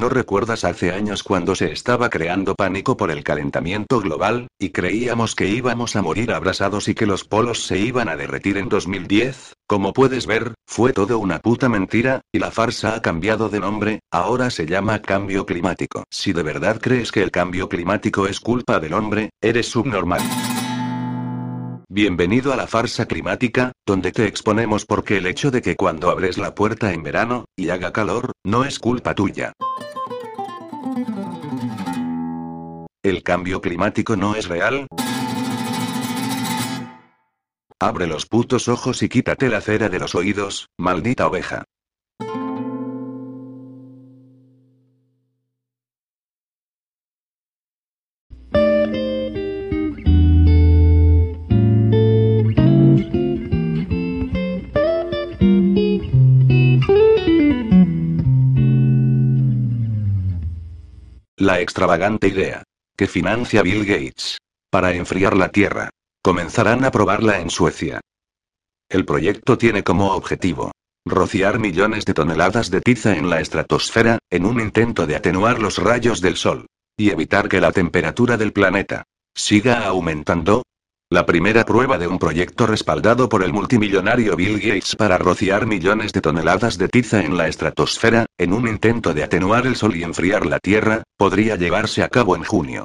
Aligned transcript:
¿No 0.00 0.08
recuerdas 0.08 0.64
hace 0.64 0.92
años 0.92 1.22
cuando 1.22 1.54
se 1.54 1.72
estaba 1.72 2.08
creando 2.08 2.54
pánico 2.54 2.96
por 2.96 3.10
el 3.10 3.22
calentamiento 3.22 4.00
global, 4.00 4.46
y 4.58 4.70
creíamos 4.70 5.34
que 5.34 5.46
íbamos 5.46 5.94
a 5.94 6.00
morir 6.00 6.32
abrasados 6.32 6.88
y 6.88 6.94
que 6.94 7.04
los 7.04 7.24
polos 7.24 7.66
se 7.66 7.76
iban 7.76 8.08
a 8.08 8.16
derretir 8.16 8.56
en 8.56 8.70
2010? 8.70 9.52
Como 9.66 9.92
puedes 9.92 10.26
ver, 10.26 10.54
fue 10.66 10.94
todo 10.94 11.18
una 11.18 11.38
puta 11.40 11.68
mentira, 11.68 12.22
y 12.32 12.38
la 12.38 12.50
farsa 12.50 12.94
ha 12.94 13.02
cambiado 13.02 13.50
de 13.50 13.60
nombre, 13.60 14.00
ahora 14.10 14.48
se 14.48 14.64
llama 14.64 15.02
cambio 15.02 15.44
climático. 15.44 16.04
Si 16.08 16.32
de 16.32 16.44
verdad 16.44 16.80
crees 16.80 17.12
que 17.12 17.22
el 17.22 17.30
cambio 17.30 17.68
climático 17.68 18.26
es 18.26 18.40
culpa 18.40 18.80
del 18.80 18.94
hombre, 18.94 19.28
eres 19.42 19.68
subnormal. 19.68 20.22
Bienvenido 21.90 22.54
a 22.54 22.56
la 22.56 22.66
farsa 22.66 23.04
climática, 23.06 23.72
donde 23.84 24.12
te 24.12 24.24
exponemos 24.24 24.86
porque 24.86 25.18
el 25.18 25.26
hecho 25.26 25.50
de 25.50 25.60
que 25.60 25.76
cuando 25.76 26.08
abres 26.08 26.38
la 26.38 26.54
puerta 26.54 26.94
en 26.94 27.02
verano, 27.02 27.44
y 27.54 27.68
haga 27.68 27.92
calor, 27.92 28.32
no 28.44 28.64
es 28.64 28.78
culpa 28.78 29.14
tuya. 29.14 29.52
¿El 33.02 33.22
cambio 33.22 33.62
climático 33.62 34.14
no 34.14 34.34
es 34.34 34.46
real? 34.46 34.86
Abre 37.78 38.06
los 38.06 38.26
putos 38.26 38.68
ojos 38.68 39.02
y 39.02 39.08
quítate 39.08 39.48
la 39.48 39.62
cera 39.62 39.88
de 39.88 39.98
los 39.98 40.14
oídos, 40.14 40.68
maldita 40.78 41.26
oveja. 41.26 41.64
La 61.38 61.60
extravagante 61.60 62.28
idea 62.28 62.62
financia 63.06 63.62
Bill 63.62 63.84
Gates. 63.84 64.38
Para 64.70 64.92
enfriar 64.92 65.36
la 65.36 65.50
Tierra. 65.50 65.90
Comenzarán 66.22 66.84
a 66.84 66.90
probarla 66.90 67.40
en 67.40 67.50
Suecia. 67.50 68.00
El 68.88 69.04
proyecto 69.04 69.56
tiene 69.56 69.82
como 69.82 70.12
objetivo 70.12 70.72
rociar 71.06 71.58
millones 71.58 72.04
de 72.04 72.14
toneladas 72.14 72.70
de 72.70 72.80
tiza 72.80 73.16
en 73.16 73.30
la 73.30 73.40
estratosfera, 73.40 74.18
en 74.30 74.44
un 74.44 74.60
intento 74.60 75.06
de 75.06 75.16
atenuar 75.16 75.60
los 75.60 75.78
rayos 75.78 76.20
del 76.20 76.36
Sol. 76.36 76.66
Y 76.96 77.10
evitar 77.10 77.48
que 77.48 77.60
la 77.60 77.72
temperatura 77.72 78.36
del 78.36 78.52
planeta 78.52 79.04
siga 79.34 79.86
aumentando. 79.86 80.62
La 81.08 81.26
primera 81.26 81.64
prueba 81.64 81.98
de 81.98 82.06
un 82.06 82.18
proyecto 82.18 82.66
respaldado 82.66 83.28
por 83.28 83.42
el 83.42 83.52
multimillonario 83.52 84.36
Bill 84.36 84.60
Gates 84.60 84.94
para 84.94 85.18
rociar 85.18 85.66
millones 85.66 86.12
de 86.12 86.20
toneladas 86.20 86.78
de 86.78 86.88
tiza 86.88 87.24
en 87.24 87.36
la 87.36 87.48
estratosfera, 87.48 88.26
en 88.38 88.52
un 88.52 88.68
intento 88.68 89.12
de 89.12 89.24
atenuar 89.24 89.66
el 89.66 89.76
Sol 89.76 89.96
y 89.96 90.04
enfriar 90.04 90.46
la 90.46 90.58
Tierra, 90.60 91.02
podría 91.16 91.56
llevarse 91.56 92.02
a 92.02 92.08
cabo 92.08 92.36
en 92.36 92.44
junio. 92.44 92.84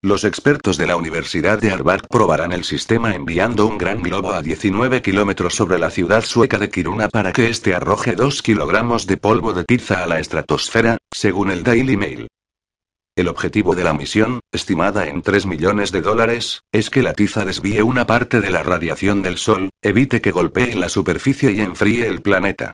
Los 0.00 0.22
expertos 0.22 0.76
de 0.76 0.86
la 0.86 0.94
Universidad 0.94 1.58
de 1.58 1.72
Harvard 1.72 2.06
probarán 2.08 2.52
el 2.52 2.62
sistema 2.62 3.16
enviando 3.16 3.66
un 3.66 3.78
gran 3.78 4.00
globo 4.00 4.32
a 4.32 4.42
19 4.42 5.02
kilómetros 5.02 5.56
sobre 5.56 5.76
la 5.80 5.90
ciudad 5.90 6.22
sueca 6.22 6.56
de 6.56 6.70
Kiruna 6.70 7.08
para 7.08 7.32
que 7.32 7.48
éste 7.48 7.74
arroje 7.74 8.14
2 8.14 8.40
kilogramos 8.42 9.08
de 9.08 9.16
polvo 9.16 9.52
de 9.52 9.64
tiza 9.64 10.04
a 10.04 10.06
la 10.06 10.20
estratosfera, 10.20 10.98
según 11.12 11.50
el 11.50 11.64
Daily 11.64 11.96
Mail. 11.96 12.28
El 13.16 13.26
objetivo 13.26 13.74
de 13.74 13.82
la 13.82 13.92
misión, 13.92 14.38
estimada 14.52 15.08
en 15.08 15.20
3 15.20 15.46
millones 15.46 15.90
de 15.90 16.00
dólares, 16.00 16.60
es 16.70 16.90
que 16.90 17.02
la 17.02 17.14
tiza 17.14 17.44
desvíe 17.44 17.82
una 17.82 18.06
parte 18.06 18.40
de 18.40 18.50
la 18.50 18.62
radiación 18.62 19.22
del 19.22 19.36
Sol, 19.36 19.70
evite 19.82 20.20
que 20.20 20.30
golpee 20.30 20.76
la 20.76 20.88
superficie 20.88 21.50
y 21.50 21.60
enfríe 21.60 22.06
el 22.06 22.22
planeta. 22.22 22.72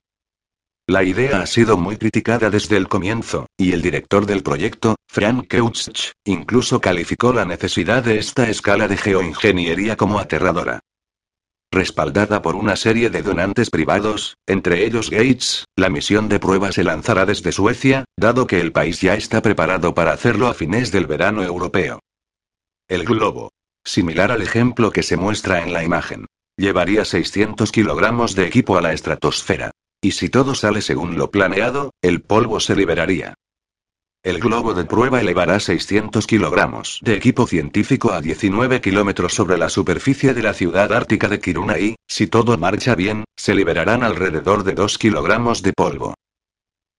La 0.87 1.03
idea 1.03 1.41
ha 1.41 1.47
sido 1.47 1.79
muy 1.79 1.97
criticada 1.97 2.51
desde 2.51 2.77
el 2.77 2.89
comienzo, 2.89 3.47
y 3.57 3.73
el 3.73 3.81
director 3.81 4.27
del 4.27 4.43
proyecto, 4.43 4.97
Frank 5.09 5.49
Keutsch, 5.49 6.13
incluso 6.27 6.79
calificó 6.79 7.33
la 7.33 7.47
necesidad 7.47 8.05
de 8.05 8.19
esta 8.19 8.51
escala 8.51 8.87
de 8.87 8.99
geoingeniería 8.99 9.97
como 9.97 10.19
aterradora. 10.19 10.81
Respaldada 11.73 12.43
por 12.43 12.55
una 12.55 12.77
serie 12.77 13.09
de 13.09 13.23
donantes 13.23 13.71
privados, 13.71 14.37
entre 14.47 14.85
ellos 14.85 15.09
Gates, 15.09 15.65
la 15.75 15.89
misión 15.89 16.29
de 16.29 16.39
prueba 16.39 16.71
se 16.71 16.85
lanzará 16.85 17.25
desde 17.25 17.51
Suecia, 17.51 18.05
dado 18.19 18.47
que 18.47 18.61
el 18.61 18.71
país 18.71 19.01
ya 19.01 19.15
está 19.15 19.41
preparado 19.41 19.95
para 19.95 20.13
hacerlo 20.13 20.49
a 20.49 20.55
fines 20.55 20.93
del 20.93 21.07
verano 21.07 21.43
europeo. 21.43 22.01
El 22.89 23.05
globo. 23.05 23.51
Similar 23.87 24.31
al 24.31 24.43
ejemplo 24.43 24.91
que 24.91 25.03
se 25.03 25.17
muestra 25.17 25.63
en 25.63 25.73
la 25.73 25.83
imagen. 25.83 26.27
Llevaría 26.59 27.07
600 27.07 27.73
kilogramos 27.73 28.35
de 28.35 28.47
equipo 28.47 28.77
a 28.77 28.83
la 28.83 28.93
estratosfera. 28.93 29.73
Y 30.05 30.11
si 30.11 30.29
todo 30.29 30.55
sale 30.55 30.83
según 30.83 31.17
lo 31.17 31.31
planeado, 31.31 31.95
el 32.03 32.21
polvo 32.21 32.61
se 32.61 32.77
liberaría. 32.77 33.33
El 34.23 34.39
globo 34.39 34.75
de 34.75 34.85
prueba 34.85 35.19
elevará 35.19 35.59
600 35.59 36.27
kilogramos 36.27 36.99
de 37.01 37.15
equipo 37.15 37.47
científico 37.47 38.13
a 38.13 38.21
19 38.21 38.83
kilómetros 38.83 39.33
sobre 39.33 39.57
la 39.57 39.71
superficie 39.71 40.35
de 40.35 40.43
la 40.43 40.53
ciudad 40.53 40.93
ártica 40.93 41.29
de 41.29 41.41
Kiruna 41.41 41.79
y, 41.79 41.97
si 42.07 42.27
todo 42.27 42.59
marcha 42.59 42.95
bien, 42.95 43.25
se 43.35 43.55
liberarán 43.55 44.03
alrededor 44.03 44.63
de 44.63 44.75
2 44.75 44.99
kilogramos 44.99 45.63
de 45.63 45.73
polvo. 45.73 46.13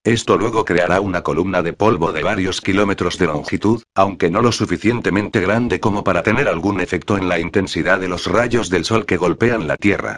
Esto 0.03 0.39
luego 0.39 0.65
creará 0.65 0.99
una 0.99 1.21
columna 1.21 1.61
de 1.61 1.73
polvo 1.73 2.11
de 2.11 2.23
varios 2.23 2.59
kilómetros 2.59 3.19
de 3.19 3.27
longitud, 3.27 3.83
aunque 3.94 4.31
no 4.31 4.41
lo 4.41 4.51
suficientemente 4.51 5.41
grande 5.41 5.79
como 5.79 6.03
para 6.03 6.23
tener 6.23 6.47
algún 6.47 6.81
efecto 6.81 7.17
en 7.19 7.29
la 7.29 7.38
intensidad 7.38 7.99
de 7.99 8.07
los 8.07 8.25
rayos 8.25 8.71
del 8.71 8.83
sol 8.83 9.05
que 9.05 9.17
golpean 9.17 9.67
la 9.67 9.77
Tierra. 9.77 10.17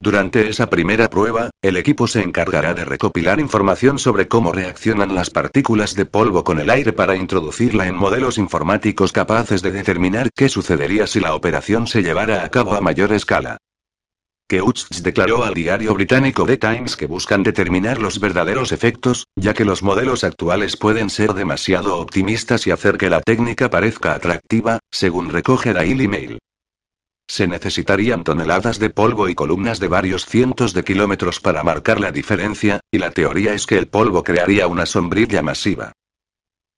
Durante 0.00 0.48
esa 0.48 0.70
primera 0.70 1.10
prueba, 1.10 1.50
el 1.60 1.76
equipo 1.76 2.06
se 2.06 2.22
encargará 2.22 2.72
de 2.72 2.84
recopilar 2.84 3.40
información 3.40 3.98
sobre 3.98 4.28
cómo 4.28 4.52
reaccionan 4.52 5.12
las 5.12 5.30
partículas 5.30 5.96
de 5.96 6.06
polvo 6.06 6.44
con 6.44 6.60
el 6.60 6.70
aire 6.70 6.92
para 6.92 7.16
introducirla 7.16 7.88
en 7.88 7.96
modelos 7.96 8.38
informáticos 8.38 9.10
capaces 9.10 9.60
de 9.60 9.72
determinar 9.72 10.30
qué 10.36 10.48
sucedería 10.48 11.08
si 11.08 11.18
la 11.18 11.34
operación 11.34 11.88
se 11.88 12.02
llevara 12.02 12.44
a 12.44 12.48
cabo 12.48 12.74
a 12.74 12.80
mayor 12.80 13.12
escala. 13.12 13.58
Keutz 14.48 15.02
declaró 15.02 15.42
al 15.42 15.54
diario 15.54 15.92
británico 15.94 16.46
The 16.46 16.58
Times 16.58 16.96
que 16.96 17.06
buscan 17.06 17.42
determinar 17.42 18.00
los 18.00 18.20
verdaderos 18.20 18.70
efectos, 18.70 19.26
ya 19.34 19.52
que 19.52 19.64
los 19.64 19.82
modelos 19.82 20.22
actuales 20.22 20.76
pueden 20.76 21.10
ser 21.10 21.34
demasiado 21.34 21.98
optimistas 21.98 22.68
y 22.68 22.70
hacer 22.70 22.98
que 22.98 23.10
la 23.10 23.20
técnica 23.20 23.68
parezca 23.68 24.14
atractiva, 24.14 24.78
según 24.92 25.30
recoge 25.30 25.72
Daily 25.72 26.06
Mail. 26.06 26.38
Se 27.28 27.46
necesitarían 27.46 28.24
toneladas 28.24 28.78
de 28.78 28.88
polvo 28.88 29.28
y 29.28 29.34
columnas 29.34 29.78
de 29.80 29.88
varios 29.88 30.24
cientos 30.24 30.72
de 30.72 30.82
kilómetros 30.82 31.40
para 31.40 31.62
marcar 31.62 32.00
la 32.00 32.10
diferencia, 32.10 32.80
y 32.90 32.98
la 32.98 33.10
teoría 33.10 33.52
es 33.52 33.66
que 33.66 33.76
el 33.76 33.86
polvo 33.86 34.24
crearía 34.24 34.66
una 34.66 34.86
sombrilla 34.86 35.42
masiva. 35.42 35.92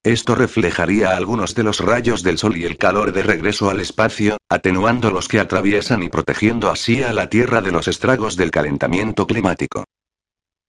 Esto 0.03 0.35
reflejaría 0.35 1.15
algunos 1.15 1.55
de 1.55 1.63
los 1.63 1.79
rayos 1.81 2.23
del 2.23 2.39
Sol 2.39 2.57
y 2.57 2.65
el 2.65 2.79
calor 2.79 3.13
de 3.13 3.23
regreso 3.23 3.71
al 3.71 3.81
espacio, 3.81 4.39
atenuando 4.49 5.11
los 5.11 5.29
que 5.29 5.39
atraviesan 5.39 6.03
y 6.03 6.09
protegiendo 6.09 6.71
así 6.71 7.03
a 7.03 7.13
la 7.13 7.29
Tierra 7.29 7.61
de 7.61 7.71
los 7.71 7.87
estragos 7.87 8.35
del 8.37 8.51
calentamiento 8.51 9.27
climático. 9.27 9.85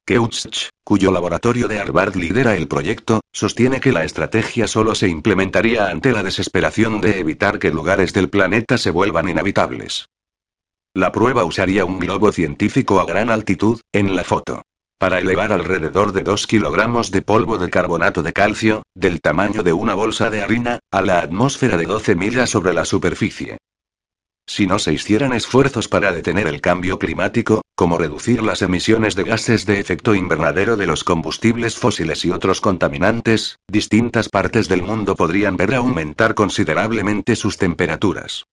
Keutsch, 0.05 0.69
cuyo 0.83 1.11
laboratorio 1.11 1.67
de 1.67 1.79
Harvard 1.79 2.15
lidera 2.15 2.55
el 2.55 2.67
proyecto, 2.67 3.21
sostiene 3.31 3.79
que 3.79 3.91
la 3.91 4.03
estrategia 4.03 4.67
solo 4.67 4.95
se 4.95 5.07
implementaría 5.07 5.87
ante 5.87 6.11
la 6.11 6.23
desesperación 6.23 7.01
de 7.01 7.19
evitar 7.19 7.59
que 7.59 7.71
lugares 7.71 8.13
del 8.13 8.29
planeta 8.29 8.77
se 8.77 8.91
vuelvan 8.91 9.29
inhabitables. 9.29 10.07
La 10.93 11.11
prueba 11.11 11.45
usaría 11.45 11.85
un 11.85 11.99
globo 11.99 12.31
científico 12.31 12.99
a 12.99 13.05
gran 13.05 13.29
altitud, 13.29 13.79
en 13.93 14.15
la 14.15 14.23
foto. 14.23 14.63
Para 14.97 15.19
elevar 15.19 15.53
alrededor 15.53 16.11
de 16.11 16.21
2 16.23 16.45
kilogramos 16.47 17.11
de 17.11 17.21
polvo 17.21 17.57
de 17.57 17.69
carbonato 17.69 18.21
de 18.21 18.33
calcio, 18.33 18.83
del 18.93 19.21
tamaño 19.21 19.63
de 19.63 19.73
una 19.73 19.95
bolsa 19.95 20.29
de 20.29 20.41
harina, 20.41 20.79
a 20.91 21.01
la 21.01 21.19
atmósfera 21.19 21.77
de 21.77 21.85
12 21.85 22.15
millas 22.15 22.49
sobre 22.49 22.73
la 22.73 22.85
superficie. 22.85 23.57
Si 24.53 24.67
no 24.67 24.79
se 24.79 24.91
hicieran 24.91 25.31
esfuerzos 25.31 25.87
para 25.87 26.11
detener 26.11 26.45
el 26.45 26.59
cambio 26.59 26.99
climático, 26.99 27.61
como 27.73 27.97
reducir 27.97 28.43
las 28.43 28.61
emisiones 28.61 29.15
de 29.15 29.23
gases 29.23 29.65
de 29.65 29.79
efecto 29.79 30.13
invernadero 30.13 30.75
de 30.75 30.87
los 30.87 31.05
combustibles 31.05 31.77
fósiles 31.77 32.25
y 32.25 32.31
otros 32.31 32.59
contaminantes, 32.59 33.59
distintas 33.69 34.27
partes 34.27 34.67
del 34.67 34.83
mundo 34.83 35.15
podrían 35.15 35.55
ver 35.55 35.73
aumentar 35.73 36.35
considerablemente 36.35 37.37
sus 37.37 37.57
temperaturas. 37.57 38.43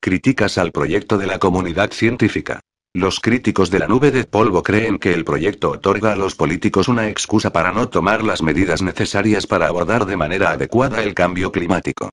Críticas 0.00 0.56
al 0.56 0.70
proyecto 0.70 1.18
de 1.18 1.26
la 1.26 1.40
comunidad 1.40 1.90
científica. 1.90 2.60
Los 2.94 3.18
críticos 3.18 3.72
de 3.72 3.80
la 3.80 3.88
nube 3.88 4.12
de 4.12 4.22
polvo 4.22 4.62
creen 4.62 5.00
que 5.00 5.12
el 5.12 5.24
proyecto 5.24 5.72
otorga 5.72 6.12
a 6.12 6.16
los 6.16 6.36
políticos 6.36 6.86
una 6.86 7.08
excusa 7.08 7.50
para 7.52 7.72
no 7.72 7.88
tomar 7.88 8.22
las 8.22 8.40
medidas 8.40 8.82
necesarias 8.82 9.48
para 9.48 9.66
abordar 9.66 10.06
de 10.06 10.16
manera 10.16 10.52
adecuada 10.52 11.02
el 11.02 11.14
cambio 11.14 11.50
climático. 11.50 12.10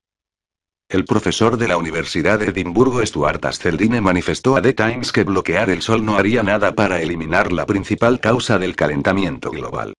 El 0.88 1.04
profesor 1.04 1.56
de 1.56 1.66
la 1.66 1.78
Universidad 1.78 2.38
de 2.38 2.46
Edimburgo 2.46 3.04
Stuart 3.04 3.44
Asceldine 3.44 4.00
manifestó 4.00 4.56
a 4.56 4.62
The 4.62 4.72
Times 4.72 5.10
que 5.10 5.24
bloquear 5.24 5.68
el 5.68 5.82
sol 5.82 6.04
no 6.04 6.16
haría 6.16 6.44
nada 6.44 6.76
para 6.76 7.02
eliminar 7.02 7.50
la 7.50 7.66
principal 7.66 8.20
causa 8.20 8.60
del 8.60 8.76
calentamiento 8.76 9.50
global. 9.50 9.94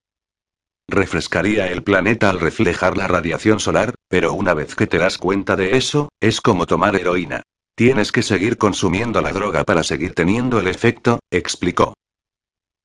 Refrescaría 0.87 1.67
el 1.67 1.83
planeta 1.83 2.29
al 2.29 2.39
reflejar 2.39 2.95
la 2.95 3.05
radiación 3.09 3.59
solar, 3.59 3.95
pero 4.07 4.31
una 4.31 4.53
vez 4.53 4.75
que 4.75 4.87
te 4.87 4.97
das 4.97 5.17
cuenta 5.17 5.57
de 5.57 5.75
eso, 5.75 6.07
es 6.21 6.39
como 6.39 6.65
tomar 6.65 6.95
heroína. 6.95 7.43
Tienes 7.75 8.13
que 8.13 8.23
seguir 8.23 8.57
consumiendo 8.57 9.21
la 9.21 9.33
droga 9.33 9.65
para 9.65 9.83
seguir 9.83 10.13
teniendo 10.13 10.57
el 10.57 10.69
efecto, 10.69 11.19
explicó. 11.29 11.95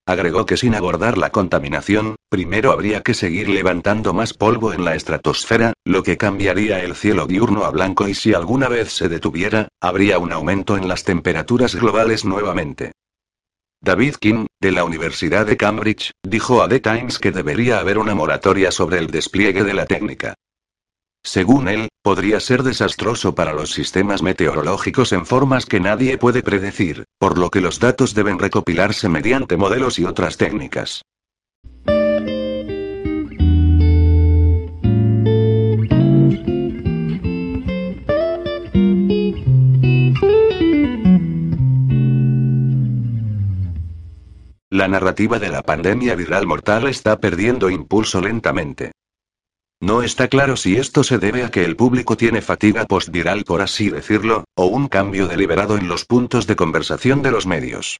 Agregó 0.04 0.46
que 0.46 0.56
sin 0.56 0.74
abordar 0.74 1.16
la 1.16 1.30
contaminación, 1.30 2.16
primero 2.28 2.72
habría 2.72 3.02
que 3.02 3.14
seguir 3.14 3.48
levantando 3.48 4.12
más 4.12 4.34
polvo 4.34 4.72
en 4.72 4.84
la 4.84 4.96
estratosfera, 4.96 5.74
lo 5.84 6.02
que 6.02 6.16
cambiaría 6.16 6.82
el 6.82 6.96
cielo 6.96 7.26
diurno 7.26 7.64
a 7.64 7.70
blanco 7.70 8.08
y 8.08 8.14
si 8.14 8.34
alguna 8.34 8.68
vez 8.68 8.92
se 8.92 9.08
detuviera, 9.08 9.68
habría 9.80 10.18
un 10.18 10.32
aumento 10.32 10.76
en 10.76 10.88
las 10.88 11.04
temperaturas 11.04 11.76
globales 11.76 12.24
nuevamente. 12.24 12.92
David 13.80 14.14
King, 14.20 14.46
de 14.60 14.72
la 14.72 14.84
Universidad 14.84 15.46
de 15.46 15.56
Cambridge, 15.56 16.12
dijo 16.22 16.62
a 16.62 16.68
The 16.68 16.80
Times 16.80 17.18
que 17.18 17.30
debería 17.30 17.78
haber 17.78 17.98
una 17.98 18.14
moratoria 18.14 18.72
sobre 18.72 18.98
el 18.98 19.08
despliegue 19.08 19.62
de 19.62 19.74
la 19.74 19.86
técnica. 19.86 20.34
Según 21.24 21.68
él, 21.68 21.88
podría 22.02 22.40
ser 22.40 22.64
desastroso 22.64 23.34
para 23.34 23.52
los 23.52 23.70
sistemas 23.70 24.22
meteorológicos 24.22 25.12
en 25.12 25.24
formas 25.24 25.66
que 25.66 25.78
nadie 25.78 26.18
puede 26.18 26.42
predecir, 26.42 27.04
por 27.18 27.38
lo 27.38 27.48
que 27.50 27.60
los 27.60 27.78
datos 27.78 28.14
deben 28.14 28.38
recopilarse 28.38 29.08
mediante 29.08 29.56
modelos 29.56 29.98
y 29.98 30.04
otras 30.04 30.36
técnicas. 30.36 31.02
La 44.70 44.88
narrativa 44.88 45.38
de 45.38 45.50
la 45.50 45.62
pandemia 45.62 46.16
viral 46.16 46.46
mortal 46.46 46.88
está 46.88 47.20
perdiendo 47.20 47.70
impulso 47.70 48.20
lentamente. 48.20 48.90
No 49.82 50.04
está 50.04 50.28
claro 50.28 50.56
si 50.56 50.76
esto 50.76 51.02
se 51.02 51.18
debe 51.18 51.42
a 51.42 51.50
que 51.50 51.64
el 51.64 51.74
público 51.74 52.16
tiene 52.16 52.40
fatiga 52.40 52.84
postviral 52.86 53.42
por 53.42 53.62
así 53.62 53.90
decirlo, 53.90 54.44
o 54.54 54.66
un 54.66 54.86
cambio 54.86 55.26
deliberado 55.26 55.76
en 55.76 55.88
los 55.88 56.04
puntos 56.04 56.46
de 56.46 56.54
conversación 56.54 57.20
de 57.20 57.32
los 57.32 57.48
medios. 57.48 57.98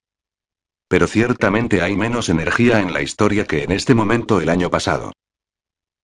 Pero 0.87 1.08
ciertamente 1.08 1.82
hay 1.82 1.96
menos 1.96 2.29
energía 2.29 2.79
en 2.79 2.93
la 2.93 3.02
historia 3.02 3.49
que 3.49 3.64
en 3.64 3.73
este 3.73 3.96
momento 3.96 4.40
el 4.40 4.49
año 4.49 4.70
pasado. 4.70 5.11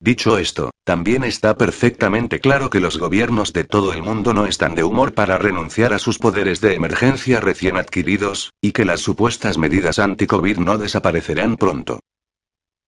Dicho 0.00 0.36
esto, 0.38 0.72
también 0.82 1.22
está 1.22 1.56
perfectamente 1.56 2.40
claro 2.40 2.70
que 2.70 2.81
los 2.81 2.98
gobiernos 2.98 3.52
de 3.52 3.62
todo 3.62 3.92
el 3.92 4.02
mundo 4.02 4.34
no 4.34 4.46
están 4.46 4.74
de 4.74 4.82
humor 4.82 5.14
para 5.14 5.38
renunciar 5.38 5.92
a 5.92 6.00
sus 6.00 6.19
poderes 6.19 6.60
de 6.60 6.74
emergencia 6.74 7.38
recién 7.38 7.76
adquiridos, 7.76 8.50
y 8.60 8.72
que 8.72 8.84
las 8.84 8.98
supuestas 8.98 9.58
medidas 9.58 10.00
anti-COVID 10.00 10.58
no 10.58 10.76
desaparecerán 10.76 11.56
pronto 11.56 12.00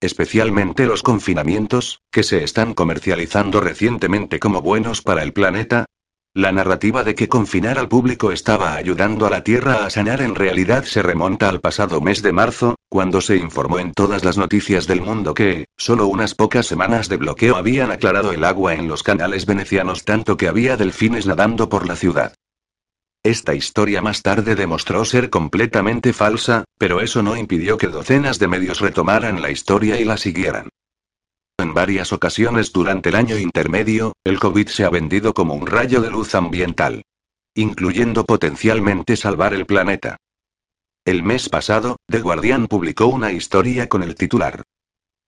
especialmente 0.01 0.87
los 0.87 1.03
confinamientos, 1.03 2.01
que 2.11 2.23
se 2.23 2.43
están 2.43 2.75
comercializando 2.75 3.61
recientemente 3.61 4.39
como 4.39 4.63
buenos 4.63 5.03
para 5.03 5.23
el 5.23 5.33
planeta. 5.33 5.87
La 6.33 6.53
narrativa 6.53 7.03
de 7.03 7.17
que 7.17 7.29
confinar 7.29 7.79
al 7.79 7.89
público 7.89 8.31
estaba 8.31 8.75
ayudando 8.75 9.27
a 9.27 9.31
la 9.31 9.43
Tierra 9.43 9.85
a 9.85 9.91
sanar 9.91 10.23
en 10.23 10.37
realidad 10.37 10.85
se 10.85 11.03
remonta 11.03 11.49
al 11.49 11.61
pasado 11.61 12.01
mes 12.01 12.23
de 12.23 12.33
marzo, 12.33 12.77
cuando 12.89 13.21
se 13.21 13.37
informó 13.37 13.81
en 13.81 13.93
todas 13.93 14.25
las 14.25 14.39
noticias 14.39 14.87
del 14.87 15.01
mundo 15.01 15.35
que, 15.35 15.65
solo 15.77 16.07
unas 16.07 16.37
pocas 16.37 16.67
semanas 16.67 17.09
de 17.09 17.17
bloqueo 17.17 17.57
habían 17.57 17.91
aclarado 17.91 18.31
el 18.31 18.45
agua 18.45 18.75
en 18.75 18.87
los 18.87 19.03
canales 19.03 19.45
venecianos 19.45 20.05
tanto 20.05 20.37
que 20.37 20.47
había 20.47 20.77
delfines 20.77 21.27
nadando 21.27 21.69
por 21.69 21.89
la 21.89 21.97
ciudad. 21.97 22.35
Esta 23.23 23.55
historia 23.55 24.01
más 24.01 24.23
tarde 24.23 24.55
demostró 24.55 25.05
ser 25.05 25.29
completamente 25.29 26.15
falsa, 26.15 26.65
pero 26.79 27.03
eso 27.03 27.23
no 27.23 27.37
impidió 27.37 27.77
que 27.77 27.89
docenas 27.89 28.39
de 28.39 28.49
medios 28.49 28.81
retomaran 28.81 29.43
la 29.43 29.51
historia 29.51 30.01
y 30.01 30.05
la 30.05 30.17
siguieran. 30.17 30.71
En 31.59 31.75
varias 31.75 32.15
ocasiones 32.15 32.73
durante 32.73 33.11
el 33.11 33.17
año 33.17 33.37
intermedio, 33.37 34.15
el 34.25 34.41
COVID 34.41 34.69
se 34.69 34.85
ha 34.85 34.91
vendido 34.91 35.35
como 35.35 35.53
un 35.53 35.67
rayo 35.67 36.01
de 36.01 36.11
luz 36.11 36.35
ambiental. 36.35 37.03
Incluyendo 37.55 38.25
potencialmente 38.25 39.17
salvar 39.17 39.53
el 39.53 39.67
planeta. 39.67 40.17
El 41.05 41.23
mes 41.23 41.51
pasado, 41.51 41.97
The 42.07 42.21
Guardian 42.21 42.69
publicó 42.69 43.07
una 43.09 43.33
historia 43.33 43.89
con 43.89 44.03
el 44.03 44.15
titular. 44.15 44.63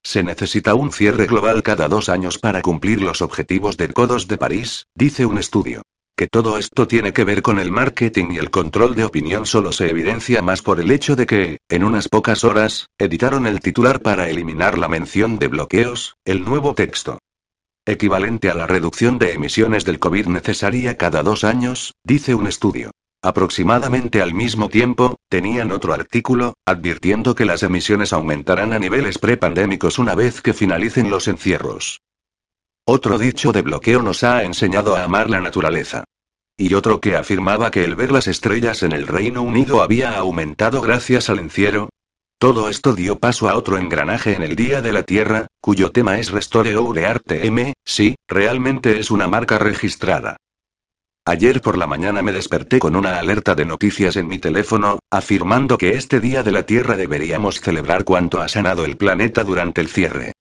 Se 0.01 0.23
necesita 0.23 0.73
un 0.73 0.91
cierre 0.91 1.27
global 1.27 1.61
cada 1.61 1.87
dos 1.87 2.09
años 2.09 2.39
para 2.39 2.63
cumplir 2.63 3.01
los 3.01 3.21
objetivos 3.21 3.77
del 3.77 3.93
Codos 3.93 4.27
de 4.27 4.37
París, 4.37 4.87
dice 4.95 5.27
un 5.27 5.37
estudio. 5.37 5.83
Que 6.15 6.27
todo 6.27 6.59
esto 6.59 6.87
tiene 6.87 7.11
que 7.11 7.23
ver 7.23 7.41
con 7.41 7.57
el 7.57 7.71
marketing 7.71 8.33
y 8.33 8.37
el 8.37 8.51
control 8.51 8.93
de 8.93 9.03
opinión 9.03 9.47
solo 9.47 9.71
se 9.71 9.89
evidencia 9.89 10.43
más 10.43 10.61
por 10.61 10.79
el 10.79 10.91
hecho 10.91 11.15
de 11.15 11.25
que, 11.25 11.57
en 11.69 11.83
unas 11.83 12.07
pocas 12.07 12.43
horas, 12.43 12.87
editaron 12.99 13.47
el 13.47 13.61
titular 13.61 13.99
para 13.99 14.29
eliminar 14.29 14.77
la 14.77 14.87
mención 14.87 15.39
de 15.39 15.47
bloqueos, 15.47 16.15
el 16.23 16.45
nuevo 16.45 16.75
texto. 16.75 17.17
Equivalente 17.85 18.51
a 18.51 18.53
la 18.53 18.67
reducción 18.67 19.17
de 19.17 19.33
emisiones 19.33 19.85
del 19.85 19.97
COVID 19.97 20.27
necesaria 20.27 20.97
cada 20.97 21.23
dos 21.23 21.43
años, 21.43 21.93
dice 22.03 22.35
un 22.35 22.45
estudio. 22.45 22.91
Aproximadamente 23.23 24.21
al 24.21 24.35
mismo 24.35 24.69
tiempo, 24.69 25.17
tenían 25.29 25.71
otro 25.71 25.93
artículo, 25.93 26.53
advirtiendo 26.65 27.33
que 27.33 27.45
las 27.45 27.63
emisiones 27.63 28.13
aumentarán 28.13 28.71
a 28.71 28.79
niveles 28.79 29.17
prepandémicos 29.17 29.97
una 29.97 30.13
vez 30.13 30.41
que 30.41 30.53
finalicen 30.53 31.09
los 31.09 31.27
encierros. 31.27 32.01
Otro 32.85 33.17
dicho 33.17 33.53
de 33.53 33.61
bloqueo 33.61 34.01
nos 34.01 34.25
ha 34.25 34.43
enseñado 34.43 34.97
a 34.97 35.05
amar 35.05 35.29
la 35.29 35.39
naturaleza. 35.39 36.03
Y 36.57 36.73
otro 36.73 36.99
que 36.99 37.15
afirmaba 37.15 37.71
que 37.71 37.85
el 37.85 37.95
ver 37.95 38.11
las 38.11 38.27
estrellas 38.27 38.83
en 38.83 38.91
el 38.91 39.07
Reino 39.07 39.41
Unido 39.41 39.81
había 39.81 40.17
aumentado 40.17 40.81
gracias 40.81 41.29
al 41.29 41.39
encierro. 41.39 41.87
Todo 42.37 42.67
esto 42.67 42.93
dio 42.93 43.19
paso 43.19 43.47
a 43.47 43.55
otro 43.55 43.77
engranaje 43.77 44.35
en 44.35 44.43
el 44.43 44.57
Día 44.57 44.81
de 44.81 44.91
la 44.91 45.03
Tierra, 45.03 45.47
cuyo 45.61 45.91
tema 45.91 46.19
es 46.19 46.31
Restore 46.31 46.75
Our 46.75 47.21
M, 47.29 47.73
sí, 47.85 48.15
realmente 48.27 48.99
es 48.99 49.11
una 49.11 49.29
marca 49.29 49.57
registrada. 49.57 50.35
Ayer 51.25 51.61
por 51.61 51.77
la 51.77 51.87
mañana 51.87 52.21
me 52.21 52.33
desperté 52.33 52.79
con 52.79 52.97
una 52.97 53.17
alerta 53.17 53.55
de 53.55 53.63
noticias 53.63 54.17
en 54.17 54.27
mi 54.27 54.39
teléfono, 54.39 54.99
afirmando 55.09 55.77
que 55.77 55.93
este 55.95 56.19
Día 56.19 56.43
de 56.43 56.51
la 56.51 56.63
Tierra 56.63 56.97
deberíamos 56.97 57.61
celebrar 57.61 58.03
cuanto 58.03 58.41
ha 58.41 58.49
sanado 58.49 58.83
el 58.83 58.97
planeta 58.97 59.45
durante 59.45 59.79
el 59.79 59.87
cierre. 59.87 60.33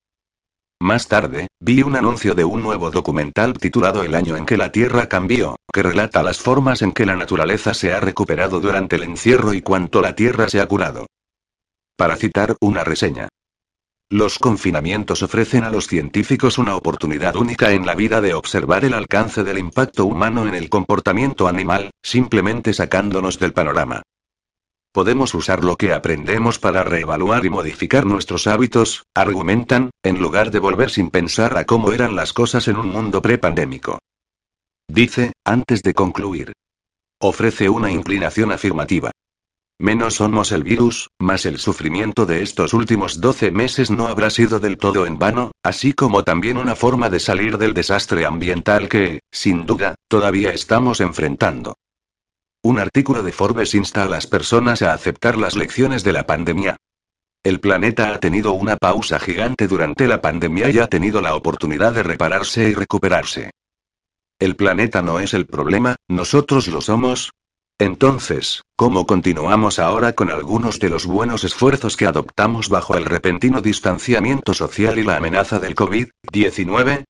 Más 0.82 1.06
tarde, 1.06 1.46
vi 1.60 1.80
un 1.84 1.94
anuncio 1.94 2.34
de 2.34 2.44
un 2.44 2.60
nuevo 2.60 2.90
documental 2.90 3.52
titulado 3.52 4.02
El 4.02 4.16
año 4.16 4.36
en 4.36 4.44
que 4.44 4.56
la 4.56 4.72
Tierra 4.72 5.08
cambió, 5.08 5.54
que 5.72 5.80
relata 5.80 6.24
las 6.24 6.40
formas 6.40 6.82
en 6.82 6.90
que 6.90 7.06
la 7.06 7.14
naturaleza 7.14 7.72
se 7.72 7.92
ha 7.92 8.00
recuperado 8.00 8.58
durante 8.58 8.96
el 8.96 9.04
encierro 9.04 9.54
y 9.54 9.62
cuánto 9.62 10.00
la 10.00 10.16
Tierra 10.16 10.48
se 10.48 10.60
ha 10.60 10.66
curado. 10.66 11.06
Para 11.96 12.16
citar 12.16 12.56
una 12.60 12.82
reseña. 12.82 13.28
Los 14.10 14.40
confinamientos 14.40 15.22
ofrecen 15.22 15.62
a 15.62 15.70
los 15.70 15.86
científicos 15.86 16.58
una 16.58 16.74
oportunidad 16.74 17.36
única 17.36 17.70
en 17.70 17.86
la 17.86 17.94
vida 17.94 18.20
de 18.20 18.34
observar 18.34 18.84
el 18.84 18.94
alcance 18.94 19.44
del 19.44 19.58
impacto 19.58 20.04
humano 20.04 20.48
en 20.48 20.54
el 20.56 20.68
comportamiento 20.68 21.46
animal, 21.46 21.92
simplemente 22.02 22.74
sacándonos 22.74 23.38
del 23.38 23.52
panorama. 23.52 24.02
Podemos 24.92 25.34
usar 25.34 25.64
lo 25.64 25.76
que 25.76 25.94
aprendemos 25.94 26.58
para 26.58 26.84
reevaluar 26.84 27.46
y 27.46 27.50
modificar 27.50 28.04
nuestros 28.04 28.46
hábitos, 28.46 29.04
argumentan, 29.14 29.90
en 30.02 30.20
lugar 30.20 30.50
de 30.50 30.58
volver 30.58 30.90
sin 30.90 31.08
pensar 31.08 31.56
a 31.56 31.64
cómo 31.64 31.92
eran 31.92 32.14
las 32.14 32.34
cosas 32.34 32.68
en 32.68 32.76
un 32.76 32.90
mundo 32.90 33.22
prepandémico. 33.22 33.98
Dice, 34.88 35.32
antes 35.46 35.82
de 35.82 35.94
concluir. 35.94 36.52
Ofrece 37.22 37.70
una 37.70 37.90
inclinación 37.90 38.52
afirmativa. 38.52 39.10
Menos 39.80 40.16
somos 40.16 40.52
el 40.52 40.62
virus, 40.62 41.08
más 41.18 41.46
el 41.46 41.58
sufrimiento 41.58 42.26
de 42.26 42.42
estos 42.42 42.74
últimos 42.74 43.18
12 43.18 43.50
meses 43.50 43.90
no 43.90 44.08
habrá 44.08 44.28
sido 44.28 44.60
del 44.60 44.76
todo 44.76 45.06
en 45.06 45.18
vano, 45.18 45.52
así 45.64 45.94
como 45.94 46.22
también 46.22 46.58
una 46.58 46.76
forma 46.76 47.08
de 47.08 47.18
salir 47.18 47.56
del 47.56 47.72
desastre 47.72 48.26
ambiental 48.26 48.90
que, 48.90 49.20
sin 49.32 49.64
duda, 49.64 49.94
todavía 50.08 50.52
estamos 50.52 51.00
enfrentando. 51.00 51.78
Un 52.64 52.78
artículo 52.78 53.24
de 53.24 53.32
Forbes 53.32 53.74
insta 53.74 54.04
a 54.04 54.08
las 54.08 54.28
personas 54.28 54.82
a 54.82 54.92
aceptar 54.92 55.36
las 55.36 55.56
lecciones 55.56 56.04
de 56.04 56.12
la 56.12 56.26
pandemia. 56.26 56.76
El 57.42 57.58
planeta 57.58 58.14
ha 58.14 58.20
tenido 58.20 58.52
una 58.52 58.76
pausa 58.76 59.18
gigante 59.18 59.66
durante 59.66 60.06
la 60.06 60.20
pandemia 60.20 60.70
y 60.70 60.78
ha 60.78 60.86
tenido 60.86 61.20
la 61.20 61.34
oportunidad 61.34 61.92
de 61.92 62.04
repararse 62.04 62.68
y 62.68 62.74
recuperarse. 62.74 63.50
El 64.38 64.54
planeta 64.54 65.02
no 65.02 65.18
es 65.18 65.34
el 65.34 65.46
problema, 65.46 65.96
nosotros 66.08 66.68
lo 66.68 66.80
somos. 66.80 67.32
Entonces, 67.80 68.62
¿cómo 68.76 69.06
continuamos 69.06 69.80
ahora 69.80 70.12
con 70.12 70.30
algunos 70.30 70.78
de 70.78 70.88
los 70.88 71.04
buenos 71.04 71.42
esfuerzos 71.42 71.96
que 71.96 72.06
adoptamos 72.06 72.68
bajo 72.68 72.96
el 72.96 73.06
repentino 73.06 73.60
distanciamiento 73.60 74.54
social 74.54 75.00
y 75.00 75.02
la 75.02 75.16
amenaza 75.16 75.58
del 75.58 75.74
COVID-19? 75.74 77.02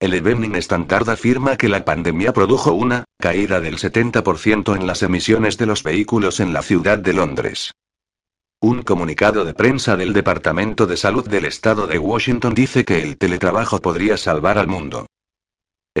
El 0.00 0.14
Evening 0.14 0.54
Standard 0.56 1.10
afirma 1.10 1.58
que 1.58 1.68
la 1.68 1.84
pandemia 1.84 2.32
produjo 2.32 2.72
una 2.72 3.04
caída 3.18 3.60
del 3.60 3.76
70% 3.76 4.74
en 4.74 4.86
las 4.86 5.02
emisiones 5.02 5.58
de 5.58 5.66
los 5.66 5.82
vehículos 5.82 6.40
en 6.40 6.54
la 6.54 6.62
ciudad 6.62 6.98
de 6.98 7.12
Londres. 7.12 7.72
Un 8.62 8.82
comunicado 8.82 9.44
de 9.44 9.52
prensa 9.52 9.98
del 9.98 10.14
Departamento 10.14 10.86
de 10.86 10.96
Salud 10.96 11.28
del 11.28 11.44
Estado 11.44 11.86
de 11.86 11.98
Washington 11.98 12.54
dice 12.54 12.86
que 12.86 13.02
el 13.02 13.18
teletrabajo 13.18 13.82
podría 13.82 14.16
salvar 14.16 14.56
al 14.56 14.68
mundo. 14.68 15.04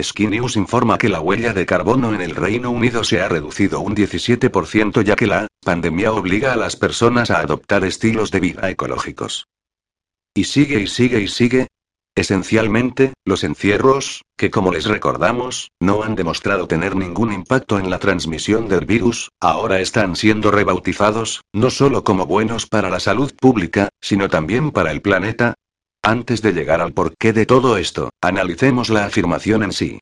Sky 0.00 0.28
News 0.28 0.56
informa 0.56 0.96
que 0.96 1.10
la 1.10 1.20
huella 1.20 1.52
de 1.52 1.66
carbono 1.66 2.14
en 2.14 2.22
el 2.22 2.36
Reino 2.36 2.70
Unido 2.70 3.04
se 3.04 3.20
ha 3.20 3.28
reducido 3.28 3.80
un 3.80 3.94
17% 3.94 5.02
ya 5.02 5.14
que 5.14 5.26
la 5.26 5.46
pandemia 5.62 6.12
obliga 6.12 6.54
a 6.54 6.56
las 6.56 6.74
personas 6.74 7.30
a 7.30 7.40
adoptar 7.40 7.84
estilos 7.84 8.30
de 8.30 8.40
vida 8.40 8.70
ecológicos. 8.70 9.46
Y 10.32 10.44
sigue 10.44 10.80
y 10.80 10.86
sigue 10.86 11.20
y 11.20 11.28
sigue, 11.28 11.66
Esencialmente, 12.20 13.14
los 13.24 13.44
encierros, 13.44 14.20
que 14.36 14.50
como 14.50 14.72
les 14.72 14.84
recordamos, 14.84 15.70
no 15.80 16.02
han 16.02 16.16
demostrado 16.16 16.68
tener 16.68 16.94
ningún 16.94 17.32
impacto 17.32 17.78
en 17.78 17.88
la 17.88 17.98
transmisión 17.98 18.68
del 18.68 18.84
virus, 18.84 19.30
ahora 19.40 19.80
están 19.80 20.16
siendo 20.16 20.50
rebautizados, 20.50 21.40
no 21.54 21.70
solo 21.70 22.04
como 22.04 22.26
buenos 22.26 22.66
para 22.66 22.90
la 22.90 23.00
salud 23.00 23.32
pública, 23.40 23.88
sino 24.02 24.28
también 24.28 24.70
para 24.70 24.90
el 24.90 25.00
planeta. 25.00 25.54
Antes 26.02 26.42
de 26.42 26.52
llegar 26.52 26.82
al 26.82 26.92
porqué 26.92 27.32
de 27.32 27.46
todo 27.46 27.78
esto, 27.78 28.10
analicemos 28.20 28.90
la 28.90 29.06
afirmación 29.06 29.62
en 29.62 29.72
sí. 29.72 29.98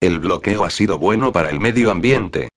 ¿El 0.00 0.18
bloqueo 0.18 0.64
ha 0.64 0.70
sido 0.70 0.98
bueno 0.98 1.30
para 1.30 1.50
el 1.50 1.60
medio 1.60 1.92
ambiente? 1.92 2.48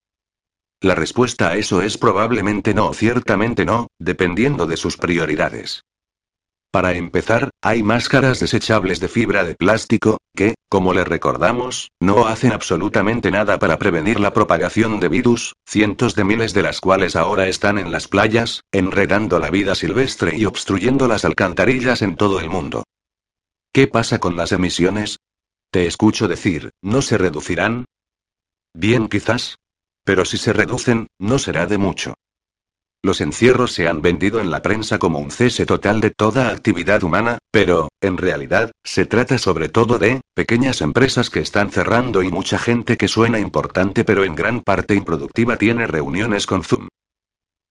La 0.82 0.96
respuesta 0.96 1.50
a 1.50 1.56
eso 1.56 1.84
es 1.84 2.00
probablemente 2.00 2.74
no, 2.74 2.92
ciertamente 2.96 3.64
no, 3.64 3.90
dependiendo 4.00 4.66
de 4.66 4.76
sus 4.76 4.98
prioridades. 4.98 5.84
Para 6.78 6.94
empezar, 6.94 7.50
hay 7.64 7.82
máscaras 7.82 8.40
desechables 8.40 9.00
de 9.00 9.08
fibra 9.08 9.44
de 9.44 9.56
plástico, 9.56 10.20
que, 10.36 10.54
como 10.70 10.94
le 10.94 11.04
recordamos, 11.04 11.90
no 12.00 12.28
hacen 12.28 12.52
absolutamente 12.52 13.32
nada 13.32 13.58
para 13.58 13.80
prevenir 13.80 14.20
la 14.20 14.32
propagación 14.32 15.00
de 15.00 15.10
virus, 15.10 15.54
cientos 15.68 16.14
de 16.14 16.24
miles 16.24 16.54
de 16.54 16.62
las 16.62 16.80
cuales 16.80 17.16
ahora 17.16 17.48
están 17.48 17.80
en 17.80 17.92
las 17.92 18.08
playas, 18.08 18.62
enredando 18.72 19.40
la 19.40 19.50
vida 19.50 19.74
silvestre 19.74 20.38
y 20.38 20.46
obstruyendo 20.46 21.08
las 21.08 21.26
alcantarillas 21.26 22.04
en 22.04 22.16
todo 22.16 22.40
el 22.40 22.48
mundo. 22.48 22.84
¿Qué 23.74 23.88
pasa 23.88 24.20
con 24.20 24.36
las 24.36 24.52
emisiones? 24.52 25.18
Te 25.72 25.88
escucho 25.88 26.28
decir, 26.28 26.70
¿no 26.84 27.02
se 27.02 27.18
reducirán? 27.18 27.86
Bien 28.76 29.08
quizás. 29.08 29.56
Pero 30.04 30.26
si 30.26 30.38
se 30.38 30.54
reducen, 30.54 31.08
no 31.18 31.40
será 31.40 31.66
de 31.66 31.80
mucho. 31.80 32.14
Los 33.04 33.22
encierros 33.22 33.74
se 33.74 33.88
han 33.88 34.02
vendido 34.02 34.40
en 34.40 34.50
la 34.50 34.62
prensa 34.62 34.98
como 34.98 35.20
un 35.20 35.32
cese 35.32 35.66
total 35.66 36.02
de 36.02 36.12
toda 36.12 36.50
actividad 36.50 37.04
humana, 37.04 37.38
pero, 37.52 37.90
en 38.02 38.18
realidad, 38.18 38.72
se 38.84 39.06
trata 39.06 39.38
sobre 39.38 39.70
todo 39.70 40.00
de, 40.00 40.22
pequeñas 40.34 40.82
empresas 40.82 41.30
que 41.30 41.40
están 41.40 41.70
cerrando 41.70 42.24
y 42.24 42.32
mucha 42.32 42.58
gente 42.58 42.98
que 42.98 43.08
suena 43.08 43.40
importante 43.40 44.04
pero 44.04 44.24
en 44.24 44.36
gran 44.36 44.62
parte 44.62 44.96
improductiva 44.96 45.58
tiene 45.58 45.88
reuniones 45.88 46.46
con 46.46 46.64
Zoom. 46.64 46.88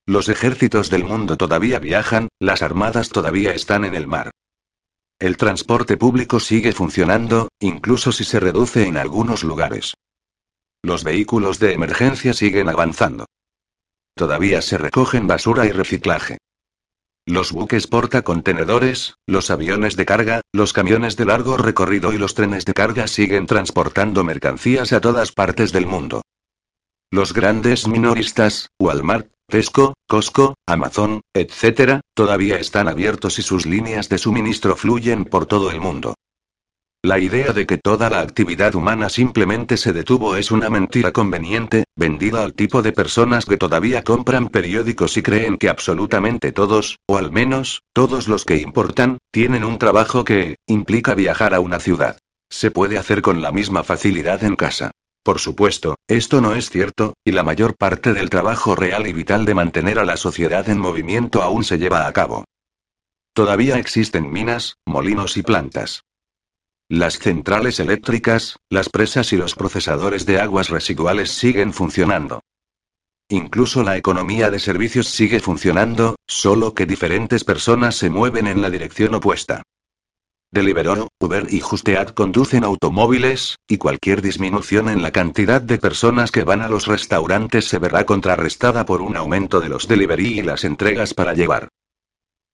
Los 0.07 0.29
ejércitos 0.29 0.89
del 0.89 1.05
mundo 1.05 1.37
todavía 1.37 1.81
viajan, 1.81 2.29
las 2.41 2.63
armadas 2.63 3.09
todavía 3.09 3.53
están 3.53 3.85
en 3.85 3.97
el 3.97 4.07
mar. 4.07 4.31
El 5.19 5.37
transporte 5.37 5.97
público 5.97 6.39
sigue 6.39 6.73
funcionando, 6.73 7.49
incluso 7.59 8.13
si 8.13 8.23
se 8.23 8.39
reduce 8.39 8.87
en 8.87 8.97
algunos 8.97 9.43
lugares. 9.43 9.95
Los 10.83 11.03
vehículos 11.03 11.59
de 11.59 11.73
emergencia 11.73 12.35
siguen 12.35 12.69
avanzando. 12.69 13.27
Todavía 14.17 14.63
se 14.63 14.79
recogen 14.79 15.27
basura 15.27 15.67
y 15.67 15.73
reciclaje. 15.73 16.39
Los 17.27 17.53
buques 17.53 17.87
portacontenedores, 17.87 19.17
los 19.27 19.51
aviones 19.51 19.95
de 19.97 20.07
carga, 20.07 20.41
los 20.53 20.73
camiones 20.73 21.17
de 21.17 21.27
largo 21.27 21.59
recorrido 21.59 22.15
y 22.15 22.19
los 22.19 22.35
trenes 22.35 22.65
de 22.65 22.73
carga 22.73 23.09
siguen 23.09 23.47
transportando 23.47 24.25
mercancías 24.25 24.95
a 24.95 25.03
todas 25.03 25.33
partes 25.33 25.71
del 25.71 25.87
mundo. 25.87 26.23
Los 27.11 27.35
grandes 27.35 27.87
minoristas, 27.89 28.71
Walmart, 28.79 29.31
Tesco, 29.49 29.95
Costco, 30.09 30.55
Amazon, 30.67 31.21
etc., 31.35 32.01
todavía 32.15 32.59
están 32.59 32.89
abiertos 32.89 33.39
y 33.39 33.43
sus 33.43 33.67
líneas 33.67 34.09
de 34.09 34.17
suministro 34.17 34.77
fluyen 34.77 35.27
por 35.27 35.45
todo 35.45 35.71
el 35.71 35.81
mundo. 35.81 36.15
La 37.03 37.19
idea 37.19 37.53
de 37.53 37.67
que 37.67 37.79
toda 37.79 38.11
la 38.11 38.21
actividad 38.21 38.75
humana 38.75 39.09
simplemente 39.09 39.77
se 39.77 39.93
detuvo 39.93 40.37
es 40.37 40.51
una 40.51 40.71
mentira 40.71 41.13
conveniente, 41.13 41.85
vendida 41.95 42.43
al 42.43 42.55
tipo 42.55 42.83
de 42.83 42.93
personas 42.93 43.45
que 43.45 43.57
todavía 43.57 44.03
compran 44.03 44.49
periódicos 44.49 45.17
y 45.17 45.23
creen 45.23 45.57
que 45.57 45.69
absolutamente 45.69 46.53
todos, 46.53 46.99
o 47.07 47.17
al 47.17 47.31
menos, 47.31 47.83
todos 47.93 48.27
los 48.27 48.45
que 48.45 48.57
importan, 48.57 49.19
tienen 49.31 49.63
un 49.63 49.79
trabajo 49.79 50.25
que, 50.25 50.57
implica 50.67 51.15
viajar 51.15 51.55
a 51.55 51.61
una 51.61 51.79
ciudad. 51.79 52.19
Se 52.51 52.71
puede 52.71 52.99
hacer 52.99 53.23
con 53.23 53.41
la 53.41 53.53
misma 53.53 53.85
facilidad 53.85 54.43
en 54.43 54.57
casa. 54.57 54.91
Por 55.23 55.41
supuesto, 55.41 55.97
esto 56.09 56.41
no 56.41 56.55
es 56.55 56.71
cierto, 56.71 57.15
y 57.25 57.33
la 57.33 57.43
mayor 57.43 57.77
parte 57.77 58.15
del 58.15 58.31
trabajo 58.31 58.77
real 58.77 59.07
y 59.07 59.13
vital 59.13 59.45
de 59.45 59.55
mantener 59.55 59.99
a 59.99 60.05
la 60.05 60.17
sociedad 60.17 60.69
en 60.69 60.79
movimiento 60.79 61.43
aún 61.43 61.65
se 61.65 61.79
lleva 61.79 62.07
a 62.07 62.13
cabo. 62.13 62.45
Todavía 63.33 63.79
existen 63.79 64.31
minas, 64.31 64.77
molinos 64.87 65.37
y 65.37 65.43
plantas. 65.43 66.03
Las 66.89 67.19
centrales 67.19 67.81
eléctricas, 67.81 68.61
las 68.71 68.89
presas 68.91 69.33
y 69.33 69.37
los 69.37 69.57
procesadores 69.57 70.25
de 70.25 70.41
aguas 70.41 70.69
residuales 70.69 71.33
siguen 71.33 71.73
funcionando. 71.73 72.43
Incluso 73.29 73.83
la 73.83 73.97
economía 73.97 74.53
de 74.53 74.61
servicios 74.61 75.09
sigue 75.09 75.41
funcionando, 75.41 76.15
solo 76.29 76.75
que 76.75 76.87
diferentes 76.87 77.43
personas 77.43 77.97
se 77.97 78.09
mueven 78.09 78.47
en 78.47 78.63
la 78.63 78.71
dirección 78.71 79.17
opuesta. 79.17 79.65
Deliveroo, 80.53 81.09
Uber 81.19 81.49
y 81.51 81.59
Justead 81.59 82.11
conducen 82.11 82.63
automóviles, 82.63 83.57
y 83.67 83.79
cualquier 83.79 84.23
disminución 84.23 84.89
en 84.89 85.03
la 85.03 85.11
cantidad 85.11 85.61
de 85.61 85.79
personas 85.79 86.31
que 86.31 86.45
van 86.45 86.63
a 86.63 86.69
los 86.69 86.87
restaurantes 86.87 87.65
se 87.65 87.81
verá 87.81 88.07
contrarrestada 88.07 88.87
por 88.87 89.03
un 89.03 89.17
aumento 89.17 89.61
de 89.61 89.71
los 89.71 89.89
delivery 89.89 90.39
y 90.39 90.43
las 90.43 90.63
entregas 90.63 91.15
para 91.15 91.35
llevar. 91.35 91.69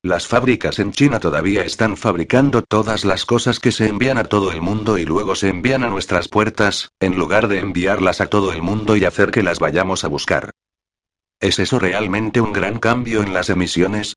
Las 0.05 0.27
fábricas 0.27 0.81
en 0.81 0.91
China 0.91 1.21
todavía 1.21 1.63
están 1.63 1.97
fabricando 1.97 2.63
todas 2.63 3.05
las 3.05 3.25
cosas 3.25 3.61
que 3.61 3.71
se 3.71 3.87
envían 3.87 4.19
a 4.19 4.25
todo 4.25 4.51
el 4.51 4.61
mundo 4.61 4.99
y 4.99 5.05
luego 5.05 5.37
se 5.37 5.49
envían 5.49 5.85
a 5.85 5.91
nuestras 5.91 6.27
puertas, 6.27 6.91
en 6.99 7.17
lugar 7.17 7.47
de 7.47 7.61
enviarlas 7.61 8.21
a 8.21 8.27
todo 8.27 8.53
el 8.53 8.63
mundo 8.63 8.97
y 8.97 9.05
hacer 9.05 9.31
que 9.31 9.45
las 9.45 9.61
vayamos 9.61 10.03
a 10.03 10.09
buscar. 10.09 10.51
¿Es 11.39 11.61
eso 11.61 11.79
realmente 11.79 12.41
un 12.41 12.53
gran 12.53 12.81
cambio 12.81 13.23
en 13.23 13.33
las 13.33 13.49
emisiones? 13.49 14.17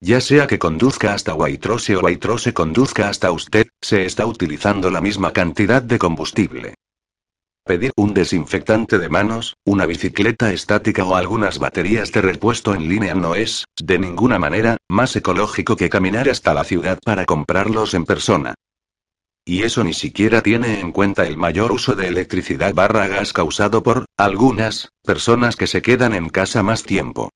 Ya 0.00 0.20
sea 0.20 0.46
que 0.46 0.58
conduzca 0.58 1.14
hasta 1.14 1.32
Waitrose 1.32 1.96
o 1.96 2.00
Waitrose 2.00 2.52
conduzca 2.52 3.08
hasta 3.08 3.32
usted, 3.32 3.68
se 3.80 4.04
está 4.04 4.26
utilizando 4.26 4.90
la 4.90 5.00
misma 5.00 5.32
cantidad 5.32 5.80
de 5.80 5.98
combustible. 5.98 6.74
Pedir 7.70 7.92
un 7.94 8.14
desinfectante 8.14 8.98
de 8.98 9.08
manos, 9.08 9.54
una 9.64 9.86
bicicleta 9.86 10.52
estática 10.52 11.04
o 11.04 11.14
algunas 11.14 11.60
baterías 11.60 12.10
de 12.10 12.20
repuesto 12.20 12.74
en 12.74 12.88
línea 12.88 13.14
no 13.14 13.36
es, 13.36 13.64
de 13.80 13.96
ninguna 13.96 14.40
manera, 14.40 14.76
más 14.88 15.14
ecológico 15.14 15.76
que 15.76 15.88
caminar 15.88 16.28
hasta 16.28 16.52
la 16.52 16.64
ciudad 16.64 16.98
para 17.04 17.26
comprarlos 17.26 17.94
en 17.94 18.06
persona. 18.06 18.54
Y 19.44 19.62
eso 19.62 19.84
ni 19.84 19.94
siquiera 19.94 20.42
tiene 20.42 20.80
en 20.80 20.90
cuenta 20.90 21.28
el 21.28 21.36
mayor 21.36 21.70
uso 21.70 21.94
de 21.94 22.08
electricidad 22.08 22.74
barra 22.74 23.06
gas 23.06 23.32
causado 23.32 23.84
por, 23.84 24.04
algunas, 24.16 24.88
personas 25.04 25.54
que 25.54 25.68
se 25.68 25.80
quedan 25.80 26.12
en 26.12 26.28
casa 26.28 26.64
más 26.64 26.82
tiempo. 26.82 27.30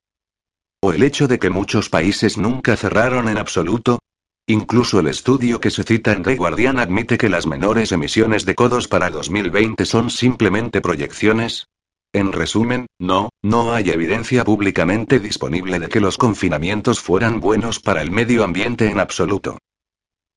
O 0.82 0.92
el 0.92 1.04
hecho 1.04 1.28
de 1.28 1.38
que 1.38 1.50
muchos 1.50 1.90
países 1.90 2.38
nunca 2.38 2.76
cerraron 2.76 3.28
en 3.28 3.38
absoluto, 3.38 4.00
Incluso 4.46 5.00
el 5.00 5.06
estudio 5.06 5.58
que 5.58 5.70
se 5.70 5.84
cita 5.84 6.12
en 6.12 6.22
The 6.22 6.36
Guardian 6.36 6.78
admite 6.78 7.16
que 7.16 7.30
las 7.30 7.46
menores 7.46 7.92
emisiones 7.92 8.44
de 8.44 8.54
codos 8.54 8.88
para 8.88 9.08
2020 9.08 9.86
son 9.86 10.10
simplemente 10.10 10.82
proyecciones. 10.82 11.68
En 12.12 12.30
resumen, 12.30 12.86
no, 13.00 13.30
no 13.42 13.72
hay 13.72 13.88
evidencia 13.88 14.44
públicamente 14.44 15.18
disponible 15.18 15.78
de 15.78 15.88
que 15.88 15.98
los 15.98 16.18
confinamientos 16.18 17.00
fueran 17.00 17.40
buenos 17.40 17.80
para 17.80 18.02
el 18.02 18.10
medio 18.10 18.44
ambiente 18.44 18.90
en 18.90 19.00
absoluto. 19.00 19.56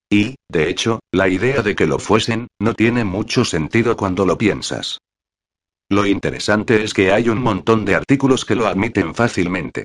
Y, 0.09 0.35
de 0.49 0.69
hecho, 0.69 1.01
la 1.11 1.27
idea 1.27 1.61
de 1.61 1.75
que 1.75 1.85
lo 1.85 1.99
fuesen, 1.99 2.47
no 2.59 2.75
tiene 2.75 3.03
mucho 3.03 3.43
sentido 3.43 3.97
cuando 3.97 4.25
lo 4.25 4.37
piensas. 4.37 4.99
Lo 5.89 6.05
interesante 6.05 6.81
es 6.81 6.93
que 6.93 7.11
hay 7.11 7.27
un 7.27 7.41
montón 7.41 7.83
de 7.83 7.95
artículos 7.95 8.45
que 8.45 8.55
lo 8.55 8.67
admiten 8.67 9.13
fácilmente 9.13 9.83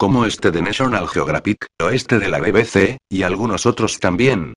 como 0.00 0.24
este 0.24 0.50
de 0.50 0.62
National 0.62 1.06
Geographic, 1.08 1.66
o 1.78 1.90
este 1.90 2.18
de 2.18 2.30
la 2.30 2.38
BBC, 2.38 2.96
y 3.10 3.22
algunos 3.22 3.66
otros 3.66 4.00
también. 4.00 4.54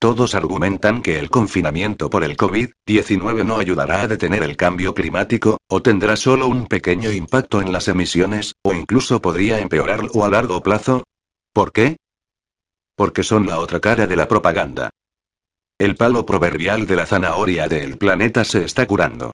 Todos 0.00 0.34
argumentan 0.34 1.02
que 1.02 1.18
el 1.18 1.28
confinamiento 1.28 2.08
por 2.08 2.24
el 2.24 2.34
COVID-19 2.38 3.44
no 3.44 3.58
ayudará 3.58 4.00
a 4.00 4.08
detener 4.08 4.42
el 4.42 4.56
cambio 4.56 4.94
climático, 4.94 5.58
o 5.68 5.82
tendrá 5.82 6.16
solo 6.16 6.46
un 6.46 6.66
pequeño 6.66 7.12
impacto 7.12 7.60
en 7.60 7.74
las 7.74 7.88
emisiones, 7.88 8.54
o 8.62 8.72
incluso 8.72 9.20
podría 9.20 9.60
empeorarlo 9.60 10.24
a 10.24 10.30
largo 10.30 10.62
plazo. 10.62 11.04
¿Por 11.52 11.72
qué? 11.72 11.98
Porque 12.96 13.22
son 13.22 13.46
la 13.46 13.58
otra 13.58 13.80
cara 13.80 14.06
de 14.06 14.16
la 14.16 14.26
propaganda. 14.26 14.88
El 15.78 15.96
palo 15.96 16.24
proverbial 16.24 16.86
de 16.86 16.96
la 16.96 17.04
zanahoria 17.04 17.68
del 17.68 17.98
planeta 17.98 18.44
se 18.44 18.64
está 18.64 18.86
curando. 18.86 19.32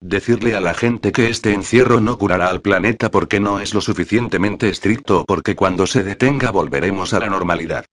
Decirle 0.00 0.54
a 0.54 0.60
la 0.60 0.74
gente 0.74 1.10
que 1.10 1.30
este 1.30 1.54
encierro 1.54 2.00
no 2.00 2.18
curará 2.18 2.48
al 2.48 2.60
planeta 2.60 3.10
porque 3.10 3.40
no 3.40 3.60
es 3.60 3.72
lo 3.72 3.80
suficientemente 3.80 4.68
estricto 4.68 5.20
o 5.20 5.24
porque 5.24 5.56
cuando 5.56 5.86
se 5.86 6.04
detenga 6.04 6.50
volveremos 6.50 7.14
a 7.14 7.20
la 7.20 7.28
normalidad. 7.28 7.86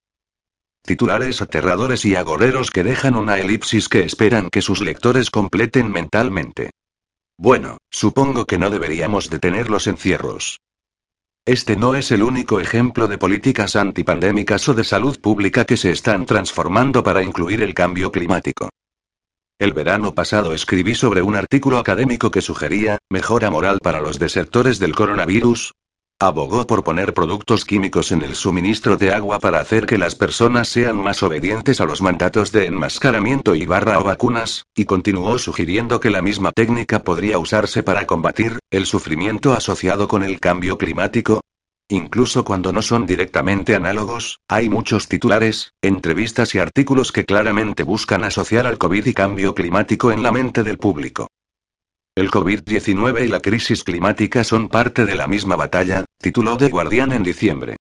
Titulares 0.82 1.42
aterradores 1.42 2.04
y 2.04 2.16
agoreros 2.16 2.70
que 2.70 2.84
dejan 2.84 3.16
una 3.16 3.40
elipsis 3.40 3.88
que 3.88 4.04
esperan 4.04 4.50
que 4.50 4.62
sus 4.62 4.82
lectores 4.82 5.32
completen 5.32 5.90
mentalmente. 5.90 6.72
Bueno, 7.38 7.78
supongo 7.90 8.46
que 8.46 8.58
no 8.58 8.70
deberíamos 8.70 9.30
detener 9.30 9.70
los 9.70 9.88
encierros. 9.88 10.60
Este 11.46 11.78
no 11.78 11.96
es 11.96 12.12
el 12.12 12.22
único 12.22 12.60
ejemplo 12.60 13.08
de 13.08 13.18
políticas 13.18 13.78
antipandémicas 13.78 14.68
o 14.68 14.74
de 14.74 14.84
salud 14.84 15.20
pública 15.22 15.64
que 15.64 15.78
se 15.78 15.92
están 15.92 16.26
transformando 16.26 17.02
para 17.02 17.24
incluir 17.24 17.62
el 17.64 17.74
cambio 17.74 18.12
climático. 18.12 18.70
El 19.60 19.72
verano 19.72 20.16
pasado 20.16 20.54
escribí 20.54 20.96
sobre 20.96 21.22
un 21.22 21.36
artículo 21.36 21.78
académico 21.78 22.32
que 22.32 22.42
sugería, 22.42 22.98
mejora 23.10 23.50
moral 23.52 23.80
para 23.82 24.02
los 24.02 24.18
desertores 24.18 24.80
del 24.80 24.96
coronavirus. 24.96 25.74
Abogó 26.20 26.66
por 26.66 26.84
poner 26.84 27.14
productos 27.14 27.64
químicos 27.64 28.12
en 28.12 28.24
el 28.24 28.36
suministro 28.36 28.98
de 28.98 29.14
agua 29.14 29.40
para 29.40 29.60
hacer 29.60 29.86
que 29.86 29.98
las 29.98 30.16
personas 30.16 30.70
sean 30.70 30.98
más 30.98 31.22
obedientes 31.22 31.82
a 31.82 31.86
los 31.86 32.02
mandatos 32.02 32.52
de 32.52 32.66
enmascaramiento 32.66 33.56
y 33.56 33.66
barra 33.66 34.00
o 34.00 34.04
vacunas, 34.04 34.66
y 34.76 34.86
continuó 34.86 35.38
sugiriendo 35.38 36.00
que 36.00 36.10
la 36.10 36.22
misma 36.22 36.52
técnica 36.52 37.04
podría 37.04 37.38
usarse 37.38 37.84
para 37.84 38.06
combatir 38.08 38.60
el 38.72 38.86
sufrimiento 38.86 39.54
asociado 39.54 40.08
con 40.08 40.24
el 40.24 40.40
cambio 40.40 40.78
climático, 40.78 41.42
Incluso 41.90 42.44
cuando 42.44 42.72
no 42.72 42.82
son 42.82 43.06
directamente 43.06 43.76
análogos, 43.76 44.40
hay 44.48 44.70
muchos 44.70 45.08
titulares, 45.08 45.74
entrevistas 45.82 46.56
y 46.56 46.60
artículos 46.60 47.12
que 47.12 47.26
claramente 47.26 47.84
buscan 47.84 48.24
asociar 48.24 48.66
al 48.66 48.78
COVID 48.78 49.06
y 49.06 49.14
cambio 49.14 49.54
climático 49.54 50.12
en 50.12 50.24
la 50.24 50.32
mente 50.32 50.64
del 50.64 50.78
público. 50.78 51.28
El 52.16 52.30
COVID-19 52.30 53.26
y 53.26 53.28
la 53.28 53.40
crisis 53.40 53.84
climática 53.84 54.44
son 54.44 54.70
parte 54.70 55.06
de 55.06 55.16
la 55.16 55.28
misma 55.28 55.56
batalla, 55.56 56.06
tituló 56.20 56.58
The 56.58 56.70
Guardian 56.70 57.12
en 57.12 57.24
diciembre. 57.24 57.78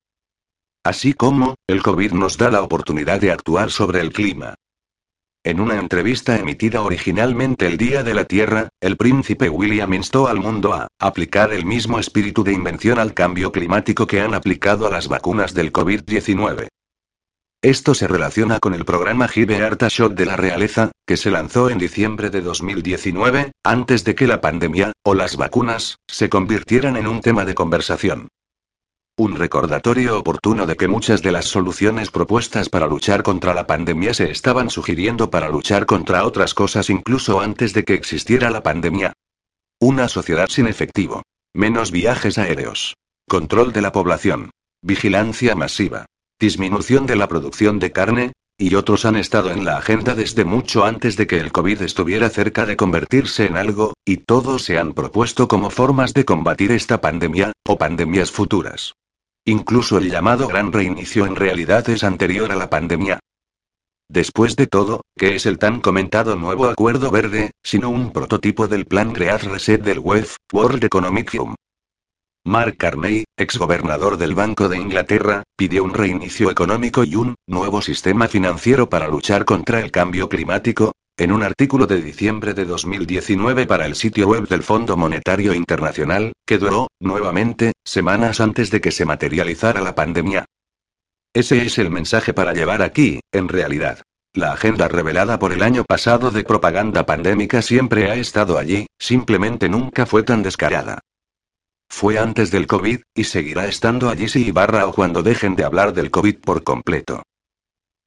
Así 0.85 1.13
como, 1.13 1.55
el 1.69 1.83
COVID 1.83 2.13
nos 2.13 2.39
da 2.39 2.51
la 2.51 2.63
oportunidad 2.63 3.21
de 3.21 3.31
actuar 3.31 3.71
sobre 3.71 4.01
el 4.01 4.13
clima. 4.13 4.55
En 5.45 5.59
una 5.59 5.81
entrevista 5.81 6.37
emitida 6.37 6.83
originalmente 6.83 7.67
el 7.67 7.77
Día 7.77 8.05
de 8.05 8.15
la 8.15 8.25
Tierra, 8.27 8.69
el 8.81 8.97
príncipe 8.97 9.49
William 9.49 9.93
instó 9.93 10.29
al 10.29 10.39
mundo 10.39 10.73
a 10.73 10.87
aplicar 11.01 11.53
el 11.53 11.65
mismo 11.65 11.99
espíritu 11.99 12.45
de 12.45 12.53
invención 12.53 13.01
al 13.01 13.13
cambio 13.13 13.51
climático 13.51 14.07
que 14.07 14.21
han 14.21 14.35
aplicado 14.35 14.87
a 14.87 14.91
las 14.91 15.09
vacunas 15.09 15.53
del 15.53 15.73
COVID-19. 15.73 16.69
Esto 17.61 17.95
se 17.95 18.07
relaciona 18.07 18.61
con 18.61 18.73
el 18.73 18.85
programa 18.85 19.27
Give 19.27 19.65
Art 19.65 19.83
Shot 19.89 20.15
de 20.15 20.27
la 20.27 20.37
realeza, 20.37 20.93
que 21.07 21.17
se 21.17 21.33
lanzó 21.33 21.71
en 21.71 21.79
diciembre 21.79 22.31
de 22.31 22.41
2019, 22.41 23.51
antes 23.65 24.05
de 24.05 24.15
que 24.15 24.29
la 24.29 24.41
pandemia, 24.41 24.93
o 25.05 25.15
las 25.15 25.37
vacunas, 25.37 25.97
se 26.09 26.29
convirtieran 26.29 26.97
en 26.97 27.09
un 27.09 27.21
tema 27.21 27.45
de 27.45 27.57
conversación. 27.57 28.29
Un 29.19 29.37
recordatorio 29.37 30.19
oportuno 30.19 30.67
de 30.67 30.77
que 30.77 30.89
muchas 30.89 31.23
de 31.23 31.33
las 31.33 31.45
soluciones 31.45 32.11
propuestas 32.11 32.69
para 32.69 32.87
luchar 32.87 33.23
contra 33.23 33.55
la 33.55 33.67
pandemia 33.67 34.15
se 34.15 34.31
estaban 34.31 34.71
sugiriendo 34.71 35.31
para 35.31 35.49
luchar 35.49 35.87
contra 35.87 36.25
otras 36.25 36.55
cosas 36.55 36.89
incluso 36.89 37.41
antes 37.41 37.75
de 37.75 37.85
que 37.85 37.95
existiera 37.95 38.51
la 38.51 38.63
pandemia. 38.63 39.13
Una 39.81 40.09
sociedad 40.09 40.49
sin 40.49 40.67
efectivo. 40.67 41.23
Menos 41.55 41.91
viajes 41.91 42.39
aéreos. 42.39 42.95
Control 43.29 43.73
de 43.73 43.83
la 43.83 43.93
población. 43.93 44.51
Vigilancia 44.83 45.55
masiva 45.55 46.07
disminución 46.43 47.07
de 47.07 47.15
la 47.15 47.29
producción 47.29 47.79
de 47.79 47.93
carne, 47.93 48.33
y 48.59 48.75
otros 48.75 49.05
han 49.05 49.15
estado 49.15 49.53
en 49.53 49.65
la 49.65 49.77
agenda 49.77 50.17
desde 50.17 50.45
mucho 50.45 50.85
antes 50.85 51.17
de 51.17 51.29
que 51.29 51.39
el 51.39 51.53
COVID 51.53 51.81
estuviera 51.83 52.29
cerca 52.31 52.67
de 52.67 52.77
convertirse 52.77 53.47
en 53.47 53.57
algo, 53.57 53.95
y 54.05 54.17
todos 54.17 54.65
se 54.65 54.77
han 54.77 54.93
propuesto 54.93 55.47
como 55.47 55.71
formas 55.71 56.15
de 56.15 56.25
combatir 56.25 56.73
esta 56.73 57.01
pandemia, 57.01 57.53
o 57.65 57.79
pandemias 57.79 58.33
futuras. 58.33 58.95
Incluso 59.45 59.99
el 59.99 60.09
llamado 60.09 60.47
gran 60.47 60.73
reinicio 60.73 61.27
en 61.27 61.35
realidad 61.35 61.89
es 61.91 62.05
anterior 62.05 62.53
a 62.53 62.57
la 62.57 62.71
pandemia. 62.71 63.19
Después 64.09 64.55
de 64.55 64.69
todo, 64.69 65.01
¿qué 65.17 65.35
es 65.35 65.47
el 65.47 65.59
tan 65.59 65.81
comentado 65.81 66.37
nuevo 66.37 66.67
Acuerdo 66.67 67.11
Verde, 67.11 67.51
sino 67.65 67.91
un 67.91 68.13
prototipo 68.13 68.69
del 68.69 68.87
plan 68.87 69.13
Great 69.13 69.43
Reset 69.43 69.83
del 69.83 69.99
WEF, 69.99 70.37
World 70.53 70.85
Economic 70.85 71.33
Forum? 71.33 71.55
Mark 72.45 72.77
Carney, 72.77 73.25
exgobernador 73.37 74.17
del 74.17 74.35
Banco 74.35 74.69
de 74.69 74.77
Inglaterra, 74.77 75.45
pidió 75.57 75.83
un 75.83 75.95
reinicio 75.95 76.51
económico 76.51 77.03
y 77.03 77.17
un 77.17 77.35
nuevo 77.49 77.83
sistema 77.83 78.29
financiero 78.29 78.89
para 78.89 79.09
luchar 79.09 79.45
contra 79.45 79.81
el 79.81 79.91
cambio 79.91 80.29
climático, 80.29 80.93
en 81.17 81.33
un 81.33 81.43
artículo 81.43 81.87
de 81.87 82.01
diciembre 82.01 82.55
de 82.55 82.65
2019 82.65 83.67
para 83.67 83.87
el 83.87 83.95
sitio 83.95 84.29
web 84.29 84.49
del 84.49 84.63
Fondo 84.63 84.97
Monetario 84.97 85.55
Internacional, 85.55 86.33
que 86.47 86.59
duró, 86.59 86.89
nuevamente, 87.01 87.73
semanas 87.85 88.41
antes 88.41 88.71
de 88.71 88.81
que 88.81 88.91
se 88.91 89.05
materializara 89.05 89.81
la 89.81 89.95
pandemia. 89.95 90.47
Ese 91.35 91.65
es 91.65 91.79
el 91.79 91.91
mensaje 91.91 92.33
para 92.35 92.53
llevar 92.53 92.83
aquí, 92.83 93.21
en 93.33 93.49
realidad. 93.49 94.03
La 94.35 94.53
agenda 94.53 94.89
revelada 94.89 95.39
por 95.39 95.53
el 95.53 95.63
año 95.63 95.85
pasado 95.85 96.31
de 96.31 96.45
propaganda 96.45 97.05
pandémica 97.05 97.61
siempre 97.61 98.11
ha 98.11 98.15
estado 98.15 98.57
allí, 98.57 98.87
simplemente 98.99 99.69
nunca 99.69 100.07
fue 100.07 100.23
tan 100.23 100.43
descarada. 100.43 101.01
Fue 101.91 102.19
antes 102.19 102.51
del 102.51 102.67
COVID, 102.67 103.01
y 103.15 103.25
seguirá 103.25 103.67
estando 103.67 104.09
allí 104.09 104.29
si 104.29 104.51
barra 104.51 104.87
o 104.87 104.95
cuando 104.95 105.23
dejen 105.23 105.57
de 105.57 105.65
hablar 105.65 105.93
del 105.93 106.11
COVID 106.11 106.39
por 106.41 106.65
completo. 106.65 107.23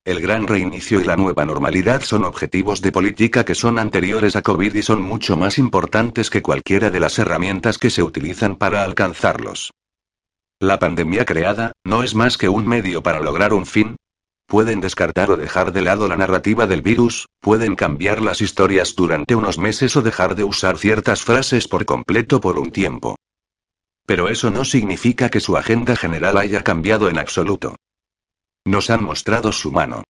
El 0.06 0.22
gran 0.22 0.46
reinicio 0.46 1.02
y 1.02 1.04
la 1.04 1.16
nueva 1.16 1.46
normalidad 1.46 2.04
son 2.04 2.26
objetivos 2.26 2.80
de 2.80 2.92
política 2.92 3.44
que 3.44 3.56
son 3.56 3.80
anteriores 3.80 4.36
a 4.36 4.44
COVID 4.44 4.76
y 4.76 4.84
son 4.84 5.02
mucho 5.02 5.36
más 5.36 5.58
importantes 5.58 6.30
que 6.30 6.44
cualquiera 6.44 6.92
de 6.92 7.00
las 7.00 7.18
herramientas 7.18 7.80
que 7.80 7.90
se 7.90 8.04
utilizan 8.04 8.56
para 8.56 8.84
alcanzarlos. 8.84 9.74
La 10.60 10.78
pandemia 10.78 11.26
creada, 11.26 11.72
no 11.84 12.04
es 12.04 12.14
más 12.14 12.38
que 12.38 12.50
un 12.50 12.68
medio 12.68 13.02
para 13.02 13.20
lograr 13.20 13.52
un 13.52 13.66
fin. 13.66 13.96
Pueden 14.46 14.80
descartar 14.80 15.32
o 15.32 15.38
dejar 15.38 15.74
de 15.74 15.82
lado 15.82 16.08
la 16.08 16.18
narrativa 16.18 16.68
del 16.68 16.84
virus, 16.84 17.26
pueden 17.42 17.76
cambiar 17.76 18.22
las 18.22 18.42
historias 18.42 18.96
durante 18.96 19.34
unos 19.34 19.58
meses 19.58 19.96
o 19.96 20.04
dejar 20.04 20.36
de 20.36 20.44
usar 20.44 20.78
ciertas 20.78 21.24
frases 21.24 21.68
por 21.68 21.84
completo 21.86 22.40
por 22.40 22.60
un 22.60 22.70
tiempo. 22.70 23.16
Pero 24.06 24.30
eso 24.30 24.52
no 24.52 24.66
significa 24.66 25.30
que 25.30 25.40
su 25.40 25.58
agenda 25.58 25.96
general 25.96 26.38
haya 26.38 26.62
cambiado 26.62 27.10
en 27.10 27.18
absoluto. 27.18 27.76
Nos 28.66 28.90
han 28.90 29.04
mostrado 29.04 29.52
su 29.52 29.72
mano. 29.72 30.04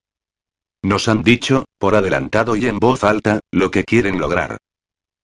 Nos 0.81 1.07
han 1.07 1.23
dicho, 1.23 1.65
por 1.77 1.95
adelantado 1.95 2.55
y 2.55 2.67
en 2.67 2.79
voz 2.79 3.03
alta, 3.03 3.39
lo 3.51 3.69
que 3.69 3.83
quieren 3.83 4.19
lograr. 4.19 4.57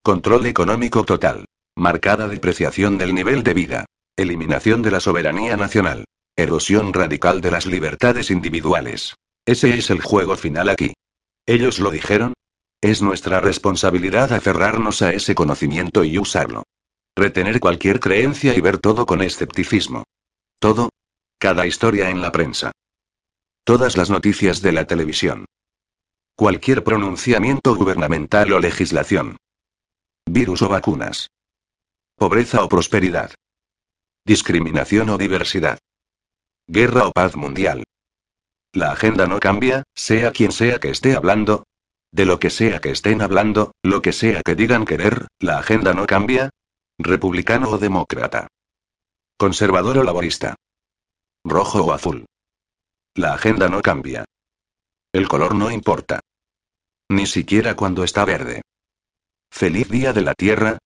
Control 0.04 0.46
económico 0.48 1.06
total. 1.06 1.46
Marcada 1.78 2.28
depreciación 2.28 2.98
del 2.98 3.16
nivel 3.16 3.44
de 3.44 3.54
vida. 3.54 3.86
Eliminación 4.18 4.82
de 4.82 4.92
la 4.92 5.00
soberanía 5.00 5.56
nacional. 5.56 6.06
Erosión 6.36 6.94
radical 6.94 7.40
de 7.40 7.52
las 7.52 7.66
libertades 7.66 8.32
individuales. 8.32 9.16
Ese 9.46 9.78
es 9.78 9.90
el 9.90 10.02
juego 10.02 10.36
final 10.36 10.70
aquí. 10.70 10.94
¿Ellos 11.46 11.80
lo 11.80 11.92
dijeron? 11.92 12.34
Es 12.82 13.02
nuestra 13.02 13.40
responsabilidad 13.40 14.34
aferrarnos 14.34 15.02
a 15.02 15.14
ese 15.14 15.36
conocimiento 15.36 16.04
y 16.04 16.18
usarlo. 16.18 16.64
Retener 17.16 17.60
cualquier 17.60 18.00
creencia 18.00 18.56
y 18.56 18.62
ver 18.62 18.80
todo 18.80 19.06
con 19.06 19.22
escepticismo. 19.22 20.04
Todo. 20.60 20.90
Cada 21.40 21.66
historia 21.66 22.10
en 22.10 22.22
la 22.22 22.32
prensa. 22.32 22.72
Todas 23.64 23.96
las 23.96 24.10
noticias 24.10 24.62
de 24.64 24.72
la 24.72 24.86
televisión. 24.86 25.46
Cualquier 26.36 26.84
pronunciamiento 26.84 27.76
gubernamental 27.76 28.52
o 28.54 28.60
legislación. 28.60 29.38
Virus 30.26 30.64
o 30.64 30.70
vacunas. 30.70 31.30
Pobreza 32.16 32.64
o 32.64 32.70
prosperidad. 32.70 33.36
Discriminación 34.26 35.10
o 35.10 35.18
diversidad. 35.20 35.78
Guerra 36.68 37.08
o 37.08 37.12
paz 37.12 37.36
mundial. 37.36 37.84
La 38.74 38.94
agenda 38.94 39.28
no 39.28 39.40
cambia, 39.40 39.84
sea 39.94 40.32
quien 40.32 40.52
sea 40.52 40.80
que 40.80 40.90
esté 40.90 41.16
hablando. 41.16 41.66
De 42.12 42.26
lo 42.26 42.40
que 42.40 42.50
sea 42.50 42.80
que 42.80 42.90
estén 42.90 43.22
hablando, 43.22 43.74
lo 43.84 44.02
que 44.02 44.12
sea 44.12 44.42
que 44.42 44.56
digan 44.56 44.86
querer, 44.86 45.28
la 45.40 45.60
agenda 45.60 45.94
no 45.94 46.08
cambia, 46.08 46.50
Republicano 46.98 47.70
o 47.70 47.78
demócrata. 47.78 48.48
Conservador 49.38 50.00
o 50.00 50.04
laborista. 50.04 50.56
Rojo 51.44 51.84
o 51.84 51.94
azul. 51.94 52.26
La 53.18 53.34
agenda 53.34 53.68
no 53.68 53.82
cambia. 53.82 54.24
El 55.14 55.28
color 55.28 55.54
no 55.54 55.70
importa. 55.70 56.22
Ni 57.10 57.26
siquiera 57.26 57.76
cuando 57.76 58.06
está 58.06 58.24
verde. 58.24 58.62
Feliz 59.52 59.90
Día 59.90 60.14
de 60.14 60.22
la 60.22 60.34
Tierra, 60.34 60.78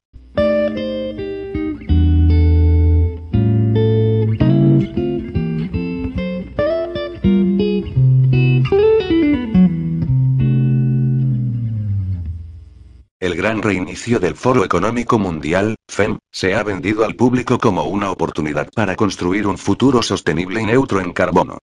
El 13.20 13.36
gran 13.36 13.62
reinicio 13.62 14.20
del 14.20 14.36
Foro 14.36 14.66
Económico 14.66 15.20
Mundial, 15.20 15.76
FEM, 15.88 16.18
se 16.32 16.56
ha 16.56 16.64
vendido 16.64 17.06
al 17.06 17.16
público 17.16 17.60
como 17.60 17.84
una 17.84 18.10
oportunidad 18.10 18.70
para 18.72 18.96
construir 18.96 19.46
un 19.46 19.60
futuro 19.60 20.02
sostenible 20.02 20.62
y 20.62 20.66
neutro 20.66 21.02
en 21.02 21.14
carbono. 21.14 21.60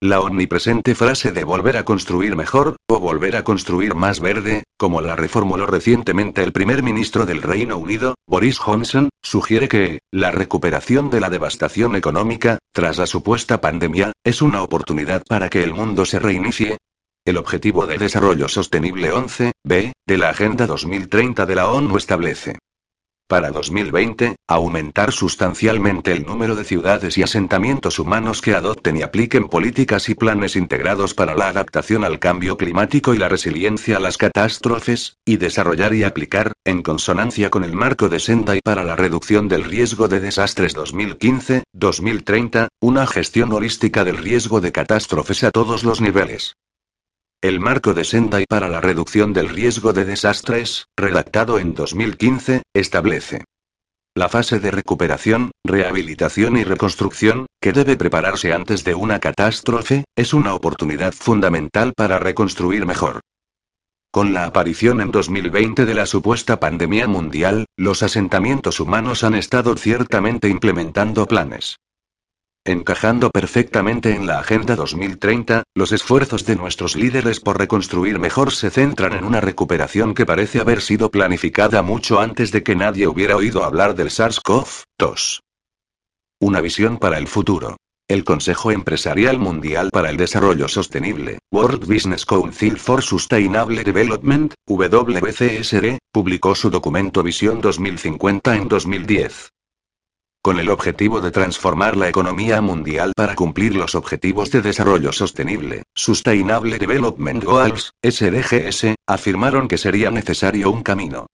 La 0.00 0.20
omnipresente 0.20 0.94
frase 0.94 1.32
de 1.32 1.42
volver 1.42 1.76
a 1.76 1.84
construir 1.84 2.36
mejor, 2.36 2.76
o 2.88 3.00
volver 3.00 3.34
a 3.34 3.42
construir 3.42 3.96
más 3.96 4.20
verde, 4.20 4.62
como 4.76 5.00
la 5.00 5.16
reformuló 5.16 5.66
recientemente 5.66 6.44
el 6.44 6.52
primer 6.52 6.84
ministro 6.84 7.26
del 7.26 7.42
Reino 7.42 7.76
Unido, 7.76 8.14
Boris 8.24 8.58
Johnson, 8.58 9.08
sugiere 9.24 9.68
que, 9.68 9.98
la 10.12 10.30
recuperación 10.30 11.10
de 11.10 11.18
la 11.18 11.30
devastación 11.30 11.96
económica, 11.96 12.58
tras 12.72 12.96
la 12.98 13.08
supuesta 13.08 13.60
pandemia, 13.60 14.12
es 14.22 14.40
una 14.40 14.62
oportunidad 14.62 15.24
para 15.28 15.48
que 15.48 15.64
el 15.64 15.74
mundo 15.74 16.04
se 16.04 16.20
reinicie, 16.20 16.78
el 17.24 17.36
Objetivo 17.36 17.84
de 17.86 17.98
Desarrollo 17.98 18.48
Sostenible 18.48 19.10
11, 19.10 19.50
B, 19.64 19.92
de 20.06 20.16
la 20.16 20.28
Agenda 20.28 20.68
2030 20.68 21.44
de 21.44 21.54
la 21.56 21.70
ONU 21.70 21.96
establece. 21.96 22.56
Para 23.28 23.50
2020, 23.50 24.36
aumentar 24.48 25.12
sustancialmente 25.12 26.12
el 26.12 26.24
número 26.24 26.56
de 26.56 26.64
ciudades 26.64 27.18
y 27.18 27.22
asentamientos 27.22 27.98
humanos 27.98 28.40
que 28.40 28.54
adopten 28.54 28.96
y 28.96 29.02
apliquen 29.02 29.48
políticas 29.48 30.08
y 30.08 30.14
planes 30.14 30.56
integrados 30.56 31.12
para 31.14 31.34
la 31.34 31.48
adaptación 31.48 32.04
al 32.04 32.18
cambio 32.18 32.56
climático 32.56 33.14
y 33.14 33.18
la 33.18 33.28
resiliencia 33.28 33.98
a 33.98 34.00
las 34.00 34.16
catástrofes, 34.16 35.18
y 35.26 35.36
desarrollar 35.36 35.94
y 35.94 36.04
aplicar, 36.04 36.52
en 36.64 36.82
consonancia 36.82 37.50
con 37.50 37.64
el 37.64 37.74
marco 37.74 38.08
de 38.08 38.18
Sendai 38.18 38.60
para 38.64 38.82
la 38.82 38.96
reducción 38.96 39.46
del 39.46 39.64
riesgo 39.64 40.08
de 40.08 40.20
desastres 40.20 40.74
2015-2030, 40.74 42.68
una 42.80 43.06
gestión 43.06 43.52
holística 43.52 44.04
del 44.04 44.16
riesgo 44.16 44.62
de 44.62 44.72
catástrofes 44.72 45.44
a 45.44 45.50
todos 45.50 45.84
los 45.84 46.00
niveles. 46.00 46.54
El 47.40 47.60
marco 47.60 47.94
de 47.94 48.02
Sendai 48.02 48.46
para 48.48 48.68
la 48.68 48.80
reducción 48.80 49.32
del 49.32 49.48
riesgo 49.48 49.92
de 49.92 50.04
desastres, 50.04 50.88
redactado 50.96 51.60
en 51.60 51.72
2015, 51.72 52.62
establece 52.74 53.44
la 54.16 54.28
fase 54.28 54.58
de 54.58 54.72
recuperación, 54.72 55.52
rehabilitación 55.64 56.56
y 56.56 56.64
reconstrucción, 56.64 57.46
que 57.60 57.72
debe 57.72 57.96
prepararse 57.96 58.52
antes 58.52 58.82
de 58.82 58.96
una 58.96 59.20
catástrofe, 59.20 60.02
es 60.16 60.34
una 60.34 60.54
oportunidad 60.54 61.12
fundamental 61.12 61.92
para 61.96 62.18
reconstruir 62.18 62.84
mejor. 62.84 63.20
Con 64.10 64.34
la 64.34 64.44
aparición 64.44 65.00
en 65.00 65.12
2020 65.12 65.86
de 65.86 65.94
la 65.94 66.06
supuesta 66.06 66.58
pandemia 66.58 67.06
mundial, 67.06 67.66
los 67.76 68.02
asentamientos 68.02 68.80
humanos 68.80 69.22
han 69.22 69.36
estado 69.36 69.76
ciertamente 69.76 70.48
implementando 70.48 71.26
planes 71.26 71.76
Encajando 72.68 73.30
perfectamente 73.30 74.14
en 74.14 74.26
la 74.26 74.40
Agenda 74.40 74.76
2030, 74.76 75.62
los 75.74 75.90
esfuerzos 75.90 76.44
de 76.44 76.54
nuestros 76.54 76.96
líderes 76.96 77.40
por 77.40 77.56
reconstruir 77.56 78.18
mejor 78.18 78.52
se 78.52 78.68
centran 78.68 79.14
en 79.14 79.24
una 79.24 79.40
recuperación 79.40 80.12
que 80.12 80.26
parece 80.26 80.60
haber 80.60 80.82
sido 80.82 81.10
planificada 81.10 81.80
mucho 81.80 82.20
antes 82.20 82.52
de 82.52 82.62
que 82.62 82.76
nadie 82.76 83.06
hubiera 83.06 83.36
oído 83.36 83.64
hablar 83.64 83.94
del 83.94 84.10
SARS-CoV-2. 84.10 85.40
Una 86.40 86.60
visión 86.60 86.98
para 86.98 87.16
el 87.16 87.26
futuro. 87.26 87.78
El 88.06 88.22
Consejo 88.22 88.70
Empresarial 88.70 89.38
Mundial 89.38 89.88
para 89.90 90.10
el 90.10 90.18
Desarrollo 90.18 90.68
Sostenible, 90.68 91.38
World 91.50 91.86
Business 91.86 92.26
Council 92.26 92.76
for 92.76 93.02
Sustainable 93.02 93.82
Development, 93.82 94.52
WCSD, 94.66 95.96
publicó 96.12 96.54
su 96.54 96.68
documento 96.68 97.22
Visión 97.22 97.62
2050 97.62 98.56
en 98.56 98.68
2010 98.68 99.52
con 100.42 100.60
el 100.60 100.70
objetivo 100.70 101.20
de 101.20 101.30
transformar 101.30 101.96
la 101.96 102.08
economía 102.08 102.60
mundial 102.60 103.12
para 103.16 103.34
cumplir 103.34 103.74
los 103.74 103.94
Objetivos 103.94 104.50
de 104.50 104.62
Desarrollo 104.62 105.12
Sostenible, 105.12 105.82
Sustainable 105.94 106.78
Development 106.78 107.44
Goals, 107.44 107.92
SDGS, 108.02 108.94
afirmaron 109.06 109.68
que 109.68 109.78
sería 109.78 110.10
necesario 110.10 110.70
un 110.70 110.82
camino. 110.82 111.26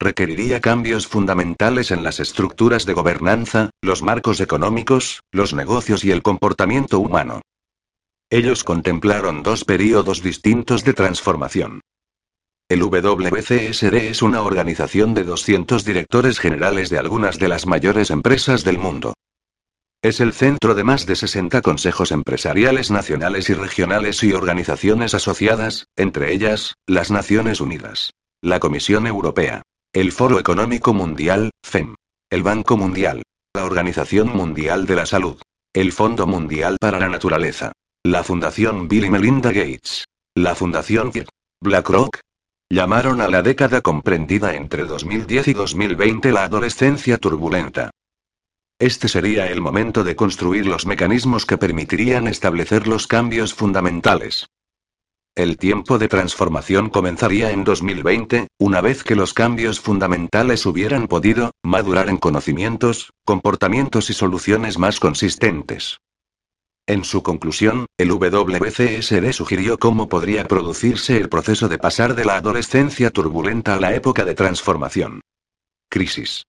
Requeriría 0.00 0.60
cambios 0.60 1.06
fundamentales 1.06 1.90
en 1.90 2.02
las 2.02 2.20
estructuras 2.20 2.86
de 2.86 2.92
gobernanza, 2.92 3.70
los 3.82 4.02
marcos 4.02 4.40
económicos, 4.40 5.20
los 5.30 5.54
negocios 5.54 6.04
y 6.04 6.10
el 6.10 6.22
comportamiento 6.22 6.98
humano. 6.98 7.42
Ellos 8.30 8.64
contemplaron 8.64 9.42
dos 9.42 9.64
períodos 9.64 10.22
distintos 10.22 10.84
de 10.84 10.94
transformación. 10.94 11.82
El 12.72 12.80
WCSD 12.80 13.94
es 13.96 14.22
una 14.22 14.40
organización 14.40 15.12
de 15.12 15.24
200 15.24 15.84
directores 15.84 16.40
generales 16.40 16.88
de 16.88 16.98
algunas 16.98 17.38
de 17.38 17.48
las 17.48 17.66
mayores 17.66 18.08
empresas 18.10 18.64
del 18.64 18.78
mundo. 18.78 19.12
Es 20.02 20.20
el 20.20 20.32
centro 20.32 20.74
de 20.74 20.82
más 20.82 21.04
de 21.04 21.14
60 21.14 21.60
consejos 21.60 22.12
empresariales 22.12 22.90
nacionales 22.90 23.50
y 23.50 23.52
regionales 23.52 24.22
y 24.22 24.32
organizaciones 24.32 25.12
asociadas, 25.12 25.84
entre 25.96 26.32
ellas, 26.32 26.72
las 26.86 27.10
Naciones 27.10 27.60
Unidas, 27.60 28.12
la 28.40 28.58
Comisión 28.58 29.06
Europea, 29.06 29.60
el 29.92 30.10
Foro 30.10 30.40
Económico 30.40 30.94
Mundial, 30.94 31.50
FEM, 31.62 31.94
el 32.30 32.42
Banco 32.42 32.78
Mundial, 32.78 33.22
la 33.54 33.66
Organización 33.66 34.28
Mundial 34.28 34.86
de 34.86 34.96
la 34.96 35.04
Salud, 35.04 35.38
el 35.74 35.92
Fondo 35.92 36.26
Mundial 36.26 36.78
para 36.80 36.98
la 36.98 37.10
Naturaleza, 37.10 37.72
la 38.02 38.24
Fundación 38.24 38.88
Bill 38.88 39.04
y 39.04 39.10
Melinda 39.10 39.52
Gates, 39.52 40.06
la 40.34 40.54
Fundación 40.54 41.12
BlackRock, 41.60 42.18
Llamaron 42.72 43.20
a 43.20 43.28
la 43.28 43.42
década 43.42 43.82
comprendida 43.82 44.54
entre 44.54 44.84
2010 44.84 45.48
y 45.48 45.52
2020 45.52 46.32
la 46.32 46.44
adolescencia 46.44 47.18
turbulenta. 47.18 47.90
Este 48.78 49.08
sería 49.08 49.48
el 49.48 49.60
momento 49.60 50.04
de 50.04 50.16
construir 50.16 50.64
los 50.64 50.86
mecanismos 50.86 51.44
que 51.44 51.58
permitirían 51.58 52.28
establecer 52.28 52.88
los 52.88 53.06
cambios 53.06 53.52
fundamentales. 53.52 54.46
El 55.34 55.58
tiempo 55.58 55.98
de 55.98 56.08
transformación 56.08 56.88
comenzaría 56.88 57.50
en 57.50 57.62
2020, 57.62 58.48
una 58.58 58.80
vez 58.80 59.04
que 59.04 59.16
los 59.16 59.34
cambios 59.34 59.78
fundamentales 59.78 60.64
hubieran 60.64 61.08
podido 61.08 61.50
madurar 61.62 62.08
en 62.08 62.16
conocimientos, 62.16 63.10
comportamientos 63.26 64.08
y 64.08 64.14
soluciones 64.14 64.78
más 64.78 64.98
consistentes. 64.98 65.98
En 66.88 67.04
su 67.04 67.22
conclusión, 67.22 67.86
el 67.96 68.08
WCSD 68.08 69.32
sugirió 69.32 69.78
cómo 69.78 70.08
podría 70.08 70.48
producirse 70.48 71.16
el 71.16 71.28
proceso 71.28 71.68
de 71.68 71.78
pasar 71.78 72.16
de 72.16 72.24
la 72.24 72.36
adolescencia 72.36 73.10
turbulenta 73.10 73.74
a 73.74 73.80
la 73.80 73.94
época 73.94 74.24
de 74.24 74.34
transformación. 74.34 75.20
Crisis. 75.88 76.42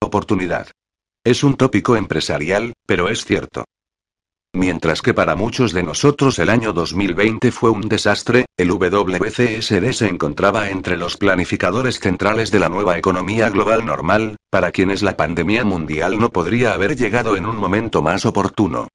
Oportunidad. 0.00 0.68
Es 1.24 1.44
un 1.44 1.56
tópico 1.56 1.94
empresarial, 1.94 2.72
pero 2.86 3.08
es 3.08 3.24
cierto. 3.24 3.64
Mientras 4.52 5.00
que 5.00 5.14
para 5.14 5.36
muchos 5.36 5.72
de 5.72 5.84
nosotros 5.84 6.40
el 6.40 6.48
año 6.48 6.72
2020 6.72 7.52
fue 7.52 7.70
un 7.70 7.82
desastre, 7.82 8.46
el 8.56 8.70
WCSD 8.70 9.92
se 9.92 10.08
encontraba 10.08 10.70
entre 10.70 10.96
los 10.96 11.16
planificadores 11.16 12.00
centrales 12.00 12.50
de 12.50 12.58
la 12.58 12.68
nueva 12.68 12.98
economía 12.98 13.48
global 13.50 13.86
normal, 13.86 14.36
para 14.50 14.72
quienes 14.72 15.02
la 15.02 15.16
pandemia 15.16 15.64
mundial 15.64 16.18
no 16.18 16.30
podría 16.30 16.72
haber 16.72 16.96
llegado 16.96 17.36
en 17.36 17.46
un 17.46 17.56
momento 17.56 18.02
más 18.02 18.26
oportuno. 18.26 18.88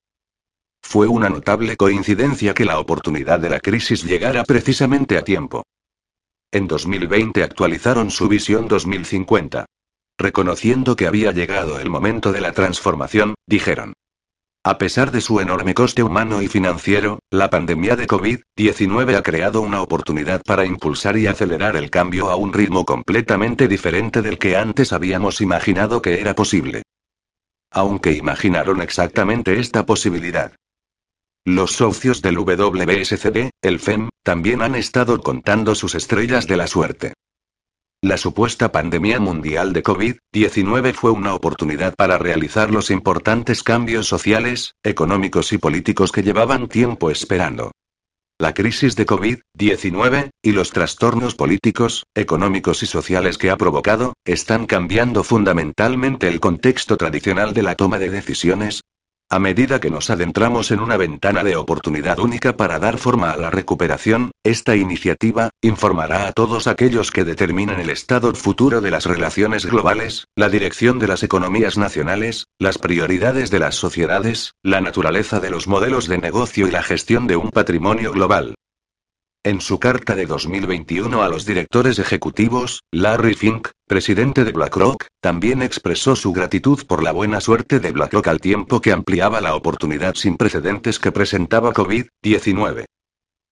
Fue 0.94 1.08
una 1.08 1.28
notable 1.28 1.76
coincidencia 1.76 2.54
que 2.54 2.66
la 2.66 2.78
oportunidad 2.78 3.40
de 3.40 3.50
la 3.50 3.60
crisis 3.60 4.04
llegara 4.04 4.44
precisamente 4.44 5.18
a 5.18 5.24
tiempo. 5.24 5.64
En 6.52 6.68
2020 6.68 7.42
actualizaron 7.42 8.12
su 8.12 8.28
visión 8.28 8.68
2050. 8.68 9.66
Reconociendo 10.20 10.96
que 10.96 11.08
había 11.08 11.32
llegado 11.32 11.80
el 11.80 11.90
momento 11.90 12.32
de 12.32 12.42
la 12.42 12.52
transformación, 12.52 13.34
dijeron. 13.48 13.94
A 14.64 14.78
pesar 14.78 15.10
de 15.10 15.22
su 15.22 15.40
enorme 15.40 15.74
coste 15.74 16.04
humano 16.04 16.44
y 16.44 16.48
financiero, 16.48 17.18
la 17.32 17.50
pandemia 17.50 17.96
de 17.96 18.06
COVID-19 18.06 19.16
ha 19.16 19.24
creado 19.24 19.62
una 19.62 19.82
oportunidad 19.82 20.44
para 20.44 20.64
impulsar 20.64 21.18
y 21.18 21.26
acelerar 21.26 21.76
el 21.76 21.90
cambio 21.90 22.30
a 22.30 22.36
un 22.36 22.54
ritmo 22.54 22.86
completamente 22.86 23.68
diferente 23.68 24.22
del 24.22 24.38
que 24.38 24.58
antes 24.58 24.94
habíamos 24.94 25.42
imaginado 25.42 26.04
que 26.04 26.22
era 26.22 26.36
posible. 26.36 26.84
Aunque 27.72 28.12
imaginaron 28.12 28.80
exactamente 28.80 29.60
esta 29.60 29.88
posibilidad. 29.88 30.54
Los 31.46 31.74
socios 31.74 32.22
del 32.22 32.38
WSCD, 32.38 33.50
el 33.62 33.80
FEM, 33.80 34.08
también 34.24 34.62
han 34.62 34.76
estado 34.76 35.20
contando 35.20 35.76
sus 35.76 35.94
estrellas 35.94 36.48
de 36.48 36.56
la 36.56 36.68
suerte. 36.68 37.14
La 38.02 38.16
supuesta 38.16 38.72
pandemia 38.72 39.20
mundial 39.20 39.74
de 39.74 39.84
COVID-19 39.84 40.94
fue 40.94 41.12
una 41.12 41.34
oportunidad 41.34 41.96
para 41.96 42.18
realizar 42.18 42.72
los 42.72 42.90
importantes 42.90 43.62
cambios 43.62 44.08
sociales, 44.08 44.76
económicos 44.84 45.52
y 45.52 45.58
políticos 45.58 46.14
que 46.14 46.24
llevaban 46.24 46.70
tiempo 46.70 47.12
esperando. 47.12 47.72
La 48.40 48.54
crisis 48.54 48.96
de 48.96 49.06
COVID-19, 49.06 50.30
y 50.42 50.52
los 50.54 50.72
trastornos 50.72 51.36
políticos, 51.36 52.06
económicos 52.16 52.84
y 52.84 52.86
sociales 52.86 53.38
que 53.38 53.50
ha 53.50 53.58
provocado, 53.58 54.14
están 54.26 54.66
cambiando 54.66 55.26
fundamentalmente 55.26 56.30
el 56.30 56.40
contexto 56.40 56.96
tradicional 56.96 57.54
de 57.54 57.64
la 57.64 57.76
toma 57.76 58.00
de 58.00 58.10
decisiones, 58.10 58.82
a 59.34 59.40
medida 59.40 59.80
que 59.80 59.90
nos 59.90 60.12
adentramos 60.12 60.70
en 60.70 60.80
una 60.80 60.96
ventana 60.96 61.44
de 61.44 61.56
oportunidad 61.56 62.20
única 62.20 62.56
para 62.56 62.78
dar 62.78 63.00
forma 63.00 63.32
a 63.32 63.38
la 63.38 63.50
recuperación, 63.50 64.30
esta 64.44 64.76
iniciativa, 64.76 65.50
informará 65.64 66.28
a 66.28 66.34
todos 66.34 66.68
aquellos 66.68 67.10
que 67.10 67.24
determinen 67.24 67.80
el 67.80 67.90
estado 67.90 68.32
futuro 68.36 68.80
de 68.80 68.92
las 68.92 69.08
relaciones 69.08 69.66
globales, 69.66 70.28
la 70.36 70.50
dirección 70.50 71.00
de 71.00 71.08
las 71.08 71.24
economías 71.24 71.80
nacionales, 71.80 72.46
las 72.60 72.78
prioridades 72.78 73.50
de 73.50 73.58
las 73.58 73.74
sociedades, 73.74 74.54
la 74.62 74.82
naturaleza 74.82 75.40
de 75.40 75.50
los 75.50 75.68
modelos 75.68 76.08
de 76.08 76.20
negocio 76.20 76.68
y 76.68 76.72
la 76.72 76.84
gestión 76.84 77.26
de 77.26 77.36
un 77.36 77.50
patrimonio 77.50 78.12
global. 78.12 78.54
En 79.46 79.60
su 79.60 79.78
carta 79.78 80.16
de 80.16 80.26
2021 80.26 81.22
a 81.22 81.28
los 81.28 81.46
directores 81.46 82.00
ejecutivos, 82.00 82.84
Larry 82.94 83.34
Fink, 83.34 83.68
presidente 83.86 84.46
de 84.46 84.54
BlackRock, 84.54 85.08
también 85.20 85.62
expresó 85.62 86.16
su 86.16 86.32
gratitud 86.32 86.86
por 86.88 87.04
la 87.04 87.12
buena 87.12 87.42
suerte 87.42 87.82
de 87.82 87.92
BlackRock 87.92 88.30
al 88.30 88.40
tiempo 88.40 88.80
que 88.80 88.94
ampliaba 88.94 89.42
la 89.42 89.56
oportunidad 89.56 90.16
sin 90.16 90.38
precedentes 90.38 90.98
que 90.98 91.12
presentaba 91.12 91.74
COVID-19. 91.74 92.86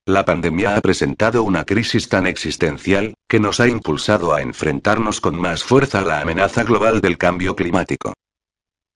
La 0.06 0.24
pandemia 0.24 0.76
ha 0.76 0.80
presentado 0.80 1.42
una 1.42 1.66
crisis 1.66 2.08
tan 2.08 2.26
existencial, 2.26 3.12
que 3.28 3.38
nos 3.38 3.60
ha 3.60 3.68
impulsado 3.68 4.32
a 4.32 4.40
enfrentarnos 4.40 5.20
con 5.20 5.38
más 5.38 5.62
fuerza 5.62 5.98
a 5.98 6.04
la 6.06 6.22
amenaza 6.22 6.64
global 6.64 7.02
del 7.02 7.18
cambio 7.18 7.54
climático. 7.54 8.14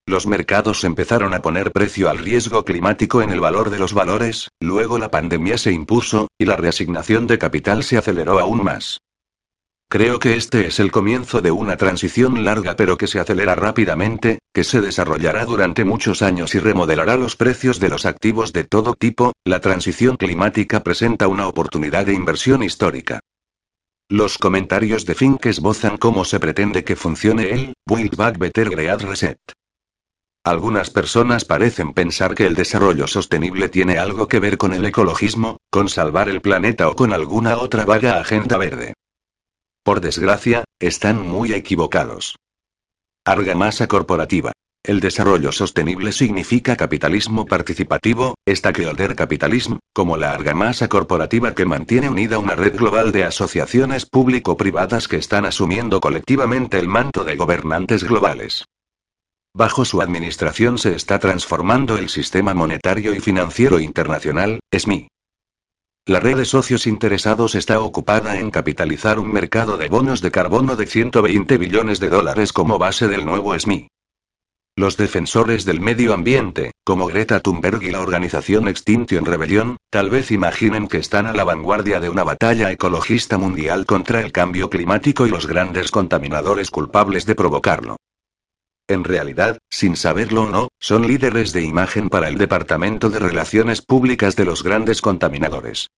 Los 0.08 0.28
mercados 0.28 0.84
empezaron 0.84 1.34
a 1.34 1.42
poner 1.42 1.72
precio 1.72 2.08
al 2.08 2.18
riesgo 2.18 2.64
climático 2.64 3.22
en 3.22 3.30
el 3.30 3.40
valor 3.40 3.70
de 3.70 3.80
los 3.80 3.92
valores, 3.92 4.48
luego 4.60 4.98
la 4.98 5.10
pandemia 5.10 5.58
se 5.58 5.72
impuso, 5.72 6.28
y 6.38 6.44
la 6.44 6.54
reasignación 6.54 7.26
de 7.26 7.38
capital 7.38 7.82
se 7.82 7.98
aceleró 7.98 8.38
aún 8.38 8.62
más. 8.62 9.00
Creo 9.88 10.20
que 10.20 10.36
este 10.36 10.66
es 10.66 10.78
el 10.78 10.92
comienzo 10.92 11.40
de 11.40 11.50
una 11.50 11.76
transición 11.76 12.44
larga 12.44 12.76
pero 12.76 12.96
que 12.96 13.08
se 13.08 13.18
acelera 13.18 13.56
rápidamente, 13.56 14.38
que 14.52 14.62
se 14.62 14.80
desarrollará 14.80 15.44
durante 15.44 15.84
muchos 15.84 16.22
años 16.22 16.54
y 16.54 16.60
remodelará 16.60 17.16
los 17.16 17.34
precios 17.34 17.80
de 17.80 17.88
los 17.88 18.06
activos 18.06 18.52
de 18.52 18.62
todo 18.62 18.94
tipo. 18.94 19.32
La 19.44 19.60
transición 19.60 20.16
climática 20.16 20.84
presenta 20.84 21.26
una 21.26 21.48
oportunidad 21.48 22.06
de 22.06 22.14
inversión 22.14 22.62
histórica. 22.62 23.20
Los 24.08 24.38
comentarios 24.38 25.04
de 25.04 25.16
Fink 25.16 25.46
esbozan 25.46 25.96
cómo 25.96 26.24
se 26.24 26.38
pretende 26.38 26.84
que 26.84 26.94
funcione 26.94 27.50
el 27.50 27.74
Build 27.86 28.14
Back 28.14 28.38
Better 28.38 28.70
Great 28.70 29.02
Reset. 29.02 29.38
Algunas 30.46 30.90
personas 30.90 31.44
parecen 31.44 31.92
pensar 31.92 32.36
que 32.36 32.46
el 32.46 32.54
desarrollo 32.54 33.08
sostenible 33.08 33.68
tiene 33.68 33.98
algo 33.98 34.28
que 34.28 34.38
ver 34.38 34.58
con 34.58 34.74
el 34.74 34.84
ecologismo, 34.84 35.56
con 35.72 35.88
salvar 35.88 36.28
el 36.28 36.40
planeta 36.40 36.88
o 36.88 36.94
con 36.94 37.12
alguna 37.12 37.56
otra 37.56 37.84
vaga 37.84 38.20
agenda 38.20 38.56
verde. 38.56 38.94
Por 39.82 40.00
desgracia, 40.00 40.62
están 40.78 41.20
muy 41.20 41.52
equivocados. 41.52 42.36
Argamasa 43.24 43.88
corporativa. 43.88 44.52
El 44.84 45.00
desarrollo 45.00 45.50
sostenible 45.50 46.12
significa 46.12 46.76
capitalismo 46.76 47.44
participativo, 47.46 48.36
stakeholder 48.48 49.16
capitalism, 49.16 49.78
como 49.92 50.16
la 50.16 50.30
argamasa 50.30 50.86
corporativa 50.86 51.56
que 51.56 51.64
mantiene 51.64 52.08
unida 52.08 52.38
una 52.38 52.54
red 52.54 52.76
global 52.76 53.10
de 53.10 53.24
asociaciones 53.24 54.06
público-privadas 54.06 55.08
que 55.08 55.16
están 55.16 55.44
asumiendo 55.44 56.00
colectivamente 56.00 56.78
el 56.78 56.86
manto 56.86 57.24
de 57.24 57.34
gobernantes 57.34 58.04
globales. 58.04 58.64
Bajo 59.56 59.86
su 59.86 60.02
administración 60.02 60.76
se 60.76 60.94
está 60.94 61.18
transformando 61.18 61.96
el 61.96 62.10
sistema 62.10 62.52
monetario 62.52 63.14
y 63.14 63.20
financiero 63.20 63.80
internacional, 63.80 64.60
SMI. 64.70 65.08
La 66.04 66.20
red 66.20 66.36
de 66.36 66.44
socios 66.44 66.86
interesados 66.86 67.54
está 67.54 67.80
ocupada 67.80 68.38
en 68.38 68.50
capitalizar 68.50 69.18
un 69.18 69.32
mercado 69.32 69.78
de 69.78 69.88
bonos 69.88 70.20
de 70.20 70.30
carbono 70.30 70.76
de 70.76 70.84
120 70.84 71.56
billones 71.56 72.00
de 72.00 72.10
dólares 72.10 72.52
como 72.52 72.78
base 72.78 73.08
del 73.08 73.24
nuevo 73.24 73.58
SMI. 73.58 73.88
Los 74.76 74.98
defensores 74.98 75.64
del 75.64 75.80
medio 75.80 76.12
ambiente, 76.12 76.72
como 76.84 77.06
Greta 77.06 77.40
Thunberg 77.40 77.82
y 77.82 77.92
la 77.92 78.02
organización 78.02 78.68
Extinction 78.68 79.24
Rebellion, 79.24 79.78
tal 79.88 80.10
vez 80.10 80.32
imaginen 80.32 80.86
que 80.86 80.98
están 80.98 81.24
a 81.24 81.32
la 81.32 81.44
vanguardia 81.44 81.98
de 81.98 82.10
una 82.10 82.24
batalla 82.24 82.70
ecologista 82.70 83.38
mundial 83.38 83.86
contra 83.86 84.20
el 84.20 84.32
cambio 84.32 84.68
climático 84.68 85.26
y 85.26 85.30
los 85.30 85.46
grandes 85.46 85.90
contaminadores 85.90 86.70
culpables 86.70 87.24
de 87.24 87.34
provocarlo. 87.34 87.96
En 88.88 89.02
realidad, 89.02 89.58
sin 89.68 89.96
saberlo 89.96 90.42
o 90.42 90.50
no, 90.50 90.68
son 90.78 91.06
líderes 91.06 91.52
de 91.52 91.62
imagen 91.62 92.08
para 92.08 92.28
el 92.28 92.38
Departamento 92.38 93.10
de 93.10 93.18
Relaciones 93.18 93.82
Públicas 93.82 94.36
de 94.36 94.44
los 94.44 94.62
grandes 94.62 95.00
contaminadores. 95.00 95.88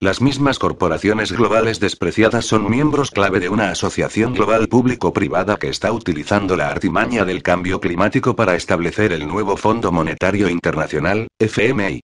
Las 0.00 0.20
mismas 0.20 0.58
corporaciones 0.58 1.30
globales 1.30 1.78
despreciadas 1.78 2.46
son 2.46 2.68
miembros 2.68 3.10
clave 3.10 3.38
de 3.38 3.48
una 3.48 3.70
asociación 3.70 4.34
global 4.34 4.66
público-privada 4.66 5.56
que 5.56 5.68
está 5.68 5.92
utilizando 5.92 6.56
la 6.56 6.70
artimaña 6.70 7.24
del 7.24 7.42
cambio 7.42 7.80
climático 7.80 8.34
para 8.34 8.56
establecer 8.56 9.12
el 9.12 9.28
nuevo 9.28 9.56
Fondo 9.56 9.92
Monetario 9.92 10.48
Internacional, 10.48 11.28
FMI. 11.38 12.00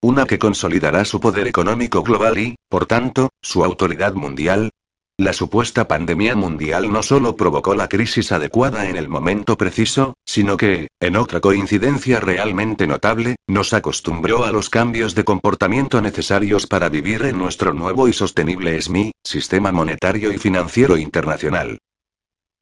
Una 0.00 0.26
que 0.26 0.38
consolidará 0.38 1.04
su 1.04 1.18
poder 1.18 1.48
económico 1.48 2.02
global 2.02 2.38
y, 2.38 2.54
por 2.68 2.86
tanto, 2.86 3.30
su 3.42 3.64
autoridad 3.64 4.14
mundial, 4.14 4.70
la 5.16 5.32
supuesta 5.32 5.86
pandemia 5.86 6.34
mundial 6.34 6.92
no 6.92 7.00
solo 7.04 7.36
provocó 7.36 7.76
la 7.76 7.88
crisis 7.88 8.32
adecuada 8.32 8.88
en 8.88 8.96
el 8.96 9.08
momento 9.08 9.56
preciso, 9.56 10.14
sino 10.26 10.56
que, 10.56 10.88
en 11.00 11.14
otra 11.14 11.40
coincidencia 11.40 12.18
realmente 12.18 12.88
notable, 12.88 13.36
nos 13.46 13.72
acostumbró 13.74 14.44
a 14.44 14.50
los 14.50 14.70
cambios 14.70 15.14
de 15.14 15.22
comportamiento 15.22 16.02
necesarios 16.02 16.66
para 16.66 16.88
vivir 16.88 17.22
en 17.22 17.38
nuestro 17.38 17.72
nuevo 17.72 18.08
y 18.08 18.12
sostenible 18.12 18.80
SMI, 18.82 19.12
Sistema 19.22 19.70
Monetario 19.70 20.32
y 20.32 20.38
Financiero 20.38 20.96
Internacional. 20.96 21.78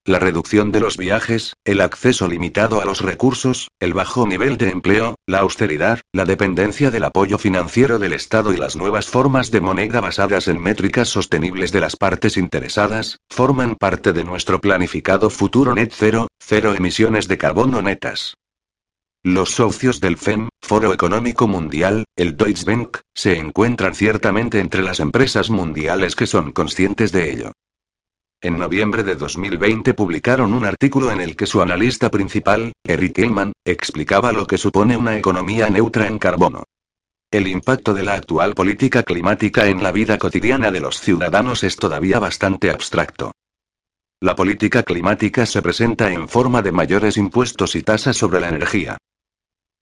La 0.04 0.18
reducción 0.18 0.72
de 0.72 0.80
los 0.80 0.96
viajes, 0.96 1.54
el 1.64 1.80
acceso 1.80 2.26
limitado 2.26 2.80
a 2.80 2.84
los 2.84 3.02
recursos, 3.02 3.68
el 3.78 3.94
bajo 3.94 4.26
nivel 4.26 4.56
de 4.56 4.70
empleo, 4.70 5.14
la 5.28 5.38
austeridad, 5.38 6.00
la 6.12 6.24
dependencia 6.24 6.90
del 6.90 7.04
apoyo 7.04 7.38
financiero 7.38 8.00
del 8.00 8.12
Estado 8.12 8.52
y 8.52 8.56
las 8.56 8.74
nuevas 8.74 9.06
formas 9.06 9.52
de 9.52 9.60
moneda 9.60 10.00
basadas 10.00 10.48
en 10.48 10.60
métricas 10.60 11.08
sostenibles 11.08 11.70
de 11.70 11.78
las 11.78 11.94
partes 11.94 12.36
interesadas, 12.36 13.18
forman 13.30 13.76
parte 13.76 14.12
de 14.12 14.24
nuestro 14.24 14.60
planificado 14.60 15.30
futuro 15.30 15.72
net 15.72 15.92
cero, 15.96 16.26
cero 16.40 16.74
emisiones 16.76 17.28
de 17.28 17.38
carbono 17.38 17.80
netas. 17.80 18.34
Los 19.22 19.50
socios 19.50 20.00
del 20.00 20.16
FEM, 20.16 20.48
Foro 20.60 20.92
Económico 20.92 21.46
Mundial, 21.46 22.06
el 22.16 22.36
Deutsche 22.36 22.64
Bank, 22.64 22.98
se 23.14 23.38
encuentran 23.38 23.94
ciertamente 23.94 24.58
entre 24.58 24.82
las 24.82 24.98
empresas 24.98 25.48
mundiales 25.48 26.16
que 26.16 26.26
son 26.26 26.50
conscientes 26.50 27.12
de 27.12 27.30
ello. 27.30 27.52
En 28.44 28.58
noviembre 28.58 29.04
de 29.04 29.14
2020 29.14 29.94
publicaron 29.94 30.52
un 30.52 30.64
artículo 30.64 31.12
en 31.12 31.20
el 31.20 31.36
que 31.36 31.46
su 31.46 31.62
analista 31.62 32.10
principal, 32.10 32.72
Eric 32.82 33.16
Heyman, 33.20 33.52
explicaba 33.64 34.32
lo 34.32 34.48
que 34.48 34.58
supone 34.58 34.96
una 34.96 35.16
economía 35.16 35.70
neutra 35.70 36.08
en 36.08 36.18
carbono. 36.18 36.64
El 37.30 37.46
impacto 37.46 37.94
de 37.94 38.02
la 38.02 38.14
actual 38.14 38.54
política 38.54 39.04
climática 39.04 39.68
en 39.68 39.80
la 39.80 39.92
vida 39.92 40.18
cotidiana 40.18 40.72
de 40.72 40.80
los 40.80 41.00
ciudadanos 41.00 41.62
es 41.62 41.76
todavía 41.76 42.18
bastante 42.18 42.72
abstracto. 42.72 43.30
La 44.20 44.34
política 44.34 44.82
climática 44.82 45.46
se 45.46 45.62
presenta 45.62 46.10
en 46.10 46.28
forma 46.28 46.62
de 46.62 46.72
mayores 46.72 47.16
impuestos 47.16 47.76
y 47.76 47.82
tasas 47.82 48.16
sobre 48.16 48.40
la 48.40 48.48
energía. 48.48 48.98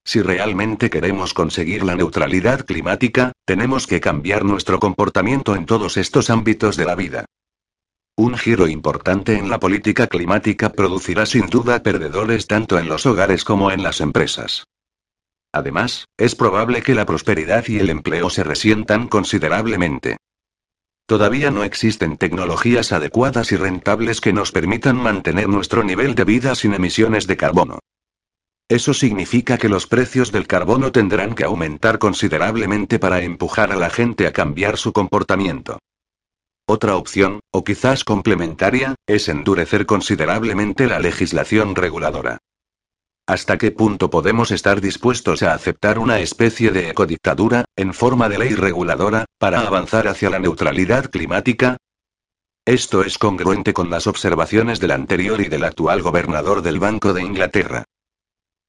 Si 0.05 0.21
realmente 0.21 0.91
queremos 0.91 1.33
conseguir 1.33 1.83
la 1.83 1.95
neutralidad 1.95 2.67
climática, 2.67 3.33
tenemos 3.47 3.87
que 3.87 4.01
cambiar 4.01 4.45
nuestro 4.45 4.79
comportamiento 4.79 5.57
en 5.57 5.65
todos 5.65 5.97
estos 5.97 6.29
ámbitos 6.29 6.77
de 6.77 6.85
la 6.85 6.95
vida. 6.95 7.25
Un 8.17 8.37
giro 8.37 8.69
importante 8.69 9.39
en 9.39 9.49
la 9.49 9.59
política 9.59 10.07
climática 10.07 10.71
producirá 10.71 11.27
sin 11.27 11.47
duda 11.47 11.83
perdedores 11.83 12.47
tanto 12.47 12.79
en 12.79 12.89
los 12.89 13.07
hogares 13.07 13.45
como 13.45 13.71
en 13.71 13.83
las 13.83 14.01
empresas. 14.01 14.65
Además, 15.53 16.05
es 16.17 16.35
probable 16.35 16.83
que 16.83 16.95
la 16.95 17.07
prosperidad 17.07 17.65
y 17.67 17.79
el 17.79 17.91
empleo 17.91 18.31
se 18.31 18.45
resientan 18.45 19.09
considerablemente. 19.09 20.17
Todavía 21.07 21.51
no 21.51 21.65
existen 21.65 22.17
tecnologías 22.19 22.93
adecuadas 22.93 23.51
y 23.51 23.57
rentables 23.57 24.21
que 24.21 24.33
nos 24.33 24.53
permitan 24.53 24.97
mantener 24.97 25.49
nuestro 25.49 25.83
nivel 25.83 26.15
de 26.15 26.25
vida 26.25 26.55
sin 26.55 26.73
emisiones 26.73 27.27
de 27.27 27.37
carbono. 27.37 27.81
Eso 28.69 28.95
significa 28.95 29.59
que 29.59 29.69
los 29.69 29.89
precios 29.89 30.31
del 30.31 30.47
carbono 30.47 30.93
tendrán 30.93 31.35
que 31.35 31.43
aumentar 31.43 31.99
considerablemente 31.99 33.01
para 33.01 33.23
empujar 33.23 33.73
a 33.73 33.77
la 33.77 33.91
gente 33.91 34.29
a 34.29 34.33
cambiar 34.33 34.77
su 34.77 34.93
comportamiento. 34.93 35.81
Otra 36.67 36.97
opción, 36.97 37.41
o 37.51 37.65
quizás 37.65 38.05
complementaria, 38.05 38.95
es 39.07 39.29
endurecer 39.29 39.87
considerablemente 39.87 40.87
la 40.87 41.01
legislación 41.01 41.75
reguladora. 41.75 42.39
¿Hasta 43.27 43.59
qué 43.59 43.71
punto 43.71 44.11
podemos 44.11 44.51
estar 44.51 44.81
dispuestos 44.81 45.43
a 45.43 45.55
aceptar 45.55 45.99
una 45.99 46.19
especie 46.19 46.73
de 46.73 46.91
ecodictadura, 46.91 47.65
en 47.77 47.95
forma 47.95 48.29
de 48.29 48.39
ley 48.39 48.55
reguladora, 48.55 49.27
para 49.39 49.61
avanzar 49.61 50.09
hacia 50.09 50.31
la 50.31 50.39
neutralidad 50.39 51.11
climática? 51.11 51.77
Esto 52.65 53.03
es 53.03 53.19
congruente 53.19 53.73
con 53.73 53.89
las 53.89 54.07
observaciones 54.07 54.81
del 54.81 54.91
anterior 54.91 55.41
y 55.41 55.49
del 55.49 55.65
actual 55.65 56.03
gobernador 56.03 56.63
del 56.63 56.79
Banco 56.79 57.13
de 57.13 57.23
Inglaterra. 57.23 57.85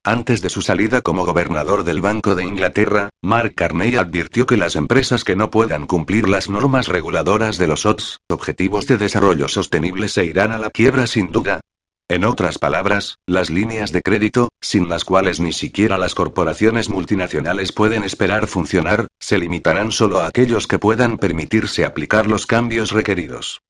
Antes 0.03 0.41
de 0.41 0.49
su 0.49 0.63
salida 0.63 1.03
como 1.03 1.27
gobernador 1.27 1.83
del 1.83 2.01
Banco 2.01 2.33
de 2.33 2.43
Inglaterra, 2.43 3.11
Mark 3.21 3.53
Carney 3.53 3.97
advirtió 3.97 4.47
que 4.47 4.57
las 4.57 4.75
empresas 4.75 5.23
que 5.23 5.35
no 5.35 5.51
puedan 5.51 5.85
cumplir 5.85 6.27
las 6.27 6.49
normas 6.49 6.87
reguladoras 6.87 7.59
de 7.59 7.67
los 7.67 7.85
OTS, 7.85 8.17
Objetivos 8.27 8.87
de 8.87 8.97
Desarrollo 8.97 9.47
Sostenible, 9.47 10.09
se 10.09 10.25
irán 10.25 10.53
a 10.53 10.57
la 10.57 10.71
quiebra 10.71 11.05
sin 11.05 11.31
duda. 11.31 11.61
En 12.09 12.25
otras 12.25 12.57
palabras, 12.57 13.19
las 13.27 13.51
líneas 13.51 13.91
de 13.91 14.01
crédito, 14.01 14.49
sin 14.59 14.89
las 14.89 15.05
cuales 15.05 15.39
ni 15.39 15.53
siquiera 15.53 15.99
las 15.99 16.15
corporaciones 16.15 16.89
multinacionales 16.89 17.71
pueden 17.71 18.03
esperar 18.03 18.47
funcionar, 18.47 19.05
se 19.19 19.37
limitarán 19.37 19.91
solo 19.91 20.19
a 20.19 20.25
aquellos 20.25 20.65
que 20.65 20.79
puedan 20.79 21.19
permitirse 21.19 21.85
aplicar 21.85 22.25
los 22.25 22.47
cambios 22.47 22.91
requeridos. 22.91 23.61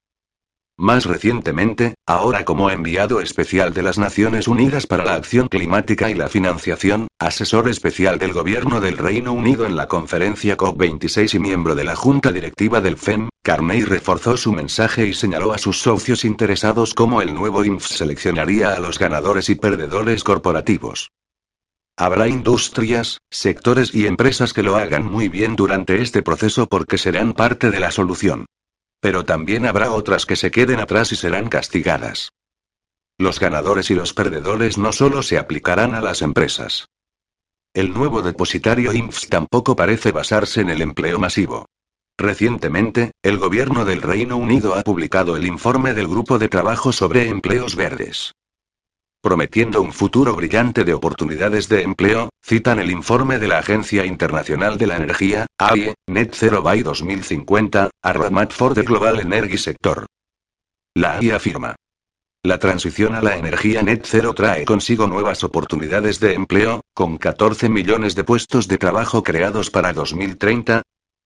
Más 0.77 1.05
recientemente, 1.05 1.93
ahora 2.07 2.43
como 2.43 2.69
enviado 2.69 3.21
especial 3.21 3.73
de 3.73 3.83
las 3.83 3.97
Naciones 3.97 4.47
Unidas 4.47 4.87
para 4.87 5.05
la 5.05 5.13
Acción 5.13 5.47
Climática 5.47 6.09
y 6.09 6.15
la 6.15 6.27
Financiación, 6.27 7.07
asesor 7.19 7.69
especial 7.69 8.17
del 8.17 8.33
Gobierno 8.33 8.81
del 8.81 8.97
Reino 8.97 9.31
Unido 9.33 9.65
en 9.65 9.75
la 9.75 9.87
conferencia 9.87 10.57
COP26 10.57 11.35
y 11.35 11.39
miembro 11.39 11.75
de 11.75 11.83
la 11.83 11.95
Junta 11.95 12.31
Directiva 12.31 12.81
del 12.81 12.97
FEM, 12.97 13.29
Carney 13.43 13.83
reforzó 13.83 14.37
su 14.37 14.53
mensaje 14.53 15.05
y 15.05 15.13
señaló 15.13 15.53
a 15.53 15.57
sus 15.57 15.79
socios 15.79 16.25
interesados 16.25 16.93
cómo 16.93 17.21
el 17.21 17.33
nuevo 17.33 17.63
INF 17.63 17.85
seleccionaría 17.85 18.73
a 18.73 18.79
los 18.79 18.97
ganadores 18.97 19.49
y 19.49 19.55
perdedores 19.55 20.23
corporativos. 20.23 21.11
Habrá 21.97 22.27
industrias, 22.27 23.19
sectores 23.29 23.93
y 23.93 24.07
empresas 24.07 24.53
que 24.53 24.63
lo 24.63 24.77
hagan 24.77 25.05
muy 25.05 25.27
bien 25.27 25.55
durante 25.55 26.01
este 26.01 26.23
proceso 26.23 26.65
porque 26.67 26.97
serán 26.97 27.33
parte 27.33 27.69
de 27.69 27.79
la 27.79 27.91
solución. 27.91 28.45
Pero 29.01 29.25
también 29.25 29.65
habrá 29.65 29.91
otras 29.91 30.25
que 30.25 30.37
se 30.37 30.51
queden 30.51 30.79
atrás 30.79 31.11
y 31.11 31.17
serán 31.17 31.49
castigadas. 31.49 32.29
Los 33.17 33.39
ganadores 33.39 33.91
y 33.91 33.95
los 33.95 34.13
perdedores 34.13 34.77
no 34.77 34.93
solo 34.93 35.21
se 35.21 35.37
aplicarán 35.37 35.93
a 35.93 36.01
las 36.01 36.21
empresas. 36.21 36.87
El 37.73 37.93
nuevo 37.93 38.21
depositario 38.21 38.93
INFS 38.93 39.27
tampoco 39.27 39.75
parece 39.75 40.11
basarse 40.11 40.61
en 40.61 40.69
el 40.69 40.81
empleo 40.81 41.19
masivo. 41.19 41.65
Recientemente, 42.17 43.11
el 43.23 43.37
gobierno 43.37 43.85
del 43.85 44.01
Reino 44.01 44.37
Unido 44.37 44.75
ha 44.75 44.83
publicado 44.83 45.35
el 45.35 45.45
informe 45.45 45.93
del 45.93 46.07
Grupo 46.07 46.37
de 46.37 46.49
Trabajo 46.49 46.91
sobre 46.91 47.27
Empleos 47.27 47.75
Verdes. 47.75 48.33
Prometiendo 49.23 49.83
un 49.83 49.93
futuro 49.93 50.35
brillante 50.35 50.83
de 50.83 50.95
oportunidades 50.95 51.69
de 51.69 51.83
empleo, 51.83 52.29
citan 52.43 52.79
el 52.79 52.89
informe 52.89 53.37
de 53.37 53.47
la 53.47 53.59
Agencia 53.59 54.03
Internacional 54.03 54.79
de 54.79 54.87
la 54.87 54.97
Energía, 54.97 55.45
AIE, 55.59 55.93
Net 56.07 56.33
Zero 56.33 56.63
by 56.63 56.81
2050, 56.81 57.91
a 58.01 58.13
Roadmap 58.13 58.51
for 58.51 58.73
the 58.73 58.81
Global 58.81 59.19
Energy 59.19 59.59
Sector. 59.59 60.07
La 60.95 61.19
AIE 61.19 61.33
afirma. 61.33 61.75
La 62.43 62.57
transición 62.57 63.13
a 63.13 63.21
la 63.21 63.37
energía 63.37 63.83
net 63.83 64.01
cero 64.03 64.33
trae 64.33 64.65
consigo 64.65 65.05
nuevas 65.05 65.43
oportunidades 65.43 66.19
de 66.19 66.33
empleo, 66.33 66.81
con 66.95 67.19
14 67.19 67.69
millones 67.69 68.15
de 68.15 68.23
puestos 68.23 68.67
de 68.67 68.79
trabajo 68.79 69.21
creados 69.21 69.69
para 69.69 69.93
2030, 69.93 70.81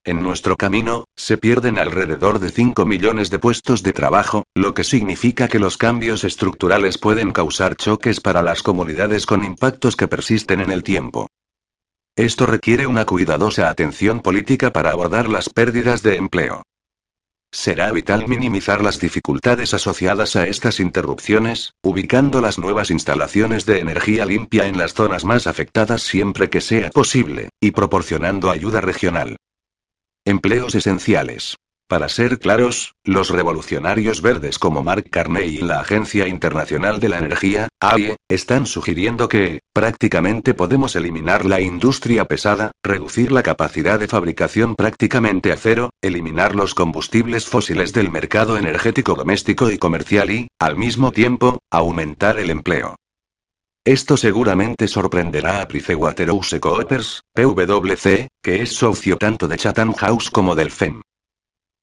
en 0.06 0.22
nuestro 0.22 0.56
camino, 0.56 1.06
se 1.16 1.38
pierden 1.38 1.80
alrededor 1.80 2.40
de 2.40 2.50
5 2.50 2.86
millones 2.86 3.30
de 3.32 3.40
puestos 3.40 3.82
de 3.82 3.92
trabajo, 3.92 4.44
lo 4.54 4.74
que 4.74 4.84
significa 4.84 5.48
que 5.48 5.60
los 5.60 5.78
cambios 5.78 6.24
estructurales 6.24 6.98
pueden 7.00 7.32
causar 7.32 7.76
choques 7.76 8.22
para 8.22 8.44
las 8.44 8.62
comunidades 8.62 9.26
con 9.26 9.44
impactos 9.44 9.96
que 9.96 10.08
persisten 10.08 10.62
en 10.62 10.72
el 10.72 10.84
tiempo. 10.84 11.28
Esto 12.16 12.46
requiere 12.46 12.88
una 12.88 13.06
cuidadosa 13.06 13.70
atención 13.70 14.22
política 14.22 14.72
para 14.72 14.92
abordar 14.92 15.28
las 15.28 15.50
pérdidas 15.50 16.04
de 16.04 16.16
empleo. 16.16 16.64
Será 17.52 17.92
vital 17.92 18.28
minimizar 18.28 18.84
las 18.84 19.00
dificultades 19.00 19.74
asociadas 19.74 20.36
a 20.36 20.46
estas 20.46 20.80
interrupciones, 20.80 21.74
ubicando 21.82 22.42
las 22.42 22.60
nuevas 22.60 22.92
instalaciones 22.92 23.66
de 23.66 23.80
energía 23.80 24.26
limpia 24.26 24.68
en 24.68 24.78
las 24.78 24.94
zonas 24.94 25.26
más 25.26 25.48
afectadas 25.48 26.04
siempre 26.04 26.50
que 26.50 26.62
sea 26.62 26.90
posible, 26.90 27.50
y 27.60 27.72
proporcionando 27.72 28.52
ayuda 28.52 28.82
regional. 28.82 29.38
Empleos 30.28 30.74
esenciales. 30.74 31.56
Para 31.88 32.10
ser 32.10 32.40
claros, 32.40 32.96
los 33.04 33.30
revolucionarios 33.30 34.24
verdes 34.24 34.58
como 34.58 34.82
Mark 34.82 35.08
Carney 35.12 35.58
y 35.58 35.62
la 35.62 35.82
Agencia 35.82 36.28
Internacional 36.28 37.00
de 37.00 37.10
la 37.10 37.20
Energía, 37.20 37.68
AIE, 37.80 38.16
están 38.28 38.66
sugiriendo 38.66 39.30
que, 39.30 39.60
prácticamente 39.72 40.56
podemos 40.56 40.96
eliminar 40.96 41.46
la 41.46 41.62
industria 41.62 42.26
pesada, 42.26 42.72
reducir 42.84 43.32
la 43.32 43.44
capacidad 43.44 44.00
de 44.00 44.08
fabricación 44.08 44.74
prácticamente 44.76 45.52
a 45.52 45.58
cero, 45.58 45.92
eliminar 46.02 46.56
los 46.56 46.74
combustibles 46.74 47.46
fósiles 47.46 47.94
del 47.94 48.10
mercado 48.10 48.58
energético 48.58 49.14
doméstico 49.14 49.70
y 49.70 49.78
comercial 49.78 50.32
y, 50.32 50.48
al 50.60 50.76
mismo 50.76 51.12
tiempo, 51.12 51.60
aumentar 51.70 52.40
el 52.40 52.50
empleo. 52.50 52.96
Esto 53.86 54.18
seguramente 54.18 54.88
sorprenderá 54.88 55.62
a 55.62 55.68
PricewaterhouseCoopers, 55.68 57.22
PwC, 57.36 58.30
que 58.42 58.64
es 58.64 58.74
socio 58.74 59.16
tanto 59.16 59.48
de 59.48 59.58
Chatham 59.58 59.94
House 59.94 60.32
como 60.32 60.56
del 60.56 60.72
FEM. 60.72 61.04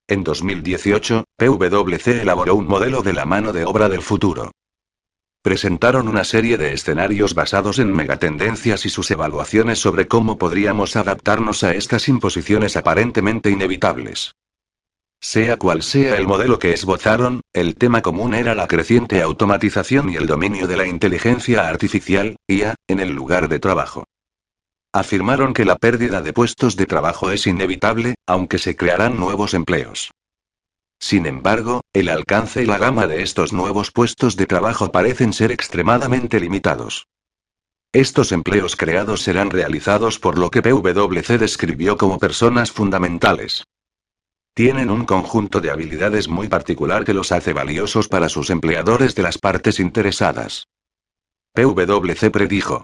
En 0.09 0.25
2018, 0.25 1.23
PwC 1.39 2.23
elaboró 2.23 2.57
un 2.57 2.67
modelo 2.67 3.03
de 3.03 3.13
la 3.13 3.25
mano 3.25 3.53
de 3.53 3.65
obra 3.65 3.89
del 3.89 4.03
futuro. 4.03 4.51
Presentaron 5.45 6.09
una 6.09 6.25
serie 6.25 6.59
de 6.59 6.73
escenarios 6.73 7.35
basados 7.35 7.79
en 7.79 7.93
megatendencias 7.93 8.85
y 8.85 8.89
sus 8.89 9.09
evaluaciones 9.13 9.79
sobre 9.79 10.09
cómo 10.09 10.39
podríamos 10.39 10.97
adaptarnos 10.97 11.63
a 11.63 11.73
estas 11.73 12.09
imposiciones 12.09 12.77
aparentemente 12.77 13.49
inevitables. 13.49 14.35
Sea 15.25 15.57
cual 15.57 15.85
sea 15.85 16.17
el 16.17 16.27
modelo 16.27 16.59
que 16.59 16.73
esbozaron, 16.73 17.43
el 17.53 17.77
tema 17.77 18.03
común 18.03 18.35
era 18.35 18.57
la 18.57 18.67
creciente 18.67 19.23
automatización 19.23 20.11
y 20.11 20.17
el 20.17 20.27
dominio 20.27 20.67
de 20.67 20.77
la 20.77 20.85
inteligencia 20.85 21.69
artificial, 21.69 22.35
IA, 22.49 22.75
en 22.89 22.99
el 22.99 23.13
lugar 23.13 23.49
de 23.49 23.61
trabajo. 23.61 24.05
Afirmaron 24.93 25.55
que 25.55 25.65
la 25.65 25.77
pérdida 25.77 26.23
de 26.23 26.33
puestos 26.33 26.75
de 26.75 26.87
trabajo 26.87 27.31
es 27.31 27.47
inevitable, 27.47 28.17
aunque 28.27 28.59
se 28.59 28.75
crearán 28.75 29.17
nuevos 29.17 29.55
empleos. 29.55 30.11
Sin 30.99 31.27
embargo, 31.27 31.83
el 31.93 32.09
alcance 32.09 32.65
y 32.65 32.67
la 32.67 32.79
gama 32.79 33.07
de 33.07 33.23
estos 33.23 33.53
nuevos 33.53 33.93
puestos 33.93 34.37
de 34.37 34.47
trabajo 34.47 34.91
parecen 34.91 35.33
ser 35.33 35.53
extremadamente 35.53 36.41
limitados. 36.41 37.07
Estos 37.93 38.33
empleos 38.33 38.75
creados 38.75 39.23
serán 39.23 39.51
realizados 39.51 40.19
por 40.19 40.37
lo 40.37 40.51
que 40.51 40.63
PwC 40.63 41.39
describió 41.39 41.97
como 41.97 42.19
personas 42.19 42.73
fundamentales. 42.73 43.65
Tienen 44.55 44.91
un 44.91 45.07
conjunto 45.07 45.63
de 45.63 45.71
habilidades 45.71 46.29
muy 46.29 46.47
particular 46.49 47.05
que 47.05 47.15
los 47.15 47.33
hace 47.33 47.55
valiosos 47.55 48.09
para 48.09 48.29
sus 48.29 48.51
empleadores 48.51 49.15
de 49.15 49.23
las 49.23 49.39
partes 49.39 49.81
interesadas. 49.81 50.67
PwC 51.55 52.31
predijo. 52.31 52.83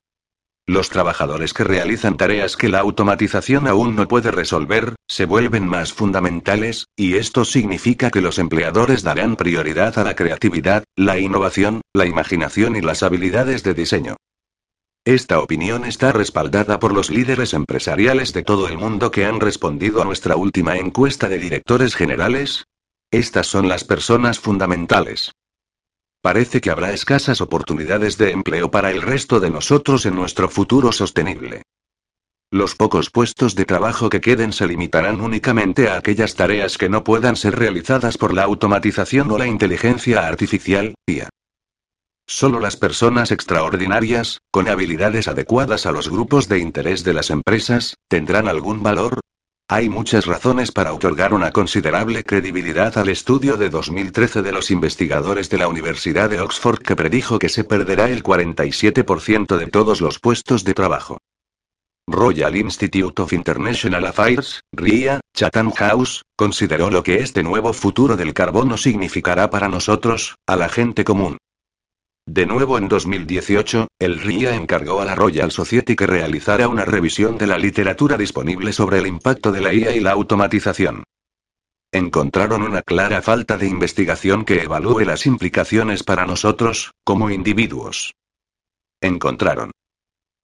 Los 0.66 0.88
trabajadores 0.88 1.52
que 1.52 1.64
realizan 1.64 2.16
tareas 2.16 2.56
que 2.56 2.70
la 2.70 2.80
automatización 2.80 3.68
aún 3.68 3.96
no 3.96 4.08
puede 4.08 4.30
resolver, 4.30 4.94
se 5.06 5.26
vuelven 5.26 5.66
más 5.66 5.92
fundamentales, 5.92 6.86
y 6.96 7.16
esto 7.16 7.44
significa 7.44 8.10
que 8.10 8.22
los 8.22 8.38
empleadores 8.38 9.02
darán 9.02 9.36
prioridad 9.36 9.98
a 9.98 10.04
la 10.04 10.14
creatividad, 10.16 10.84
la 10.96 11.18
innovación, 11.18 11.82
la 11.92 12.06
imaginación 12.06 12.76
y 12.76 12.80
las 12.80 13.02
habilidades 13.02 13.62
de 13.62 13.74
diseño. 13.74 14.16
Esta 15.08 15.40
opinión 15.40 15.86
está 15.86 16.12
respaldada 16.12 16.78
por 16.78 16.92
los 16.92 17.08
líderes 17.08 17.54
empresariales 17.54 18.34
de 18.34 18.42
todo 18.42 18.68
el 18.68 18.76
mundo 18.76 19.10
que 19.10 19.24
han 19.24 19.40
respondido 19.40 20.02
a 20.02 20.04
nuestra 20.04 20.36
última 20.36 20.76
encuesta 20.76 21.30
de 21.30 21.38
directores 21.38 21.94
generales. 21.94 22.66
Estas 23.10 23.46
son 23.46 23.68
las 23.70 23.84
personas 23.84 24.38
fundamentales. 24.38 25.32
Parece 26.20 26.60
que 26.60 26.70
habrá 26.70 26.92
escasas 26.92 27.40
oportunidades 27.40 28.18
de 28.18 28.32
empleo 28.32 28.70
para 28.70 28.90
el 28.90 29.00
resto 29.00 29.40
de 29.40 29.48
nosotros 29.48 30.04
en 30.04 30.14
nuestro 30.14 30.50
futuro 30.50 30.92
sostenible. 30.92 31.62
Los 32.50 32.74
pocos 32.74 33.08
puestos 33.08 33.54
de 33.54 33.64
trabajo 33.64 34.10
que 34.10 34.20
queden 34.20 34.52
se 34.52 34.66
limitarán 34.66 35.22
únicamente 35.22 35.88
a 35.88 35.96
aquellas 35.96 36.34
tareas 36.34 36.76
que 36.76 36.90
no 36.90 37.02
puedan 37.02 37.36
ser 37.36 37.58
realizadas 37.58 38.18
por 38.18 38.34
la 38.34 38.42
automatización 38.42 39.30
o 39.30 39.38
la 39.38 39.46
inteligencia 39.46 40.26
artificial, 40.26 40.94
IA. 41.06 41.30
Solo 42.30 42.60
las 42.60 42.76
personas 42.76 43.32
extraordinarias, 43.32 44.42
con 44.50 44.68
habilidades 44.68 45.28
adecuadas 45.28 45.86
a 45.86 45.92
los 45.92 46.10
grupos 46.10 46.46
de 46.46 46.58
interés 46.58 47.02
de 47.02 47.14
las 47.14 47.30
empresas, 47.30 47.94
tendrán 48.06 48.48
algún 48.48 48.82
valor. 48.82 49.20
Hay 49.66 49.88
muchas 49.88 50.26
razones 50.26 50.70
para 50.70 50.92
otorgar 50.92 51.32
una 51.32 51.52
considerable 51.52 52.24
credibilidad 52.24 52.98
al 52.98 53.08
estudio 53.08 53.56
de 53.56 53.70
2013 53.70 54.42
de 54.42 54.52
los 54.52 54.70
investigadores 54.70 55.48
de 55.48 55.56
la 55.56 55.68
Universidad 55.68 56.28
de 56.28 56.38
Oxford 56.40 56.80
que 56.80 56.96
predijo 56.96 57.38
que 57.38 57.48
se 57.48 57.64
perderá 57.64 58.10
el 58.10 58.22
47% 58.22 59.56
de 59.56 59.66
todos 59.68 60.02
los 60.02 60.18
puestos 60.18 60.64
de 60.64 60.74
trabajo. 60.74 61.16
Royal 62.06 62.56
Institute 62.56 63.22
of 63.22 63.32
International 63.32 64.04
Affairs, 64.04 64.60
RIA, 64.72 65.20
Chatham 65.34 65.72
House, 65.72 66.22
consideró 66.36 66.90
lo 66.90 67.02
que 67.02 67.20
este 67.20 67.42
nuevo 67.42 67.72
futuro 67.72 68.18
del 68.18 68.34
carbono 68.34 68.76
significará 68.76 69.48
para 69.48 69.68
nosotros, 69.70 70.34
a 70.46 70.56
la 70.56 70.68
gente 70.68 71.04
común. 71.04 71.38
De 72.30 72.44
nuevo 72.44 72.76
en 72.76 72.88
2018, 72.88 73.88
el 73.98 74.20
RIA 74.20 74.54
encargó 74.54 75.00
a 75.00 75.06
la 75.06 75.14
Royal 75.14 75.50
Society 75.50 75.96
que 75.96 76.06
realizara 76.06 76.68
una 76.68 76.84
revisión 76.84 77.38
de 77.38 77.46
la 77.46 77.56
literatura 77.56 78.18
disponible 78.18 78.74
sobre 78.74 78.98
el 78.98 79.06
impacto 79.06 79.50
de 79.50 79.62
la 79.62 79.72
IA 79.72 79.96
y 79.96 80.00
la 80.00 80.10
automatización. 80.10 81.04
Encontraron 81.90 82.64
una 82.64 82.82
clara 82.82 83.22
falta 83.22 83.56
de 83.56 83.66
investigación 83.66 84.44
que 84.44 84.62
evalúe 84.62 85.06
las 85.06 85.24
implicaciones 85.24 86.02
para 86.02 86.26
nosotros, 86.26 86.92
como 87.02 87.30
individuos. 87.30 88.12
Encontraron 89.00 89.70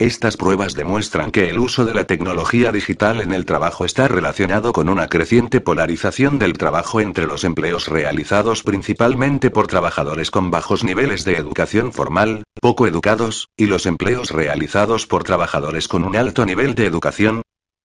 estas 0.00 0.36
pruebas 0.36 0.74
demuestran 0.74 1.30
que 1.30 1.48
el 1.48 1.58
uso 1.60 1.84
de 1.84 1.94
la 1.94 2.04
tecnología 2.04 2.72
digital 2.72 3.20
en 3.20 3.32
el 3.32 3.44
trabajo 3.44 3.84
está 3.84 4.08
relacionado 4.08 4.72
con 4.72 4.88
una 4.88 5.06
creciente 5.06 5.60
polarización 5.60 6.40
del 6.40 6.54
trabajo 6.54 7.00
entre 7.00 7.26
los 7.26 7.44
empleos 7.44 7.86
realizados 7.86 8.64
principalmente 8.64 9.50
por 9.50 9.68
trabajadores 9.68 10.32
con 10.32 10.50
bajos 10.50 10.82
niveles 10.82 11.24
de 11.24 11.36
educación 11.36 11.92
formal, 11.92 12.42
poco 12.60 12.88
educados, 12.88 13.50
y 13.56 13.66
los 13.66 13.86
empleos 13.86 14.30
realizados 14.30 15.06
por 15.06 15.22
trabajadores 15.22 15.86
con 15.86 16.02
un 16.02 16.16
alto 16.16 16.44
nivel 16.44 16.74
de 16.74 16.86
educación. 16.86 17.42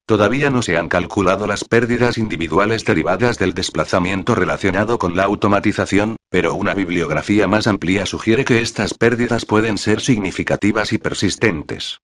Todavía 0.10 0.50
no 0.50 0.64
se 0.64 0.76
han 0.76 0.90
calculado 0.90 1.46
las 1.46 1.64
pérdidas 1.64 2.18
individuales 2.18 2.84
derivadas 2.84 3.38
del 3.38 3.54
desplazamiento 3.54 4.34
relacionado 4.34 4.98
con 4.98 5.16
la 5.16 5.26
automatización, 5.26 6.16
pero 6.32 6.56
una 6.56 6.74
bibliografía 6.74 7.48
más 7.48 7.68
amplia 7.68 8.08
sugiere 8.08 8.44
que 8.44 8.60
estas 8.60 8.96
pérdidas 8.96 9.46
pueden 9.46 9.78
ser 9.78 10.02
significativas 10.02 10.94
y 10.94 10.98
persistentes. 10.98 12.00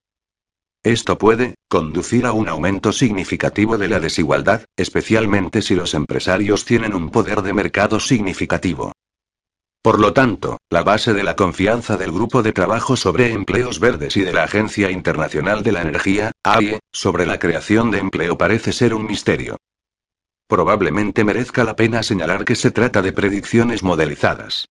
Esto 0.83 1.17
puede 1.17 1.55
conducir 1.67 2.27
a 2.27 2.31
un 2.31 2.47
aumento 2.47 2.91
significativo 2.91 3.79
de 3.79 3.87
la 3.87 3.99
desigualdad, 3.99 4.65
especialmente 4.77 5.63
si 5.63 5.73
los 5.73 5.95
empresarios 5.95 6.63
tienen 6.63 6.93
un 6.93 7.09
poder 7.09 7.41
de 7.41 7.53
mercado 7.53 7.99
significativo. 7.99 8.91
Por 9.85 9.99
lo 9.99 10.13
tanto, 10.13 10.57
la 10.71 10.81
base 10.81 11.13
de 11.13 11.21
la 11.21 11.35
confianza 11.35 11.95
del 11.95 12.11
Grupo 12.11 12.41
de 12.41 12.53
Trabajo 12.53 12.95
sobre 12.95 13.33
Empleos 13.33 13.79
Verdes 13.79 14.17
y 14.17 14.21
de 14.21 14.33
la 14.33 14.45
Agencia 14.45 14.89
Internacional 14.89 15.61
de 15.61 15.73
la 15.73 15.83
Energía, 15.83 16.31
AIE, 16.43 16.79
sobre 16.91 17.27
la 17.27 17.37
creación 17.37 17.91
de 17.91 17.99
empleo 17.99 18.35
parece 18.35 18.73
ser 18.73 18.95
un 18.95 19.05
misterio. 19.05 19.57
Probablemente 20.47 21.23
merezca 21.23 21.63
la 21.63 21.75
pena 21.75 22.01
señalar 22.01 22.45
que 22.45 22.55
se 22.55 22.71
trata 22.71 23.03
de 23.03 23.13
predicciones 23.13 23.83
modelizadas. 23.83 24.65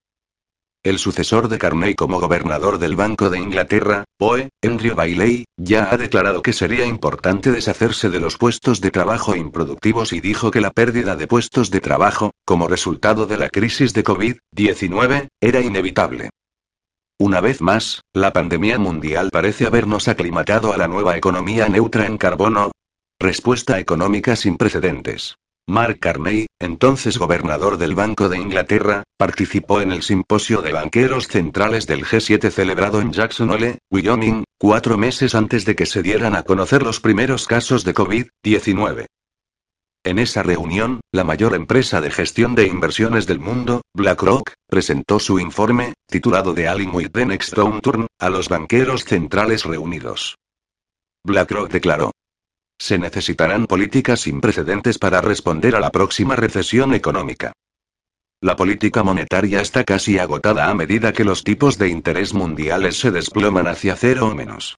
El 0.85 0.99
sucesor 0.99 1.49
de 1.49 1.57
Carney 1.57 1.95
como 1.95 2.21
gobernador 2.21 2.79
del 2.79 2.95
Banco 2.95 3.31
de 3.31 3.39
Inglaterra, 3.39 4.05
BOE, 4.21 4.51
Andrew 4.63 4.95
Bailey, 4.95 5.47
ya 5.57 5.89
ha 5.91 5.97
declarado 5.97 6.43
que 6.43 6.53
sería 6.53 6.85
importante 6.85 7.51
deshacerse 7.51 8.11
de 8.11 8.21
los 8.21 8.37
puestos 8.37 8.83
de 8.83 8.91
trabajo 8.91 9.35
improductivos 9.35 10.13
y 10.13 10.21
dijo 10.21 10.51
que 10.51 10.61
la 10.61 10.71
pérdida 10.71 11.17
de 11.17 11.27
puestos 11.27 11.71
de 11.71 11.81
trabajo, 11.81 12.33
como 12.45 12.69
resultado 12.69 13.25
de 13.25 13.39
la 13.39 13.49
crisis 13.49 13.95
de 13.95 14.05
COVID-19, 14.05 15.29
era 15.41 15.61
inevitable. 15.63 16.29
Una 17.19 17.41
vez 17.41 17.63
más, 17.63 18.03
la 18.13 18.35
pandemia 18.35 18.79
mundial 18.79 19.31
parece 19.33 19.67
habernos 19.67 20.07
aclimatado 20.09 20.75
a 20.75 20.77
la 20.77 20.87
nueva 20.87 21.17
economía 21.17 21.67
neutra 21.67 22.05
en 22.05 22.19
carbono. 22.19 22.73
Respuesta 23.19 23.79
económica 23.79 24.37
sin 24.37 24.59
precedentes. 24.59 25.37
Mark 25.67 25.99
Carney, 25.99 26.47
entonces 26.61 27.17
gobernador 27.17 27.79
del 27.79 27.95
Banco 27.95 28.29
de 28.29 28.37
Inglaterra, 28.39 29.03
participó 29.17 29.81
en 29.81 29.93
el 29.93 30.03
simposio 30.03 30.61
de 30.61 30.73
banqueros 30.73 31.27
centrales 31.27 31.87
del 31.87 32.05
G7 32.05 32.51
celebrado 32.51 33.01
en 33.01 33.13
Jackson 33.13 33.51
Hole, 33.51 33.79
Wyoming, 33.91 34.45
cuatro 34.59 34.99
meses 34.99 35.35
antes 35.35 35.65
de 35.65 35.75
que 35.75 35.87
se 35.87 36.03
dieran 36.03 36.37
a 36.37 36.43
conocer 36.43 36.83
los 36.83 37.01
primeros 37.01 37.47
casos 37.47 37.83
de 37.85 37.95
COVID-19. 37.95 39.07
En 40.07 40.19
esa 40.19 40.43
reunión, 40.43 41.01
la 41.13 41.25
mayor 41.25 41.55
empresa 41.55 42.03
de 42.03 42.11
gestión 42.11 42.55
de 42.55 42.67
inversiones 42.67 43.27
del 43.27 43.41
mundo, 43.41 43.81
BlackRock, 43.95 44.53
presentó 44.69 45.19
su 45.19 45.39
informe, 45.39 45.95
titulado 46.07 46.53
The 46.53 46.69
Alling 46.69 46.95
with 46.95 47.11
the 47.11 47.25
Next 47.25 47.55
Downturn, 47.55 48.07
a 48.21 48.29
los 48.29 48.51
banqueros 48.51 49.05
centrales 49.05 49.65
reunidos. 49.65 50.37
BlackRock 51.25 51.71
declaró, 51.71 52.11
se 52.85 52.99
necesitarán 52.99 53.67
políticas 53.67 54.21
sin 54.21 54.43
precedentes 54.43 54.99
para 54.99 55.23
responder 55.23 55.75
a 55.75 55.81
la 55.81 55.89
próxima 55.89 56.37
recesión 56.37 56.93
económica. 56.93 57.55
La 58.43 58.57
política 58.57 59.03
monetaria 59.03 59.63
está 59.63 59.85
casi 59.85 60.19
agotada 60.19 60.69
a 60.69 60.75
medida 60.75 61.15
que 61.15 61.25
los 61.25 61.45
tipos 61.45 61.79
de 61.79 61.89
interés 61.89 62.35
mundiales 62.35 63.01
se 63.01 63.11
desploman 63.11 63.69
hacia 63.69 63.97
cero 63.97 64.29
o 64.29 64.35
menos. 64.35 64.77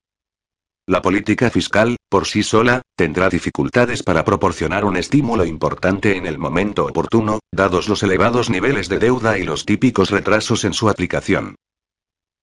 La 0.87 1.01
política 1.01 1.49
fiscal, 1.49 1.97
por 2.07 2.27
sí 2.27 2.43
sola, 2.43 2.81
tendrá 2.95 3.27
dificultades 3.27 4.03
para 4.03 4.23
proporcionar 4.23 4.85
un 4.85 4.95
estímulo 4.95 5.45
importante 5.45 6.15
en 6.15 6.25
el 6.27 6.37
momento 6.37 6.85
oportuno, 6.85 7.39
dados 7.51 7.89
los 7.89 8.03
elevados 8.03 8.49
niveles 8.49 8.87
de 8.87 8.99
deuda 8.99 9.37
y 9.37 9.43
los 9.43 9.65
típicos 9.65 10.11
retrasos 10.11 10.63
en 10.63 10.71
su 10.71 10.87
aplicación. 10.87 11.55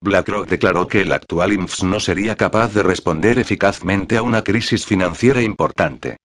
BlackRock 0.05 0.47
declaró 0.47 0.87
que 0.87 1.01
el 1.01 1.13
actual 1.13 1.55
INFS 1.55 1.83
no 1.83 1.99
sería 1.99 2.37
capaz 2.37 2.75
de 2.75 2.83
responder 2.83 3.39
eficazmente 3.39 4.19
a 4.19 4.23
una 4.23 4.43
crisis 4.43 4.85
financiera 4.85 5.41
importante. 5.41 6.19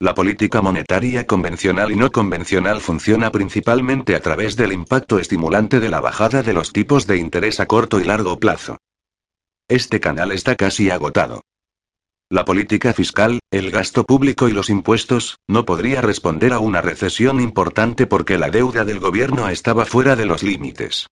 La 0.00 0.14
política 0.14 0.62
monetaria 0.62 1.26
convencional 1.26 1.92
y 1.92 1.96
no 1.96 2.10
convencional 2.10 2.80
funciona 2.80 3.30
principalmente 3.30 4.16
a 4.16 4.20
través 4.20 4.56
del 4.56 4.72
impacto 4.72 5.18
estimulante 5.18 5.80
de 5.80 5.90
la 5.90 6.00
bajada 6.00 6.42
de 6.42 6.54
los 6.54 6.72
tipos 6.72 7.06
de 7.06 7.18
interés 7.18 7.60
a 7.60 7.66
corto 7.66 8.00
y 8.00 8.04
largo 8.04 8.38
plazo. 8.38 8.78
Este 9.68 10.00
canal 10.00 10.32
está 10.32 10.56
casi 10.56 10.88
agotado. 10.88 11.42
La 12.30 12.46
política 12.46 12.94
fiscal, 12.94 13.40
el 13.50 13.70
gasto 13.70 14.04
público 14.04 14.48
y 14.48 14.52
los 14.52 14.70
impuestos, 14.70 15.36
no 15.46 15.66
podría 15.66 16.00
responder 16.00 16.54
a 16.54 16.58
una 16.58 16.80
recesión 16.80 17.38
importante 17.38 18.06
porque 18.06 18.38
la 18.38 18.48
deuda 18.48 18.86
del 18.86 18.98
gobierno 18.98 19.50
estaba 19.50 19.84
fuera 19.84 20.16
de 20.16 20.24
los 20.24 20.42
límites. 20.42 21.06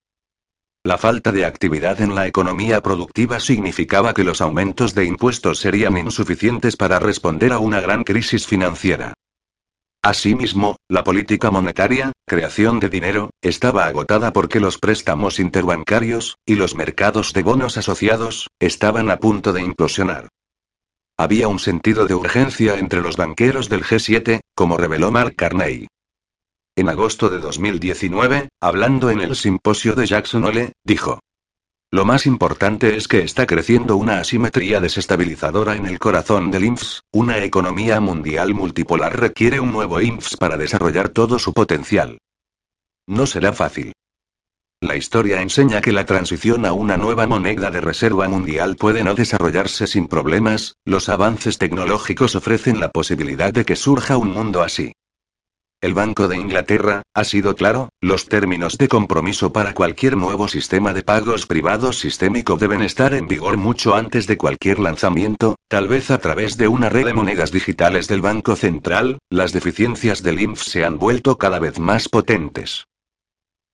La 0.84 0.96
falta 0.96 1.32
de 1.32 1.44
actividad 1.44 2.00
en 2.00 2.14
la 2.14 2.26
economía 2.26 2.80
productiva 2.80 3.40
significaba 3.40 4.14
que 4.14 4.24
los 4.24 4.40
aumentos 4.40 4.94
de 4.94 5.04
impuestos 5.04 5.58
serían 5.58 5.98
insuficientes 5.98 6.76
para 6.76 6.98
responder 6.98 7.52
a 7.52 7.58
una 7.58 7.80
gran 7.80 8.04
crisis 8.04 8.46
financiera. 8.46 9.14
Asimismo, 10.02 10.76
la 10.88 11.02
política 11.02 11.50
monetaria, 11.50 12.12
creación 12.24 12.78
de 12.78 12.88
dinero, 12.88 13.30
estaba 13.42 13.86
agotada 13.86 14.32
porque 14.32 14.60
los 14.60 14.78
préstamos 14.78 15.40
interbancarios, 15.40 16.36
y 16.46 16.54
los 16.54 16.76
mercados 16.76 17.32
de 17.32 17.42
bonos 17.42 17.76
asociados, 17.76 18.46
estaban 18.60 19.10
a 19.10 19.18
punto 19.18 19.52
de 19.52 19.62
implosionar. 19.62 20.28
Había 21.18 21.48
un 21.48 21.58
sentido 21.58 22.06
de 22.06 22.14
urgencia 22.14 22.78
entre 22.78 23.02
los 23.02 23.16
banqueros 23.16 23.68
del 23.68 23.82
G7, 23.82 24.38
como 24.54 24.76
reveló 24.76 25.10
Mark 25.10 25.34
Carney. 25.34 25.88
En 26.78 26.88
agosto 26.88 27.28
de 27.28 27.40
2019, 27.40 28.50
hablando 28.60 29.10
en 29.10 29.20
el 29.20 29.34
simposio 29.34 29.96
de 29.96 30.06
Jackson 30.06 30.44
Hole, 30.44 30.74
dijo. 30.84 31.18
Lo 31.90 32.04
más 32.04 32.24
importante 32.24 32.96
es 32.96 33.08
que 33.08 33.22
está 33.22 33.48
creciendo 33.48 33.96
una 33.96 34.20
asimetría 34.20 34.78
desestabilizadora 34.78 35.74
en 35.74 35.86
el 35.86 35.98
corazón 35.98 36.52
del 36.52 36.66
INFS, 36.66 37.00
una 37.10 37.38
economía 37.42 37.98
mundial 37.98 38.54
multipolar 38.54 39.18
requiere 39.18 39.58
un 39.58 39.72
nuevo 39.72 40.00
INFS 40.00 40.36
para 40.36 40.56
desarrollar 40.56 41.08
todo 41.08 41.40
su 41.40 41.52
potencial. 41.52 42.18
No 43.08 43.26
será 43.26 43.52
fácil. 43.52 43.92
La 44.80 44.94
historia 44.94 45.42
enseña 45.42 45.80
que 45.80 45.90
la 45.90 46.06
transición 46.06 46.64
a 46.64 46.74
una 46.74 46.96
nueva 46.96 47.26
moneda 47.26 47.72
de 47.72 47.80
reserva 47.80 48.28
mundial 48.28 48.76
puede 48.76 49.02
no 49.02 49.16
desarrollarse 49.16 49.88
sin 49.88 50.06
problemas, 50.06 50.76
los 50.84 51.08
avances 51.08 51.58
tecnológicos 51.58 52.36
ofrecen 52.36 52.78
la 52.78 52.92
posibilidad 52.92 53.52
de 53.52 53.64
que 53.64 53.74
surja 53.74 54.16
un 54.16 54.30
mundo 54.30 54.62
así. 54.62 54.92
El 55.80 55.94
Banco 55.94 56.26
de 56.26 56.36
Inglaterra, 56.36 57.02
ha 57.14 57.22
sido 57.22 57.54
claro, 57.54 57.90
los 58.00 58.26
términos 58.26 58.78
de 58.78 58.88
compromiso 58.88 59.52
para 59.52 59.74
cualquier 59.74 60.16
nuevo 60.16 60.48
sistema 60.48 60.92
de 60.92 61.04
pagos 61.04 61.46
privados 61.46 62.00
sistémico 62.00 62.56
deben 62.56 62.82
estar 62.82 63.14
en 63.14 63.28
vigor 63.28 63.58
mucho 63.58 63.94
antes 63.94 64.26
de 64.26 64.36
cualquier 64.36 64.80
lanzamiento, 64.80 65.54
tal 65.68 65.86
vez 65.86 66.10
a 66.10 66.18
través 66.18 66.56
de 66.56 66.66
una 66.66 66.88
red 66.88 67.06
de 67.06 67.14
monedas 67.14 67.52
digitales 67.52 68.08
del 68.08 68.22
Banco 68.22 68.56
Central, 68.56 69.18
las 69.30 69.52
deficiencias 69.52 70.24
del 70.24 70.40
INF 70.40 70.62
se 70.64 70.84
han 70.84 70.98
vuelto 70.98 71.38
cada 71.38 71.60
vez 71.60 71.78
más 71.78 72.08
potentes. 72.08 72.86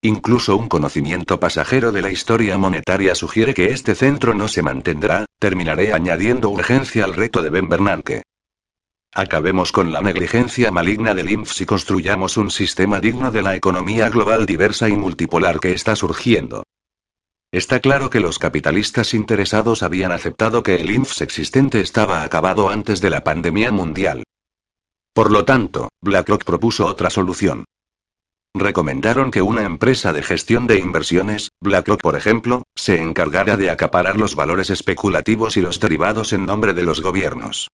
Incluso 0.03 0.59
un 0.59 0.69
conocimiento 0.69 1.41
pasajero 1.41 1.91
de 1.91 2.03
la 2.03 2.11
historia 2.11 2.59
monetaria 2.59 3.15
sugiere 3.15 3.55
que 3.55 3.71
este 3.71 3.95
centro 3.95 4.35
no 4.35 4.49
se 4.49 4.61
mantendrá, 4.61 5.25
terminaré 5.39 5.95
añadiendo 5.95 6.51
urgencia 6.51 7.07
al 7.07 7.15
reto 7.15 7.41
de 7.41 7.49
Ben 7.49 7.71
Bernanke. 7.71 8.25
Acabemos 9.17 9.71
con 9.71 9.93
la 9.93 10.01
negligencia 10.01 10.73
maligna 10.73 11.15
del 11.15 11.31
INFS 11.31 11.61
y 11.61 11.67
construyamos 11.67 12.37
un 12.37 12.51
sistema 12.51 12.99
digno 12.99 13.31
de 13.31 13.43
la 13.43 13.55
economía 13.55 14.09
global 14.09 14.45
diversa 14.45 14.89
y 14.89 14.97
multipolar 14.97 15.61
que 15.61 15.71
está 15.71 15.95
surgiendo. 15.95 16.65
Está 17.53 17.79
claro 17.79 18.11
que 18.11 18.19
los 18.19 18.41
capitalistas 18.41 19.15
interesados 19.15 19.85
habían 19.85 20.11
aceptado 20.11 20.65
que 20.65 20.75
el 20.75 20.91
INFS 20.91 21.21
existente 21.21 21.81
estaba 21.81 22.25
acabado 22.25 22.71
antes 22.71 23.01
de 23.01 23.11
la 23.11 23.23
pandemia 23.23 23.71
mundial. 23.71 24.25
Por 25.13 25.31
lo 25.31 25.45
tanto, 25.45 25.91
BlackRock 26.03 26.43
propuso 26.43 26.85
otra 26.85 27.09
solución. 27.09 27.67
Recomendaron 28.53 29.31
que 29.31 29.43
una 29.43 29.63
empresa 29.63 30.13
de 30.13 30.25
gestión 30.25 30.67
de 30.67 30.81
inversiones, 30.81 31.51
BlackRock 31.61 32.03
por 32.03 32.17
ejemplo, 32.17 32.65
se 32.75 33.01
encargara 33.01 33.57
de 33.57 33.71
acaparar 33.71 34.17
los 34.17 34.35
valores 34.35 34.71
especulativos 34.71 35.57
y 35.57 35.61
los 35.61 35.79
derivados 35.79 36.33
en 36.33 36.47
nombre 36.47 36.75
de 36.75 36.83
los 36.83 37.01
gobiernos. 37.01 37.69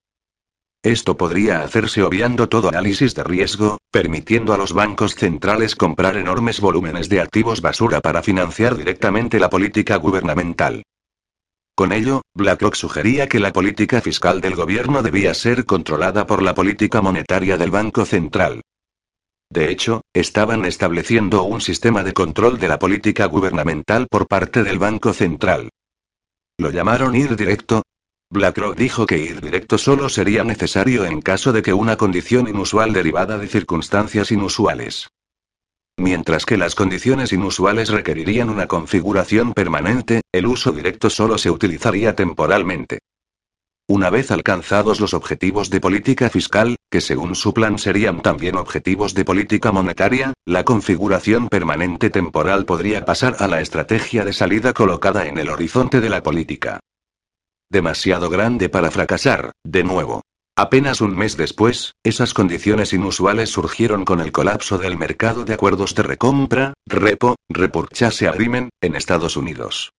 Esto 0.82 1.18
podría 1.18 1.60
hacerse 1.60 2.02
obviando 2.02 2.48
todo 2.48 2.70
análisis 2.70 3.14
de 3.14 3.22
riesgo, 3.22 3.78
permitiendo 3.90 4.54
a 4.54 4.56
los 4.56 4.72
bancos 4.72 5.14
centrales 5.14 5.76
comprar 5.76 6.16
enormes 6.16 6.58
volúmenes 6.58 7.10
de 7.10 7.20
activos 7.20 7.60
basura 7.60 8.00
para 8.00 8.22
financiar 8.22 8.76
directamente 8.76 9.38
la 9.38 9.50
política 9.50 9.96
gubernamental. 9.96 10.82
Con 11.74 11.92
ello, 11.92 12.22
BlackRock 12.34 12.74
sugería 12.74 13.28
que 13.28 13.40
la 13.40 13.52
política 13.52 14.00
fiscal 14.00 14.40
del 14.40 14.54
gobierno 14.54 15.02
debía 15.02 15.34
ser 15.34 15.66
controlada 15.66 16.26
por 16.26 16.42
la 16.42 16.54
política 16.54 17.02
monetaria 17.02 17.58
del 17.58 17.70
Banco 17.70 18.06
Central. 18.06 18.62
De 19.50 19.70
hecho, 19.70 20.02
estaban 20.14 20.64
estableciendo 20.64 21.42
un 21.42 21.60
sistema 21.60 22.04
de 22.04 22.14
control 22.14 22.58
de 22.58 22.68
la 22.68 22.78
política 22.78 23.26
gubernamental 23.26 24.06
por 24.08 24.28
parte 24.28 24.62
del 24.62 24.78
Banco 24.78 25.12
Central. 25.12 25.68
Lo 26.58 26.70
llamaron 26.70 27.16
ir 27.16 27.36
directo, 27.36 27.82
BlackRock 28.32 28.76
dijo 28.76 29.06
que 29.06 29.18
ir 29.18 29.40
directo 29.40 29.76
solo 29.76 30.08
sería 30.08 30.44
necesario 30.44 31.04
en 31.04 31.20
caso 31.20 31.52
de 31.52 31.62
que 31.62 31.72
una 31.72 31.96
condición 31.96 32.46
inusual 32.46 32.92
derivada 32.92 33.38
de 33.38 33.48
circunstancias 33.48 34.30
inusuales. 34.30 35.08
Mientras 35.96 36.46
que 36.46 36.56
las 36.56 36.76
condiciones 36.76 37.32
inusuales 37.32 37.88
requerirían 37.88 38.48
una 38.48 38.68
configuración 38.68 39.52
permanente, 39.52 40.20
el 40.30 40.46
uso 40.46 40.70
directo 40.70 41.10
solo 41.10 41.38
se 41.38 41.50
utilizaría 41.50 42.14
temporalmente. 42.14 43.00
Una 43.88 44.10
vez 44.10 44.30
alcanzados 44.30 45.00
los 45.00 45.12
objetivos 45.12 45.68
de 45.68 45.80
política 45.80 46.30
fiscal, 46.30 46.76
que 46.88 47.00
según 47.00 47.34
su 47.34 47.52
plan 47.52 47.78
serían 47.78 48.22
también 48.22 48.54
objetivos 48.54 49.12
de 49.12 49.24
política 49.24 49.72
monetaria, 49.72 50.34
la 50.46 50.62
configuración 50.62 51.48
permanente 51.48 52.10
temporal 52.10 52.64
podría 52.64 53.04
pasar 53.04 53.34
a 53.40 53.48
la 53.48 53.60
estrategia 53.60 54.24
de 54.24 54.32
salida 54.32 54.72
colocada 54.72 55.26
en 55.26 55.38
el 55.38 55.50
horizonte 55.50 56.00
de 56.00 56.10
la 56.10 56.22
política. 56.22 56.78
Demasiado 57.72 58.30
grande 58.30 58.68
para 58.68 58.90
fracasar, 58.90 59.52
de 59.64 59.84
nuevo. 59.84 60.22
Apenas 60.56 61.00
un 61.00 61.16
mes 61.16 61.36
después, 61.36 61.94
esas 62.02 62.34
condiciones 62.34 62.92
inusuales 62.92 63.50
surgieron 63.50 64.04
con 64.04 64.20
el 64.20 64.32
colapso 64.32 64.76
del 64.76 64.98
mercado 64.98 65.44
de 65.44 65.54
acuerdos 65.54 65.94
de 65.94 66.02
recompra, 66.02 66.74
repo, 66.84 67.36
repurchase 67.48 68.26
agreement, 68.26 68.70
en 68.82 68.96
Estados 68.96 69.36
Unidos. 69.36 69.92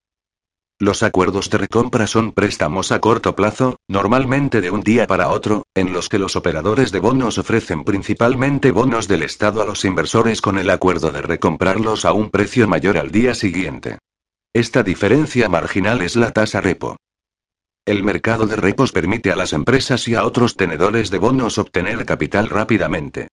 Los 0.80 1.02
acuerdos 1.02 1.50
de 1.50 1.60
recompra 1.60 2.08
son 2.08 2.34
préstamos 2.34 2.92
a 2.92 3.00
corto 3.00 3.36
plazo, 3.38 3.78
normalmente 3.88 4.60
de 4.60 4.70
un 4.70 4.82
día 4.82 5.08
para 5.08 5.30
otro, 5.30 5.64
en 5.74 5.94
los 5.94 6.10
que 6.10 6.20
los 6.20 6.36
operadores 6.36 6.92
de 6.92 7.00
bonos 7.00 7.38
ofrecen 7.38 7.86
principalmente 7.86 8.72
bonos 8.72 9.08
del 9.08 9.24
Estado 9.24 9.62
a 9.62 9.66
los 9.66 9.86
inversores 9.86 10.42
con 10.42 10.58
el 10.58 10.70
acuerdo 10.70 11.12
de 11.12 11.22
recomprarlos 11.22 12.04
a 12.04 12.12
un 12.12 12.32
precio 12.32 12.68
mayor 12.68 12.98
al 12.98 13.12
día 13.12 13.34
siguiente. 13.34 14.00
Esta 14.54 14.84
diferencia 14.84 15.48
marginal 15.48 16.02
es 16.02 16.18
la 16.18 16.32
tasa 16.32 16.60
repo. 16.60 16.98
El 17.86 18.04
mercado 18.04 18.46
de 18.46 18.56
repos 18.56 18.92
permite 18.92 19.32
a 19.32 19.36
las 19.36 19.54
empresas 19.54 20.08
y 20.08 20.14
a 20.14 20.24
otros 20.24 20.56
tenedores 20.56 21.10
de 21.10 21.18
bonos 21.18 21.58
obtener 21.58 22.06
capital 22.06 22.48
rápidamente. 22.48 23.30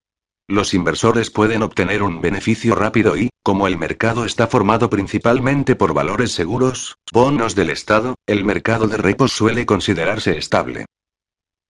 Los 0.49 0.73
inversores 0.73 1.31
pueden 1.31 1.63
obtener 1.63 2.03
un 2.03 2.23
beneficio 2.23 2.75
rápido 2.75 3.15
y, 3.19 3.29
como 3.43 3.67
el 3.67 3.77
mercado 3.77 4.25
está 4.25 4.47
formado 4.47 4.89
principalmente 4.89 5.77
por 5.77 5.93
valores 5.93 6.33
seguros, 6.33 6.97
bonos 7.13 7.55
del 7.55 7.69
Estado, 7.69 8.15
el 8.27 8.47
mercado 8.47 8.89
de 8.89 8.97
repos 8.97 9.33
suele 9.33 9.67
considerarse 9.67 10.39
estable. 10.39 10.87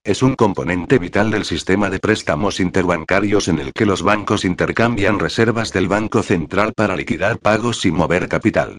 Es 0.04 0.22
un 0.22 0.36
componente 0.36 0.98
vital 0.98 1.32
del 1.32 1.44
sistema 1.44 1.90
de 1.90 1.98
préstamos 1.98 2.60
interbancarios 2.60 3.48
en 3.48 3.58
el 3.58 3.72
que 3.72 3.86
los 3.86 4.02
bancos 4.02 4.44
intercambian 4.44 5.18
reservas 5.18 5.72
del 5.72 5.88
Banco 5.88 6.22
Central 6.22 6.72
para 6.76 6.94
liquidar 6.94 7.40
pagos 7.40 7.84
y 7.84 7.90
mover 7.90 8.28
capital. 8.28 8.78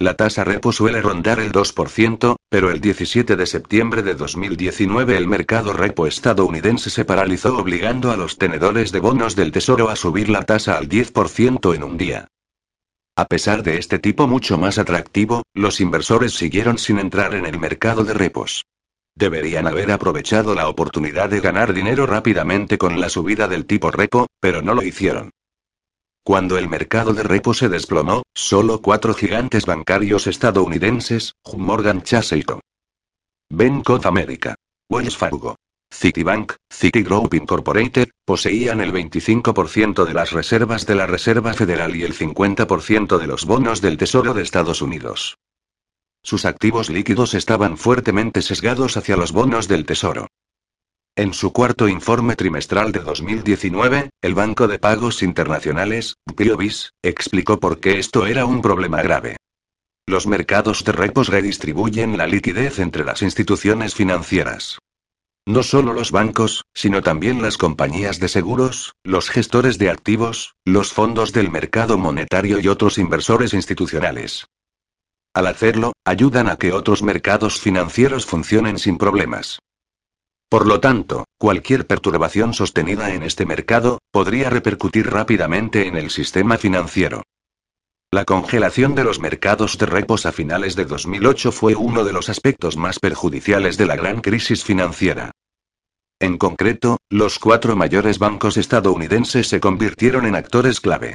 La 0.00 0.14
tasa 0.14 0.44
repo 0.44 0.70
suele 0.70 1.02
rondar 1.02 1.40
el 1.40 1.50
2%, 1.50 2.36
pero 2.48 2.70
el 2.70 2.80
17 2.80 3.34
de 3.34 3.46
septiembre 3.46 4.04
de 4.04 4.14
2019 4.14 5.16
el 5.16 5.26
mercado 5.26 5.72
repo 5.72 6.06
estadounidense 6.06 6.88
se 6.88 7.04
paralizó 7.04 7.58
obligando 7.58 8.12
a 8.12 8.16
los 8.16 8.38
tenedores 8.38 8.92
de 8.92 9.00
bonos 9.00 9.34
del 9.34 9.50
Tesoro 9.50 9.88
a 9.88 9.96
subir 9.96 10.28
la 10.28 10.44
tasa 10.44 10.78
al 10.78 10.88
10% 10.88 11.74
en 11.74 11.82
un 11.82 11.96
día. 11.96 12.28
A 13.16 13.24
pesar 13.24 13.64
de 13.64 13.78
este 13.78 13.98
tipo 13.98 14.28
mucho 14.28 14.56
más 14.56 14.78
atractivo, 14.78 15.42
los 15.52 15.80
inversores 15.80 16.32
siguieron 16.32 16.78
sin 16.78 17.00
entrar 17.00 17.34
en 17.34 17.44
el 17.44 17.58
mercado 17.58 18.04
de 18.04 18.14
repos. 18.14 18.66
Deberían 19.16 19.66
haber 19.66 19.90
aprovechado 19.90 20.54
la 20.54 20.68
oportunidad 20.68 21.28
de 21.28 21.40
ganar 21.40 21.72
dinero 21.72 22.06
rápidamente 22.06 22.78
con 22.78 23.00
la 23.00 23.08
subida 23.08 23.48
del 23.48 23.66
tipo 23.66 23.90
repo, 23.90 24.28
pero 24.38 24.62
no 24.62 24.74
lo 24.74 24.84
hicieron. 24.84 25.32
Cuando 26.28 26.58
el 26.58 26.68
mercado 26.68 27.14
de 27.14 27.22
repo 27.22 27.54
se 27.54 27.70
desplomó, 27.70 28.22
solo 28.34 28.82
cuatro 28.82 29.14
gigantes 29.14 29.64
bancarios 29.64 30.26
estadounidenses, 30.26 31.32
Morgan 31.56 32.02
Chase 32.02 32.36
y 32.36 32.42
Co. 32.42 32.60
Bank 33.48 33.88
of 33.88 34.04
America, 34.04 34.54
Wells 34.90 35.16
Fargo, 35.16 35.56
Citibank, 35.90 36.52
Citigroup 36.70 37.32
Incorporated, 37.32 38.10
poseían 38.26 38.82
el 38.82 38.92
25% 38.92 40.04
de 40.04 40.12
las 40.12 40.32
reservas 40.32 40.84
de 40.84 40.96
la 40.96 41.06
Reserva 41.06 41.54
Federal 41.54 41.96
y 41.96 42.02
el 42.02 42.12
50% 42.12 43.16
de 43.16 43.26
los 43.26 43.46
bonos 43.46 43.80
del 43.80 43.96
Tesoro 43.96 44.34
de 44.34 44.42
Estados 44.42 44.82
Unidos. 44.82 45.38
Sus 46.22 46.44
activos 46.44 46.90
líquidos 46.90 47.32
estaban 47.32 47.78
fuertemente 47.78 48.42
sesgados 48.42 48.98
hacia 48.98 49.16
los 49.16 49.32
bonos 49.32 49.66
del 49.66 49.86
Tesoro. 49.86 50.26
En 51.18 51.34
su 51.34 51.52
cuarto 51.52 51.88
informe 51.88 52.36
trimestral 52.36 52.92
de 52.92 53.00
2019, 53.00 54.10
el 54.22 54.34
Banco 54.36 54.68
de 54.68 54.78
Pagos 54.78 55.24
Internacionales, 55.24 56.14
PIOBIS, 56.36 56.92
explicó 57.02 57.58
por 57.58 57.80
qué 57.80 57.98
esto 57.98 58.24
era 58.24 58.46
un 58.46 58.62
problema 58.62 59.02
grave. 59.02 59.36
Los 60.06 60.28
mercados 60.28 60.84
de 60.84 60.92
repos 60.92 61.26
redistribuyen 61.26 62.16
la 62.16 62.28
liquidez 62.28 62.78
entre 62.78 63.04
las 63.04 63.22
instituciones 63.22 63.96
financieras. 63.96 64.78
No 65.44 65.64
solo 65.64 65.92
los 65.92 66.12
bancos, 66.12 66.62
sino 66.72 67.02
también 67.02 67.42
las 67.42 67.58
compañías 67.58 68.20
de 68.20 68.28
seguros, 68.28 68.94
los 69.02 69.28
gestores 69.28 69.76
de 69.76 69.90
activos, 69.90 70.54
los 70.64 70.92
fondos 70.92 71.32
del 71.32 71.50
mercado 71.50 71.98
monetario 71.98 72.60
y 72.60 72.68
otros 72.68 72.96
inversores 72.96 73.54
institucionales. 73.54 74.46
Al 75.34 75.48
hacerlo, 75.48 75.94
ayudan 76.04 76.48
a 76.48 76.58
que 76.58 76.72
otros 76.72 77.02
mercados 77.02 77.58
financieros 77.58 78.24
funcionen 78.24 78.78
sin 78.78 78.98
problemas. 78.98 79.58
Por 80.48 80.66
lo 80.66 80.80
tanto, 80.80 81.26
cualquier 81.38 81.86
perturbación 81.86 82.54
sostenida 82.54 83.12
en 83.12 83.22
este 83.22 83.44
mercado, 83.44 83.98
podría 84.10 84.48
repercutir 84.48 85.10
rápidamente 85.10 85.86
en 85.86 85.96
el 85.96 86.10
sistema 86.10 86.56
financiero. 86.56 87.22
La 88.10 88.24
congelación 88.24 88.94
de 88.94 89.04
los 89.04 89.20
mercados 89.20 89.76
de 89.76 89.84
repos 89.84 90.24
a 90.24 90.32
finales 90.32 90.74
de 90.74 90.86
2008 90.86 91.52
fue 91.52 91.74
uno 91.74 92.04
de 92.04 92.14
los 92.14 92.30
aspectos 92.30 92.78
más 92.78 92.98
perjudiciales 92.98 93.76
de 93.76 93.84
la 93.84 93.96
gran 93.96 94.22
crisis 94.22 94.64
financiera. 94.64 95.32
En 96.18 96.38
concreto, 96.38 96.96
los 97.10 97.38
cuatro 97.38 97.76
mayores 97.76 98.18
bancos 98.18 98.56
estadounidenses 98.56 99.48
se 99.48 99.60
convirtieron 99.60 100.24
en 100.24 100.34
actores 100.34 100.80
clave. 100.80 101.14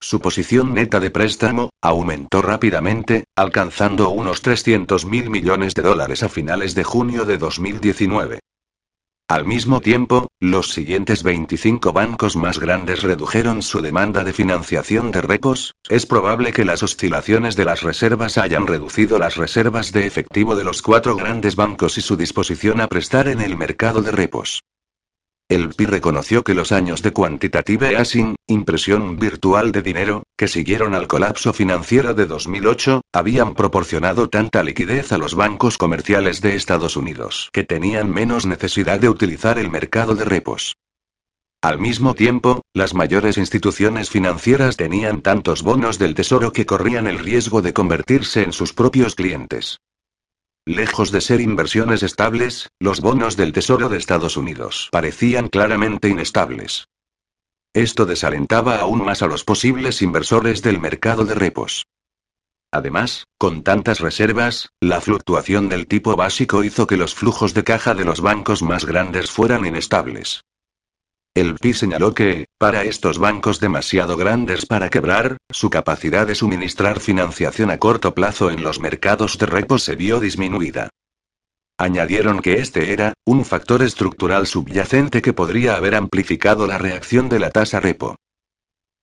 Su 0.00 0.20
posición 0.20 0.74
neta 0.74 0.98
de 0.98 1.10
préstamo 1.10 1.70
aumentó 1.80 2.42
rápidamente, 2.42 3.24
alcanzando 3.36 4.10
unos 4.10 4.42
300 4.42 5.06
mil 5.06 5.30
millones 5.30 5.74
de 5.74 5.82
dólares 5.82 6.24
a 6.24 6.28
finales 6.28 6.74
de 6.74 6.82
junio 6.82 7.24
de 7.24 7.38
2019. 7.38 8.40
Al 9.28 9.44
mismo 9.44 9.80
tiempo, 9.80 10.28
los 10.38 10.70
siguientes 10.70 11.24
25 11.24 11.92
bancos 11.92 12.36
más 12.36 12.60
grandes 12.60 13.02
redujeron 13.02 13.60
su 13.60 13.80
demanda 13.80 14.22
de 14.22 14.32
financiación 14.32 15.10
de 15.10 15.20
repos. 15.20 15.74
Es 15.88 16.06
probable 16.06 16.52
que 16.52 16.64
las 16.64 16.84
oscilaciones 16.84 17.56
de 17.56 17.64
las 17.64 17.82
reservas 17.82 18.38
hayan 18.38 18.68
reducido 18.68 19.18
las 19.18 19.34
reservas 19.34 19.90
de 19.90 20.06
efectivo 20.06 20.54
de 20.54 20.62
los 20.62 20.80
cuatro 20.80 21.16
grandes 21.16 21.56
bancos 21.56 21.98
y 21.98 22.02
su 22.02 22.16
disposición 22.16 22.80
a 22.80 22.86
prestar 22.86 23.26
en 23.26 23.40
el 23.40 23.56
mercado 23.56 24.00
de 24.00 24.12
repos. 24.12 24.62
El 25.48 25.68
PI 25.74 25.86
reconoció 25.86 26.42
que 26.42 26.54
los 26.54 26.72
años 26.72 27.02
de 27.02 27.12
quantitative 27.12 27.92
easing, 27.92 28.34
impresión 28.48 29.16
virtual 29.16 29.70
de 29.70 29.80
dinero, 29.80 30.24
que 30.36 30.48
siguieron 30.48 30.92
al 30.92 31.06
colapso 31.06 31.52
financiero 31.52 32.14
de 32.14 32.26
2008, 32.26 33.02
habían 33.12 33.54
proporcionado 33.54 34.28
tanta 34.28 34.64
liquidez 34.64 35.12
a 35.12 35.18
los 35.18 35.36
bancos 35.36 35.78
comerciales 35.78 36.40
de 36.40 36.56
Estados 36.56 36.96
Unidos 36.96 37.50
que 37.52 37.62
tenían 37.62 38.10
menos 38.10 38.44
necesidad 38.44 38.98
de 38.98 39.08
utilizar 39.08 39.60
el 39.60 39.70
mercado 39.70 40.16
de 40.16 40.24
repos. 40.24 40.74
Al 41.62 41.78
mismo 41.78 42.14
tiempo, 42.14 42.62
las 42.74 42.94
mayores 42.94 43.38
instituciones 43.38 44.10
financieras 44.10 44.76
tenían 44.76 45.22
tantos 45.22 45.62
bonos 45.62 46.00
del 46.00 46.16
tesoro 46.16 46.52
que 46.52 46.66
corrían 46.66 47.06
el 47.06 47.20
riesgo 47.20 47.62
de 47.62 47.72
convertirse 47.72 48.42
en 48.42 48.52
sus 48.52 48.72
propios 48.72 49.14
clientes. 49.14 49.78
Lejos 50.68 51.12
de 51.12 51.20
ser 51.20 51.40
inversiones 51.40 52.02
estables, 52.02 52.70
los 52.80 53.00
bonos 53.00 53.36
del 53.36 53.52
Tesoro 53.52 53.88
de 53.88 53.98
Estados 53.98 54.36
Unidos 54.36 54.88
parecían 54.90 55.46
claramente 55.46 56.08
inestables. 56.08 56.88
Esto 57.72 58.04
desalentaba 58.04 58.78
aún 58.80 59.04
más 59.04 59.22
a 59.22 59.28
los 59.28 59.44
posibles 59.44 60.02
inversores 60.02 60.62
del 60.62 60.80
mercado 60.80 61.24
de 61.24 61.36
repos. 61.36 61.86
Además, 62.72 63.28
con 63.38 63.62
tantas 63.62 64.00
reservas, 64.00 64.70
la 64.80 65.00
fluctuación 65.00 65.68
del 65.68 65.86
tipo 65.86 66.16
básico 66.16 66.64
hizo 66.64 66.88
que 66.88 66.96
los 66.96 67.14
flujos 67.14 67.54
de 67.54 67.62
caja 67.62 67.94
de 67.94 68.04
los 68.04 68.20
bancos 68.20 68.62
más 68.64 68.86
grandes 68.86 69.30
fueran 69.30 69.66
inestables. 69.66 70.42
El 71.36 71.56
PI 71.56 71.74
señaló 71.74 72.14
que, 72.14 72.46
para 72.56 72.84
estos 72.84 73.18
bancos 73.18 73.60
demasiado 73.60 74.16
grandes 74.16 74.64
para 74.64 74.88
quebrar, 74.88 75.36
su 75.50 75.68
capacidad 75.68 76.26
de 76.26 76.34
suministrar 76.34 76.98
financiación 76.98 77.70
a 77.70 77.76
corto 77.76 78.14
plazo 78.14 78.50
en 78.50 78.62
los 78.62 78.80
mercados 78.80 79.36
de 79.36 79.44
repos 79.44 79.82
se 79.82 79.96
vio 79.96 80.18
disminuida. 80.18 80.88
Añadieron 81.76 82.40
que 82.40 82.54
este 82.54 82.94
era, 82.94 83.12
un 83.26 83.44
factor 83.44 83.82
estructural 83.82 84.46
subyacente 84.46 85.20
que 85.20 85.34
podría 85.34 85.76
haber 85.76 85.94
amplificado 85.94 86.66
la 86.66 86.78
reacción 86.78 87.28
de 87.28 87.38
la 87.38 87.50
tasa 87.50 87.80
repo. 87.80 88.16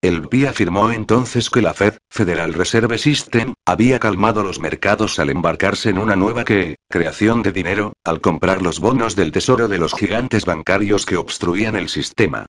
El 0.04 0.28
PI 0.28 0.48
afirmó 0.48 0.92
entonces 0.92 1.50
que 1.50 1.62
la 1.62 1.74
Fed, 1.74 1.94
Federal 2.10 2.54
Reserve 2.54 2.98
System, 2.98 3.54
había 3.66 4.00
calmado 4.00 4.44
los 4.44 4.60
mercados 4.60 5.18
al 5.18 5.30
embarcarse 5.30 5.92
en 5.92 5.98
una 5.98 6.18
nueva 6.18 6.44
que, 6.44 6.76
creación 6.90 7.42
de 7.42 7.54
dinero, 7.54 7.94
al 8.04 8.20
comprar 8.20 8.62
los 8.62 8.82
bonos 8.82 9.16
del 9.16 9.32
tesoro 9.32 9.70
de 9.70 9.78
los 9.78 9.94
gigantes 9.94 10.44
bancarios 10.44 11.06
que 11.06 11.16
obstruían 11.16 11.78
el 11.78 11.88
sistema. 11.88 12.48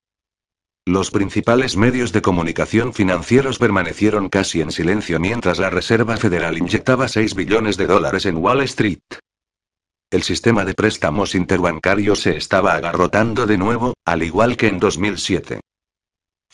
Los 0.84 1.12
principales 1.12 1.76
medios 1.76 2.12
de 2.12 2.22
comunicación 2.22 2.92
financieros 2.92 3.60
permanecieron 3.60 4.30
casi 4.30 4.60
en 4.60 4.72
silencio 4.72 5.20
mientras 5.20 5.60
la 5.60 5.70
Reserva 5.70 6.16
Federal 6.16 6.58
inyectaba 6.58 7.06
6 7.06 7.36
billones 7.36 7.76
de 7.76 7.86
dólares 7.86 8.26
en 8.26 8.38
Wall 8.38 8.62
Street. 8.62 8.98
El 10.10 10.24
sistema 10.24 10.64
de 10.64 10.74
préstamos 10.74 11.36
interbancarios 11.36 12.22
se 12.22 12.36
estaba 12.36 12.74
agarrotando 12.74 13.46
de 13.46 13.58
nuevo, 13.58 13.94
al 14.04 14.24
igual 14.24 14.56
que 14.56 14.66
en 14.66 14.80
2007. 14.80 15.60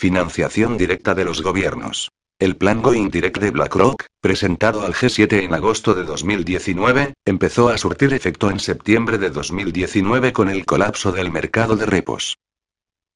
Financiación 0.00 0.78
directa 0.78 1.14
de 1.14 1.26
los 1.26 1.42
gobiernos. 1.42 2.10
El 2.38 2.56
plan 2.56 2.80
Going 2.80 3.10
Direct 3.10 3.36
de 3.36 3.50
BlackRock, 3.50 4.06
presentado 4.22 4.80
al 4.80 4.94
G7 4.94 5.42
en 5.42 5.52
agosto 5.52 5.92
de 5.92 6.04
2019, 6.04 7.12
empezó 7.26 7.68
a 7.68 7.76
surtir 7.76 8.14
efecto 8.14 8.48
en 8.48 8.60
septiembre 8.60 9.18
de 9.18 9.28
2019 9.28 10.32
con 10.32 10.48
el 10.48 10.64
colapso 10.64 11.12
del 11.12 11.30
mercado 11.30 11.76
de 11.76 11.84
repos. 11.84 12.38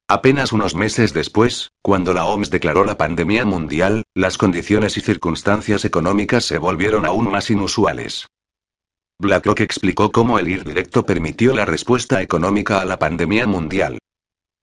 Apenas 0.07 0.53
unos 0.53 0.75
meses 0.75 1.11
después, 1.11 1.71
cuando 1.81 2.13
la 2.13 2.25
OMS 2.25 2.51
declaró 2.51 2.85
la 2.85 2.99
pandemia 2.99 3.45
mundial, 3.45 4.03
las 4.13 4.37
condiciones 4.37 4.95
y 4.97 5.01
circunstancias 5.01 5.85
económicas 5.85 6.45
se 6.45 6.59
volvieron 6.59 7.07
aún 7.07 7.31
más 7.31 7.49
inusuales. 7.49 8.27
BlackRock 9.19 9.61
explicó 9.61 10.11
cómo 10.11 10.37
el 10.37 10.49
ir 10.49 10.63
directo 10.63 11.03
permitió 11.03 11.55
la 11.55 11.65
respuesta 11.65 12.21
económica 12.21 12.79
a 12.79 12.85
la 12.85 12.99
pandemia 12.99 13.47
mundial. 13.47 13.97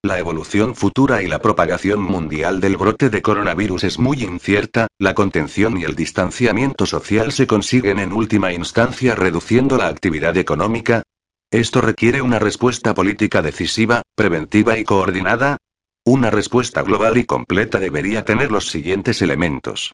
La 0.05 0.19
evolución 0.19 0.75
futura 0.75 1.23
y 1.23 1.29
la 1.29 1.39
propagación 1.39 2.03
mundial 2.03 2.61
del 2.61 2.77
brote 2.77 3.09
de 3.09 3.23
coronavirus 3.23 3.85
es 3.85 4.01
muy 4.01 4.25
incierta, 4.25 4.89
la 4.99 5.15
contención 5.15 5.79
y 5.79 5.85
el 5.85 5.95
distanciamiento 5.95 6.87
social 6.87 7.31
se 7.31 7.47
consiguen 7.47 8.01
en 8.01 8.13
última 8.13 8.53
instancia 8.53 9.15
reduciendo 9.15 9.77
la 9.77 9.87
actividad 9.87 10.37
económica. 10.37 11.05
Esto 11.53 11.81
requiere 11.81 12.21
una 12.21 12.41
respuesta 12.41 12.95
política 12.95 13.43
decisiva, 13.43 14.03
preventiva 14.17 14.77
y 14.77 14.83
coordinada. 14.83 15.59
Una 16.05 16.31
respuesta 16.31 16.83
global 16.83 17.17
y 17.17 17.25
completa 17.25 17.79
debería 17.79 18.25
tener 18.25 18.51
los 18.51 18.71
siguientes 18.71 19.23
elementos. 19.23 19.93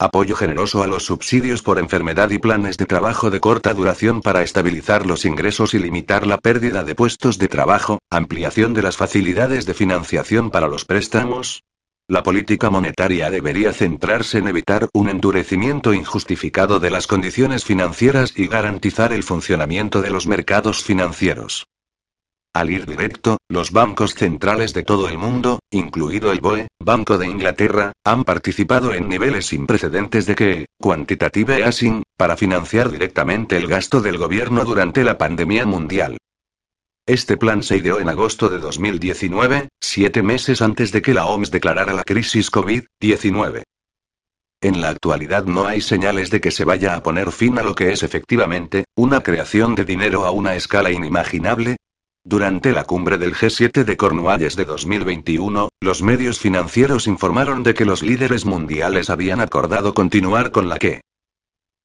Apoyo 0.00 0.36
generoso 0.36 0.84
a 0.84 0.86
los 0.86 1.06
subsidios 1.06 1.62
por 1.62 1.80
enfermedad 1.80 2.30
y 2.30 2.38
planes 2.38 2.76
de 2.76 2.86
trabajo 2.86 3.30
de 3.30 3.40
corta 3.40 3.74
duración 3.74 4.22
para 4.22 4.44
estabilizar 4.44 5.04
los 5.04 5.24
ingresos 5.24 5.74
y 5.74 5.80
limitar 5.80 6.24
la 6.24 6.38
pérdida 6.38 6.84
de 6.84 6.94
puestos 6.94 7.36
de 7.38 7.48
trabajo, 7.48 7.98
ampliación 8.08 8.74
de 8.74 8.82
las 8.82 8.96
facilidades 8.96 9.66
de 9.66 9.74
financiación 9.74 10.52
para 10.52 10.68
los 10.68 10.84
préstamos. 10.84 11.64
La 12.06 12.22
política 12.22 12.70
monetaria 12.70 13.28
debería 13.28 13.72
centrarse 13.72 14.38
en 14.38 14.46
evitar 14.46 14.88
un 14.92 15.08
endurecimiento 15.08 15.92
injustificado 15.92 16.78
de 16.78 16.90
las 16.90 17.08
condiciones 17.08 17.64
financieras 17.64 18.34
y 18.36 18.46
garantizar 18.46 19.12
el 19.12 19.24
funcionamiento 19.24 20.00
de 20.00 20.10
los 20.10 20.28
mercados 20.28 20.84
financieros. 20.84 21.66
Al 22.58 22.70
ir 22.70 22.86
directo, 22.86 23.38
los 23.48 23.70
bancos 23.70 24.16
centrales 24.16 24.74
de 24.74 24.82
todo 24.82 25.08
el 25.08 25.16
mundo, 25.16 25.60
incluido 25.70 26.32
el 26.32 26.40
BOE, 26.40 26.66
Banco 26.80 27.16
de 27.16 27.28
Inglaterra, 27.28 27.92
han 28.02 28.24
participado 28.24 28.92
en 28.92 29.08
niveles 29.08 29.46
sin 29.46 29.64
precedentes 29.64 30.26
de 30.26 30.34
que, 30.34 30.66
quantitative 30.76 31.60
easing, 31.60 32.02
para 32.16 32.36
financiar 32.36 32.90
directamente 32.90 33.56
el 33.56 33.68
gasto 33.68 34.00
del 34.00 34.18
gobierno 34.18 34.64
durante 34.64 35.04
la 35.04 35.16
pandemia 35.16 35.66
mundial. 35.66 36.16
Este 37.06 37.36
plan 37.36 37.62
se 37.62 37.76
ideó 37.76 38.00
en 38.00 38.08
agosto 38.08 38.48
de 38.48 38.58
2019, 38.58 39.68
siete 39.80 40.24
meses 40.24 40.60
antes 40.60 40.90
de 40.90 41.00
que 41.00 41.14
la 41.14 41.26
OMS 41.26 41.52
declarara 41.52 41.92
la 41.92 42.02
crisis 42.02 42.50
COVID-19. 42.50 43.62
En 44.60 44.80
la 44.80 44.88
actualidad 44.88 45.44
no 45.44 45.66
hay 45.68 45.80
señales 45.80 46.30
de 46.30 46.40
que 46.40 46.50
se 46.50 46.64
vaya 46.64 46.96
a 46.96 47.04
poner 47.04 47.30
fin 47.30 47.56
a 47.60 47.62
lo 47.62 47.76
que 47.76 47.92
es 47.92 48.02
efectivamente, 48.02 48.86
una 48.96 49.22
creación 49.22 49.76
de 49.76 49.84
dinero 49.84 50.24
a 50.24 50.32
una 50.32 50.56
escala 50.56 50.90
inimaginable, 50.90 51.76
durante 52.28 52.72
la 52.72 52.84
cumbre 52.84 53.16
del 53.16 53.34
G7 53.34 53.84
de 53.84 53.96
Cornualles 53.96 54.54
de 54.54 54.66
2021, 54.66 55.70
los 55.80 56.02
medios 56.02 56.38
financieros 56.38 57.06
informaron 57.06 57.62
de 57.62 57.72
que 57.72 57.86
los 57.86 58.02
líderes 58.02 58.44
mundiales 58.44 59.08
habían 59.08 59.40
acordado 59.40 59.94
continuar 59.94 60.50
con 60.50 60.68
la 60.68 60.78
que 60.78 61.00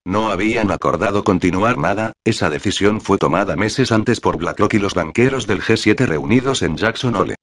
no 0.06 0.32
habían 0.32 0.70
acordado 0.72 1.24
continuar 1.24 1.78
nada, 1.78 2.12
esa 2.26 2.50
decisión 2.50 3.00
fue 3.00 3.18
tomada 3.18 3.56
meses 3.56 3.94
antes 3.94 4.20
por 4.20 4.36
BlackRock 4.36 4.74
y 4.74 4.80
los 4.80 4.96
banqueros 4.96 5.48
del 5.48 5.62
G7 5.62 6.06
reunidos 6.06 6.62
en 6.62 6.76
Jackson 6.76 7.16
Hole. 7.16 7.36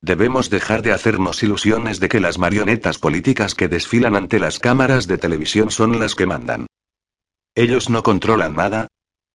Debemos 0.00 0.48
dejar 0.48 0.82
de 0.82 0.92
hacernos 0.92 1.42
ilusiones 1.42 1.98
de 1.98 2.08
que 2.08 2.20
las 2.20 2.38
marionetas 2.38 2.98
políticas 2.98 3.56
que 3.56 3.66
desfilan 3.66 4.14
ante 4.14 4.38
las 4.38 4.60
cámaras 4.60 5.08
de 5.08 5.18
televisión 5.18 5.72
son 5.72 5.98
las 5.98 6.14
que 6.14 6.26
mandan. 6.26 6.68
Ellos 7.56 7.90
no 7.90 8.04
controlan 8.04 8.54
nada, 8.54 8.86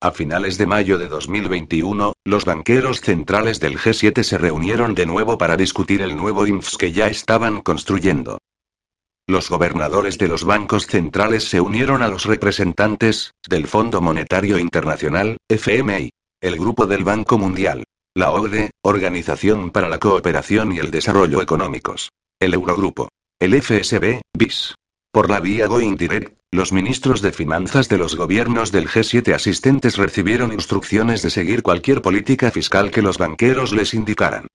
a 0.02 0.12
finales 0.12 0.58
de 0.58 0.66
mayo 0.66 0.98
de 0.98 1.08
2021, 1.08 2.14
los 2.26 2.46
banqueros 2.46 3.02
centrales 3.02 3.60
del 3.60 3.78
G7 3.78 4.24
se 4.24 4.38
reunieron 4.38 4.96
de 4.96 5.06
nuevo 5.06 5.38
para 5.38 5.58
discutir 5.58 6.02
el 6.02 6.16
nuevo 6.16 6.48
INFS 6.48 6.78
que 6.78 6.94
ya 6.94 7.08
estaban 7.08 7.62
construyendo. 7.62 8.38
Los 9.28 9.50
gobernadores 9.50 10.18
de 10.18 10.30
los 10.30 10.46
bancos 10.46 10.88
centrales 10.88 11.44
se 11.44 11.60
unieron 11.60 12.02
a 12.02 12.08
los 12.08 12.26
representantes 12.26 13.32
del 13.48 13.68
Fondo 13.68 14.02
Monetario 14.02 14.58
Internacional, 14.58 15.38
FMI, 15.50 16.12
el 16.42 16.56
Grupo 16.58 16.88
del 16.88 17.04
Banco 17.04 17.38
Mundial, 17.38 17.84
la 18.16 18.32
OCDE, 18.32 18.72
Organización 18.82 19.70
para 19.70 19.90
la 19.90 20.00
Cooperación 20.00 20.72
y 20.72 20.80
el 20.80 20.92
Desarrollo 20.92 21.42
Económicos, 21.42 22.10
el 22.40 22.54
Eurogrupo, 22.54 23.10
el 23.40 23.62
FSB, 23.62 24.22
BIS. 24.36 24.76
Por 25.12 25.30
la 25.30 25.40
vía 25.40 25.68
Going 25.68 25.96
Direct, 25.98 26.39
los 26.52 26.74
ministros 26.74 27.22
de 27.22 27.32
finanzas 27.32 27.90
de 27.90 27.98
los 27.98 28.16
gobiernos 28.16 28.72
del 28.72 28.88
G7 28.88 29.34
asistentes 29.34 29.98
recibieron 29.98 30.52
instrucciones 30.52 31.22
de 31.22 31.30
seguir 31.30 31.62
cualquier 31.62 32.02
política 32.02 32.50
fiscal 32.50 32.90
que 32.90 33.02
los 33.04 33.18
banqueros 33.18 33.72
les 33.72 33.94
indicaran. 33.94 34.48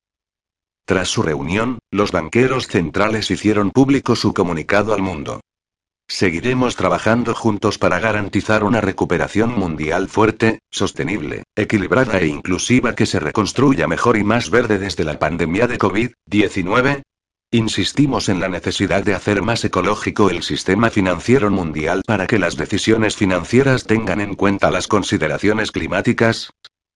Tras 0.86 1.09
su 1.09 1.22
reunión, 1.22 1.78
los 1.90 2.12
banqueros 2.12 2.66
centrales 2.66 3.30
hicieron 3.30 3.70
público 3.70 4.16
su 4.16 4.34
comunicado 4.34 4.92
al 4.92 5.03
mundo. 5.03 5.40
Seguiremos 6.07 6.76
trabajando 6.76 7.34
juntos 7.34 7.78
para 7.78 7.99
garantizar 7.99 8.64
una 8.64 8.82
recuperación 8.82 9.59
mundial 9.59 10.09
fuerte, 10.09 10.59
sostenible, 10.70 11.45
equilibrada 11.57 12.18
e 12.18 12.26
inclusiva 12.26 12.95
que 12.95 13.07
se 13.07 13.20
reconstruya 13.20 13.88
mejor 13.88 14.18
y 14.18 14.24
más 14.24 14.51
verde 14.51 14.78
desde 14.78 15.05
la 15.05 15.18
pandemia 15.18 15.66
de 15.66 15.78
COVID-19, 15.78 17.03
Insistimos 17.55 18.28
en 18.28 18.40
la 18.40 18.48
necesidad 18.48 19.05
de 19.05 19.14
hacer 19.14 19.40
más 19.40 19.64
ecológico 19.64 20.28
el 20.28 20.42
sistema 20.42 20.90
financiero 20.90 21.52
mundial 21.52 22.02
para 22.05 22.26
que 22.26 22.40
las 22.40 22.57
decisiones 22.57 23.14
financieras 23.14 23.84
tengan 23.84 24.20
en 24.20 24.34
cuenta 24.34 24.72
las 24.72 24.88
consideraciones 24.88 25.70
climáticas. 25.70 26.50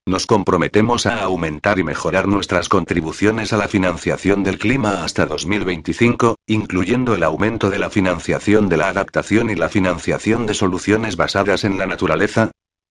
Nos 0.04 0.26
comprometemos 0.26 1.06
a 1.06 1.22
aumentar 1.22 1.78
y 1.78 1.84
mejorar 1.84 2.26
nuestras 2.26 2.68
contribuciones 2.68 3.52
a 3.52 3.56
la 3.56 3.68
financiación 3.68 4.42
del 4.42 4.59
clima 4.59 5.04
hasta 5.04 5.26
2025, 5.26 6.34
incluyendo 6.48 7.14
el 7.14 7.22
aumento 7.22 7.70
de 7.70 7.78
la 7.78 7.88
financiación 7.88 8.68
de 8.68 8.78
la 8.78 8.88
adaptación 8.88 9.50
y 9.50 9.54
la 9.54 9.68
financiación 9.68 10.46
de 10.46 10.54
soluciones 10.54 11.14
basadas 11.14 11.62
en 11.62 11.78
la 11.78 11.86
naturaleza, 11.86 12.50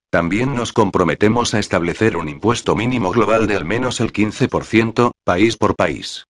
también 0.09 0.55
nos 0.55 0.71
comprometemos 0.71 1.53
a 1.53 1.59
establecer 1.59 2.15
un 2.15 2.29
impuesto 2.29 2.77
mínimo 2.77 3.11
global 3.11 3.45
de 3.45 3.57
al 3.57 3.65
menos 3.65 3.99
el 3.99 4.13
15%, 4.13 5.11
país 5.25 5.57
por 5.57 5.75
país. 5.75 6.27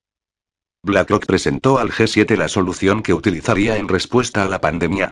BlackRock 0.84 1.26
presentó 1.26 1.80
al 1.80 1.92
G7 1.92 2.36
la 2.36 2.48
solución 2.48 3.02
que 3.02 3.14
utilizaría 3.14 3.78
en 3.78 3.88
respuesta 3.88 4.44
a 4.44 4.48
la 4.48 4.62
pandemia. 4.62 5.12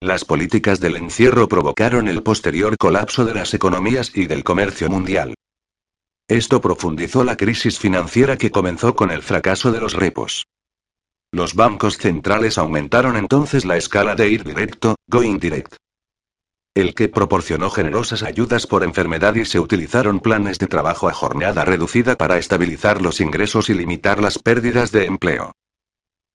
Las 0.00 0.24
políticas 0.24 0.80
del 0.80 0.96
encierro 0.96 1.48
provocaron 1.48 2.08
el 2.08 2.22
posterior 2.22 2.76
colapso 2.76 3.24
de 3.24 3.34
las 3.34 3.52
economías 3.54 4.12
y 4.14 4.26
del 4.26 4.44
comercio 4.44 4.88
mundial. 4.88 5.34
Esto 6.28 6.60
profundizó 6.60 7.24
la 7.24 7.36
crisis 7.36 7.78
financiera 7.78 8.36
que 8.36 8.50
comenzó 8.50 8.94
con 8.94 9.10
el 9.10 9.22
fracaso 9.22 9.72
de 9.72 9.80
los 9.80 9.94
repos. 9.94 10.46
Los 11.32 11.54
bancos 11.54 11.98
centrales 11.98 12.58
aumentaron 12.58 13.16
entonces 13.16 13.64
la 13.64 13.76
escala 13.76 14.14
de 14.14 14.28
ir 14.30 14.44
directo, 14.44 14.96
going 15.08 15.38
direct 15.38 15.74
el 16.80 16.94
que 16.94 17.08
proporcionó 17.08 17.70
generosas 17.70 18.22
ayudas 18.22 18.66
por 18.66 18.84
enfermedad 18.84 19.34
y 19.34 19.44
se 19.44 19.60
utilizaron 19.60 20.20
planes 20.20 20.58
de 20.58 20.66
trabajo 20.66 21.08
a 21.08 21.12
jornada 21.12 21.64
reducida 21.64 22.16
para 22.16 22.38
estabilizar 22.38 23.02
los 23.02 23.20
ingresos 23.20 23.70
y 23.70 23.74
limitar 23.74 24.20
las 24.20 24.38
pérdidas 24.38 24.92
de 24.92 25.06
empleo. 25.06 25.52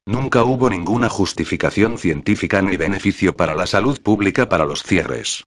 Nunca 0.06 0.44
hubo 0.44 0.70
ninguna 0.70 1.08
justificación 1.08 1.98
científica 1.98 2.62
ni 2.62 2.76
beneficio 2.76 3.36
para 3.36 3.56
la 3.56 3.66
salud 3.66 4.02
pública 4.02 4.50
para 4.50 4.66
los 4.66 4.84
cierres. 4.84 5.46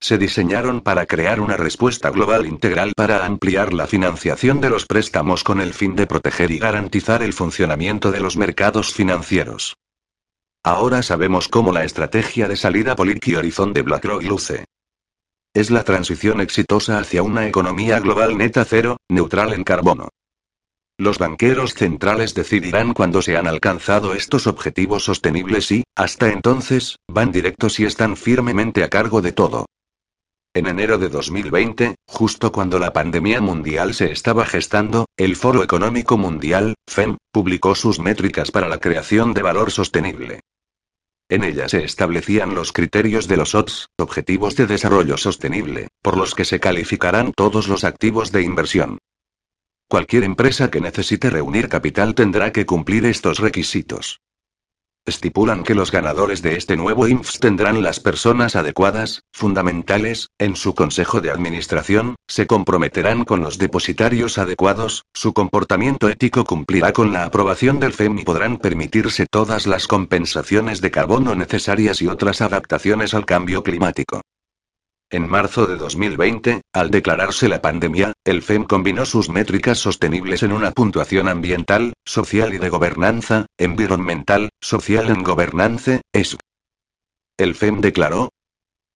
Se 0.00 0.18
diseñaron 0.18 0.80
para 0.80 1.06
crear 1.06 1.40
una 1.40 1.56
respuesta 1.56 2.10
global 2.10 2.46
integral 2.46 2.94
para 2.96 3.26
ampliar 3.26 3.72
la 3.72 3.86
financiación 3.86 4.60
de 4.60 4.70
los 4.70 4.86
préstamos 4.86 5.44
con 5.44 5.60
el 5.60 5.74
fin 5.74 5.94
de 5.94 6.06
proteger 6.06 6.50
y 6.50 6.58
garantizar 6.58 7.22
el 7.22 7.34
funcionamiento 7.34 8.10
de 8.10 8.20
los 8.20 8.36
mercados 8.36 8.92
financieros. 8.92 9.76
Ahora 10.62 11.02
sabemos 11.02 11.48
cómo 11.48 11.72
la 11.72 11.84
estrategia 11.84 12.46
de 12.46 12.54
salida 12.54 12.94
Policy 12.94 13.34
Horizon 13.34 13.72
de 13.72 13.80
BlackRock 13.80 14.22
luce. 14.22 14.66
Es 15.54 15.70
la 15.70 15.84
transición 15.84 16.42
exitosa 16.42 16.98
hacia 16.98 17.22
una 17.22 17.46
economía 17.46 17.98
global 17.98 18.36
neta 18.36 18.66
cero, 18.66 18.98
neutral 19.08 19.54
en 19.54 19.64
carbono. 19.64 20.10
Los 20.98 21.18
banqueros 21.18 21.72
centrales 21.72 22.34
decidirán 22.34 22.92
cuándo 22.92 23.22
se 23.22 23.38
han 23.38 23.46
alcanzado 23.46 24.12
estos 24.12 24.46
objetivos 24.46 25.02
sostenibles 25.02 25.72
y, 25.72 25.84
hasta 25.96 26.30
entonces, 26.30 26.96
van 27.08 27.32
directos 27.32 27.80
y 27.80 27.86
están 27.86 28.18
firmemente 28.18 28.84
a 28.84 28.90
cargo 28.90 29.22
de 29.22 29.32
todo. 29.32 29.64
En 30.52 30.66
enero 30.66 30.98
de 30.98 31.08
2020, 31.08 31.94
justo 32.06 32.52
cuando 32.52 32.78
la 32.78 32.92
pandemia 32.92 33.40
mundial 33.40 33.94
se 33.94 34.12
estaba 34.12 34.44
gestando, 34.44 35.06
el 35.16 35.36
Foro 35.36 35.62
Económico 35.62 36.18
Mundial, 36.18 36.74
FEM, 36.86 37.16
publicó 37.32 37.74
sus 37.74 37.98
métricas 37.98 38.50
para 38.50 38.68
la 38.68 38.78
creación 38.78 39.32
de 39.32 39.42
valor 39.42 39.70
sostenible. 39.70 40.40
En 41.30 41.44
ella 41.44 41.68
se 41.68 41.84
establecían 41.84 42.56
los 42.56 42.72
criterios 42.72 43.28
de 43.28 43.36
los 43.36 43.54
OTS, 43.54 43.86
Objetivos 43.98 44.56
de 44.56 44.66
Desarrollo 44.66 45.16
Sostenible, 45.16 45.86
por 46.02 46.16
los 46.16 46.34
que 46.34 46.44
se 46.44 46.58
calificarán 46.58 47.32
todos 47.32 47.68
los 47.68 47.84
activos 47.84 48.32
de 48.32 48.42
inversión. 48.42 48.98
Cualquier 49.88 50.24
empresa 50.24 50.72
que 50.72 50.80
necesite 50.80 51.30
reunir 51.30 51.68
capital 51.68 52.16
tendrá 52.16 52.50
que 52.50 52.66
cumplir 52.66 53.06
estos 53.06 53.38
requisitos. 53.38 54.20
Estipulan 55.06 55.64
que 55.64 55.74
los 55.74 55.90
ganadores 55.90 56.42
de 56.42 56.56
este 56.56 56.76
nuevo 56.76 57.08
INFS 57.08 57.40
tendrán 57.40 57.82
las 57.82 58.00
personas 58.00 58.54
adecuadas, 58.54 59.22
fundamentales, 59.32 60.28
en 60.38 60.56
su 60.56 60.74
consejo 60.74 61.20
de 61.20 61.30
administración, 61.30 62.16
se 62.28 62.46
comprometerán 62.46 63.24
con 63.24 63.40
los 63.40 63.58
depositarios 63.58 64.36
adecuados, 64.36 65.04
su 65.14 65.32
comportamiento 65.32 66.08
ético 66.08 66.44
cumplirá 66.44 66.92
con 66.92 67.12
la 67.12 67.24
aprobación 67.24 67.80
del 67.80 67.94
FEM 67.94 68.18
y 68.18 68.24
podrán 68.24 68.58
permitirse 68.58 69.26
todas 69.26 69.66
las 69.66 69.86
compensaciones 69.86 70.80
de 70.80 70.90
carbono 70.90 71.34
necesarias 71.34 72.02
y 72.02 72.06
otras 72.06 72.42
adaptaciones 72.42 73.14
al 73.14 73.24
cambio 73.24 73.62
climático. 73.62 74.20
En 75.12 75.28
marzo 75.28 75.66
de 75.66 75.76
2020, 75.76 76.60
al 76.72 76.90
declararse 76.92 77.48
la 77.48 77.60
pandemia, 77.60 78.12
el 78.24 78.42
FEM 78.42 78.62
combinó 78.62 79.04
sus 79.04 79.28
métricas 79.28 79.78
sostenibles 79.78 80.44
en 80.44 80.52
una 80.52 80.70
puntuación 80.70 81.28
ambiental, 81.28 81.94
social 82.04 82.54
y 82.54 82.58
de 82.58 82.68
gobernanza, 82.68 83.46
environmental, 83.58 84.50
social 84.60 85.10
en 85.10 85.24
gobernance, 85.24 86.02
ESG. 86.12 86.38
El 87.36 87.56
FEM 87.56 87.80
declaró, 87.80 88.28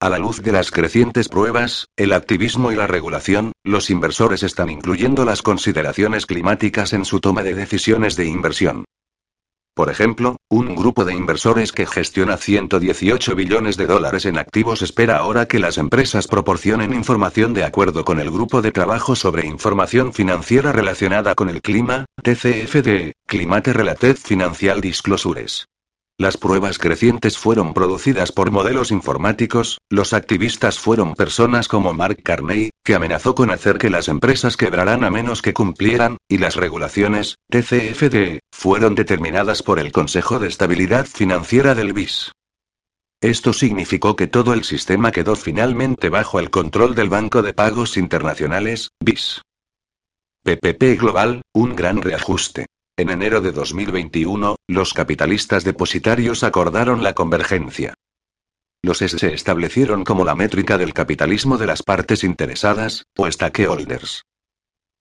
a 0.00 0.08
la 0.08 0.18
luz 0.18 0.40
de 0.40 0.52
las 0.52 0.70
crecientes 0.70 1.28
pruebas, 1.28 1.86
el 1.96 2.12
activismo 2.12 2.70
y 2.70 2.76
la 2.76 2.86
regulación, 2.86 3.50
los 3.64 3.90
inversores 3.90 4.44
están 4.44 4.70
incluyendo 4.70 5.24
las 5.24 5.42
consideraciones 5.42 6.26
climáticas 6.26 6.92
en 6.92 7.04
su 7.04 7.18
toma 7.18 7.42
de 7.42 7.54
decisiones 7.54 8.14
de 8.14 8.26
inversión. 8.26 8.84
Por 9.74 9.90
ejemplo, 9.90 10.36
un 10.48 10.76
grupo 10.76 11.04
de 11.04 11.14
inversores 11.14 11.72
que 11.72 11.84
gestiona 11.84 12.36
118 12.36 13.34
billones 13.34 13.76
de 13.76 13.86
dólares 13.86 14.24
en 14.24 14.38
activos 14.38 14.82
espera 14.82 15.16
ahora 15.16 15.46
que 15.46 15.58
las 15.58 15.78
empresas 15.78 16.28
proporcionen 16.28 16.94
información 16.94 17.54
de 17.54 17.64
acuerdo 17.64 18.04
con 18.04 18.20
el 18.20 18.30
Grupo 18.30 18.62
de 18.62 18.70
Trabajo 18.70 19.16
sobre 19.16 19.48
Información 19.48 20.12
Financiera 20.12 20.70
relacionada 20.70 21.34
con 21.34 21.48
el 21.48 21.60
clima, 21.60 22.04
TCFD, 22.22 23.14
Climate 23.26 23.72
Related 23.72 24.16
Financial 24.16 24.80
Disclosures. 24.80 25.66
Las 26.16 26.36
pruebas 26.36 26.78
crecientes 26.78 27.38
fueron 27.38 27.74
producidas 27.74 28.30
por 28.30 28.52
modelos 28.52 28.92
informáticos, 28.92 29.78
los 29.90 30.12
activistas 30.12 30.78
fueron 30.78 31.14
personas 31.14 31.66
como 31.66 31.92
Mark 31.92 32.22
Carney, 32.22 32.70
que 32.84 32.94
amenazó 32.94 33.34
con 33.34 33.50
hacer 33.50 33.78
que 33.78 33.90
las 33.90 34.06
empresas 34.06 34.56
quebrarán 34.56 35.02
a 35.02 35.10
menos 35.10 35.42
que 35.42 35.52
cumplieran, 35.52 36.18
y 36.28 36.38
las 36.38 36.54
regulaciones, 36.54 37.34
TCFD, 37.50 38.38
fueron 38.52 38.94
determinadas 38.94 39.64
por 39.64 39.80
el 39.80 39.90
Consejo 39.90 40.38
de 40.38 40.46
Estabilidad 40.46 41.06
Financiera 41.06 41.74
del 41.74 41.92
BIS. 41.92 42.30
Esto 43.20 43.52
significó 43.52 44.14
que 44.14 44.28
todo 44.28 44.54
el 44.54 44.62
sistema 44.62 45.10
quedó 45.10 45.34
finalmente 45.34 46.10
bajo 46.10 46.38
el 46.38 46.50
control 46.50 46.94
del 46.94 47.08
Banco 47.08 47.42
de 47.42 47.54
Pagos 47.54 47.96
Internacionales, 47.96 48.90
BIS. 49.00 49.42
PPP 50.44 50.96
Global, 51.00 51.42
un 51.52 51.74
gran 51.74 52.02
reajuste. 52.02 52.66
En 52.96 53.10
enero 53.10 53.40
de 53.40 53.50
2021, 53.50 54.54
los 54.68 54.94
capitalistas 54.94 55.64
depositarios 55.64 56.44
acordaron 56.44 57.02
la 57.02 57.12
convergencia. 57.12 57.94
Los 58.84 59.02
S 59.02 59.18
se 59.18 59.34
establecieron 59.34 60.04
como 60.04 60.24
la 60.24 60.36
métrica 60.36 60.78
del 60.78 60.94
capitalismo 60.94 61.58
de 61.58 61.66
las 61.66 61.82
partes 61.82 62.22
interesadas, 62.22 63.06
o 63.16 63.28
stakeholders. 63.28 64.22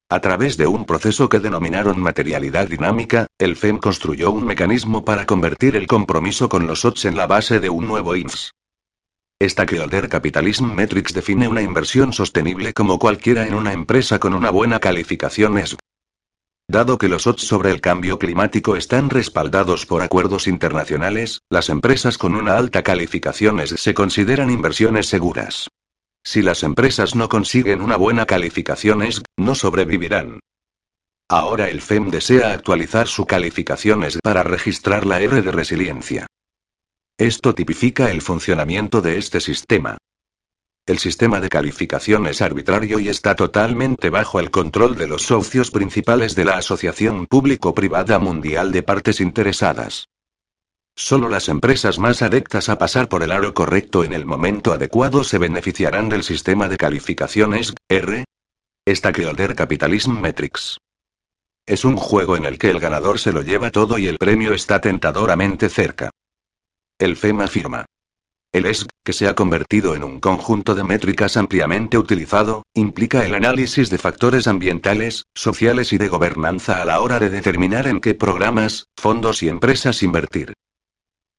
A 0.10 0.22
través 0.22 0.58
de 0.58 0.66
un 0.66 0.86
proceso 0.86 1.30
que 1.30 1.40
denominaron 1.40 2.00
materialidad 2.00 2.68
dinámica, 2.68 3.28
el 3.38 3.56
FEM 3.56 3.78
construyó 3.78 4.32
un 4.32 4.46
mecanismo 4.46 5.06
para 5.06 5.28
convertir 5.28 5.76
el 5.76 5.86
compromiso 5.86 6.50
con 6.50 6.66
los 6.66 6.86
OTS 6.86 7.06
en 7.06 7.16
la 7.16 7.28
base 7.28 7.60
de 7.60 7.70
un 7.70 7.86
nuevo 7.86 8.16
INFS. 8.16 8.54
Stakeholder 9.40 10.10
Capitalism 10.10 10.74
Metrics 10.74 11.14
define 11.14 11.48
una 11.48 11.62
inversión 11.62 12.12
sostenible 12.12 12.74
como 12.74 12.98
cualquiera 12.98 13.46
en 13.46 13.54
una 13.54 13.72
empresa 13.72 14.18
con 14.18 14.34
una 14.34 14.50
buena 14.50 14.80
calificación 14.80 15.60
ESG. 15.60 15.78
Dado 16.68 16.98
que 16.98 17.10
los 17.10 17.28
odds 17.28 17.46
sobre 17.46 17.72
el 17.72 17.82
cambio 17.82 18.18
climático 18.18 18.76
están 18.76 19.10
respaldados 19.10 19.86
por 19.86 20.02
acuerdos 20.02 20.48
internacionales, 20.48 21.42
las 21.50 21.70
empresas 21.70 22.18
con 22.18 22.36
una 22.36 22.58
alta 22.58 22.84
calificación 22.84 23.62
se 23.68 23.94
consideran 23.94 24.50
inversiones 24.50 25.08
seguras. 25.08 25.70
Si 26.26 26.42
las 26.42 26.64
empresas 26.64 27.16
no 27.16 27.28
consiguen 27.28 27.82
una 27.82 27.98
buena 27.98 28.26
calificación 28.26 29.04
ESG, 29.04 29.24
no 29.38 29.56
sobrevivirán. 29.56 30.40
Ahora 31.30 31.70
el 31.70 31.82
FEM 31.82 32.10
desea 32.10 32.54
actualizar 32.54 33.08
su 33.08 33.26
calificación 33.26 34.04
ESG 34.04 34.20
para 34.24 34.44
registrar 34.44 35.06
la 35.06 35.20
R 35.20 35.42
de 35.42 35.52
resiliencia. 35.52 36.28
Esto 37.18 37.54
tipifica 37.54 38.10
el 38.10 38.22
funcionamiento 38.22 39.02
de 39.02 39.18
este 39.18 39.42
sistema. 39.42 39.98
El 40.86 41.00
sistema 41.00 41.40
de 41.40 41.48
calificación 41.48 42.28
es 42.28 42.42
arbitrario 42.42 43.00
y 43.00 43.08
está 43.08 43.38
totalmente 43.38 44.10
bajo 44.10 44.42
el 44.42 44.52
control 44.52 44.98
de 44.98 45.08
los 45.08 45.22
socios 45.22 45.72
principales 45.72 46.36
de 46.36 46.44
la 46.44 46.58
Asociación 46.58 47.26
Público-Privada 47.26 48.20
Mundial 48.20 48.74
de 48.74 48.84
Partes 48.84 49.22
Interesadas. 49.22 50.10
Solo 50.94 51.30
las 51.30 51.48
empresas 51.48 52.00
más 52.00 52.22
adectas 52.22 52.68
a 52.68 52.78
pasar 52.78 53.08
por 53.08 53.24
el 53.24 53.32
aro 53.32 53.54
correcto 53.54 54.04
en 54.04 54.12
el 54.12 54.26
momento 54.26 54.74
adecuado 54.74 55.24
se 55.24 55.38
beneficiarán 55.38 56.10
del 56.10 56.24
sistema 56.24 56.68
de 56.68 56.76
calificaciones, 56.76 57.74
R. 57.88 58.26
Stakeholder 58.86 59.56
Capitalism 59.56 60.20
Metrics. 60.20 60.80
Es 61.66 61.86
un 61.86 61.96
juego 61.96 62.36
en 62.36 62.44
el 62.44 62.60
que 62.60 62.70
el 62.70 62.82
ganador 62.82 63.20
se 63.20 63.32
lo 63.32 63.42
lleva 63.42 63.72
todo 63.72 63.98
y 63.98 64.08
el 64.08 64.18
premio 64.18 64.54
está 64.54 64.82
tentadoramente 64.82 65.70
cerca. 65.70 66.10
El 67.00 67.16
FEM 67.16 67.40
afirma. 67.40 67.86
El 68.54 68.68
ESG, 68.68 68.88
que 69.04 69.14
se 69.14 69.28
ha 69.28 69.34
convertido 69.34 69.96
en 69.96 70.04
un 70.04 70.20
conjunto 70.20 70.76
de 70.76 70.84
métricas 70.84 71.38
ampliamente 71.38 71.98
utilizado, 71.98 72.62
implica 72.76 73.26
el 73.26 73.34
análisis 73.34 73.90
de 73.90 73.98
factores 73.98 74.48
ambientales, 74.48 75.24
sociales 75.34 75.92
y 75.92 75.98
de 75.98 76.08
gobernanza 76.08 76.80
a 76.80 76.86
la 76.86 77.02
hora 77.02 77.18
de 77.18 77.32
determinar 77.32 77.88
en 77.88 78.00
qué 78.00 78.14
programas, 78.14 78.86
fondos 78.96 79.42
y 79.42 79.50
empresas 79.50 80.04
invertir. 80.04 80.54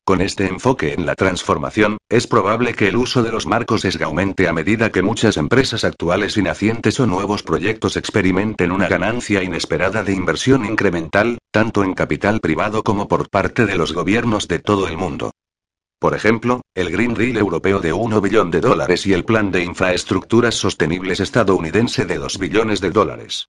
Con 0.04 0.22
este 0.22 0.48
enfoque 0.48 0.92
en 0.92 1.06
la 1.06 1.14
transformación, 1.14 1.98
es 2.08 2.26
probable 2.26 2.74
que 2.74 2.88
el 2.88 2.96
uso 2.96 3.22
de 3.22 3.30
los 3.30 3.46
marcos 3.46 3.84
ESG 3.84 4.02
aumente 4.02 4.48
a 4.48 4.52
medida 4.52 4.90
que 4.90 5.02
muchas 5.02 5.36
empresas 5.36 5.84
actuales 5.84 6.36
y 6.36 6.42
nacientes 6.42 6.98
o 6.98 7.06
nuevos 7.06 7.44
proyectos 7.44 7.96
experimenten 7.96 8.72
una 8.72 8.88
ganancia 8.88 9.40
inesperada 9.44 10.02
de 10.02 10.14
inversión 10.14 10.64
incremental, 10.64 11.38
tanto 11.52 11.84
en 11.84 11.94
capital 11.94 12.40
privado 12.40 12.82
como 12.82 13.06
por 13.06 13.30
parte 13.30 13.66
de 13.66 13.76
los 13.76 13.92
gobiernos 13.92 14.48
de 14.48 14.58
todo 14.58 14.88
el 14.88 14.96
mundo. 14.96 15.30
Por 16.04 16.14
ejemplo, 16.14 16.60
el 16.74 16.90
Green 16.90 17.14
Deal 17.14 17.38
europeo 17.38 17.80
de 17.80 17.94
1 17.94 18.20
billón 18.20 18.50
de 18.50 18.60
dólares 18.60 19.06
y 19.06 19.14
el 19.14 19.24
Plan 19.24 19.50
de 19.50 19.64
Infraestructuras 19.64 20.54
Sostenibles 20.54 21.18
estadounidense 21.18 22.04
de 22.04 22.18
2 22.18 22.38
billones 22.38 22.82
de 22.82 22.90
dólares. 22.90 23.48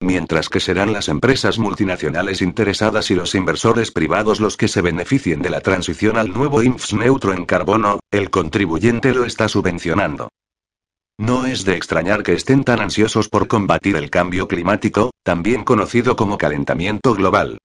Mientras 0.00 0.48
que 0.48 0.58
serán 0.58 0.92
las 0.92 1.08
empresas 1.08 1.60
multinacionales 1.60 2.42
interesadas 2.42 3.12
y 3.12 3.14
los 3.14 3.36
inversores 3.36 3.92
privados 3.92 4.40
los 4.40 4.56
que 4.56 4.66
se 4.66 4.82
beneficien 4.82 5.42
de 5.42 5.50
la 5.50 5.60
transición 5.60 6.16
al 6.16 6.32
nuevo 6.32 6.60
INFS 6.60 6.94
neutro 6.94 7.34
en 7.34 7.44
carbono, 7.44 8.00
el 8.10 8.30
contribuyente 8.30 9.14
lo 9.14 9.24
está 9.24 9.48
subvencionando. 9.48 10.28
No 11.20 11.46
es 11.46 11.64
de 11.64 11.76
extrañar 11.76 12.24
que 12.24 12.32
estén 12.32 12.64
tan 12.64 12.80
ansiosos 12.80 13.28
por 13.28 13.46
combatir 13.46 13.94
el 13.94 14.10
cambio 14.10 14.48
climático, 14.48 15.12
también 15.22 15.62
conocido 15.62 16.16
como 16.16 16.36
calentamiento 16.36 17.14
global. 17.14 17.58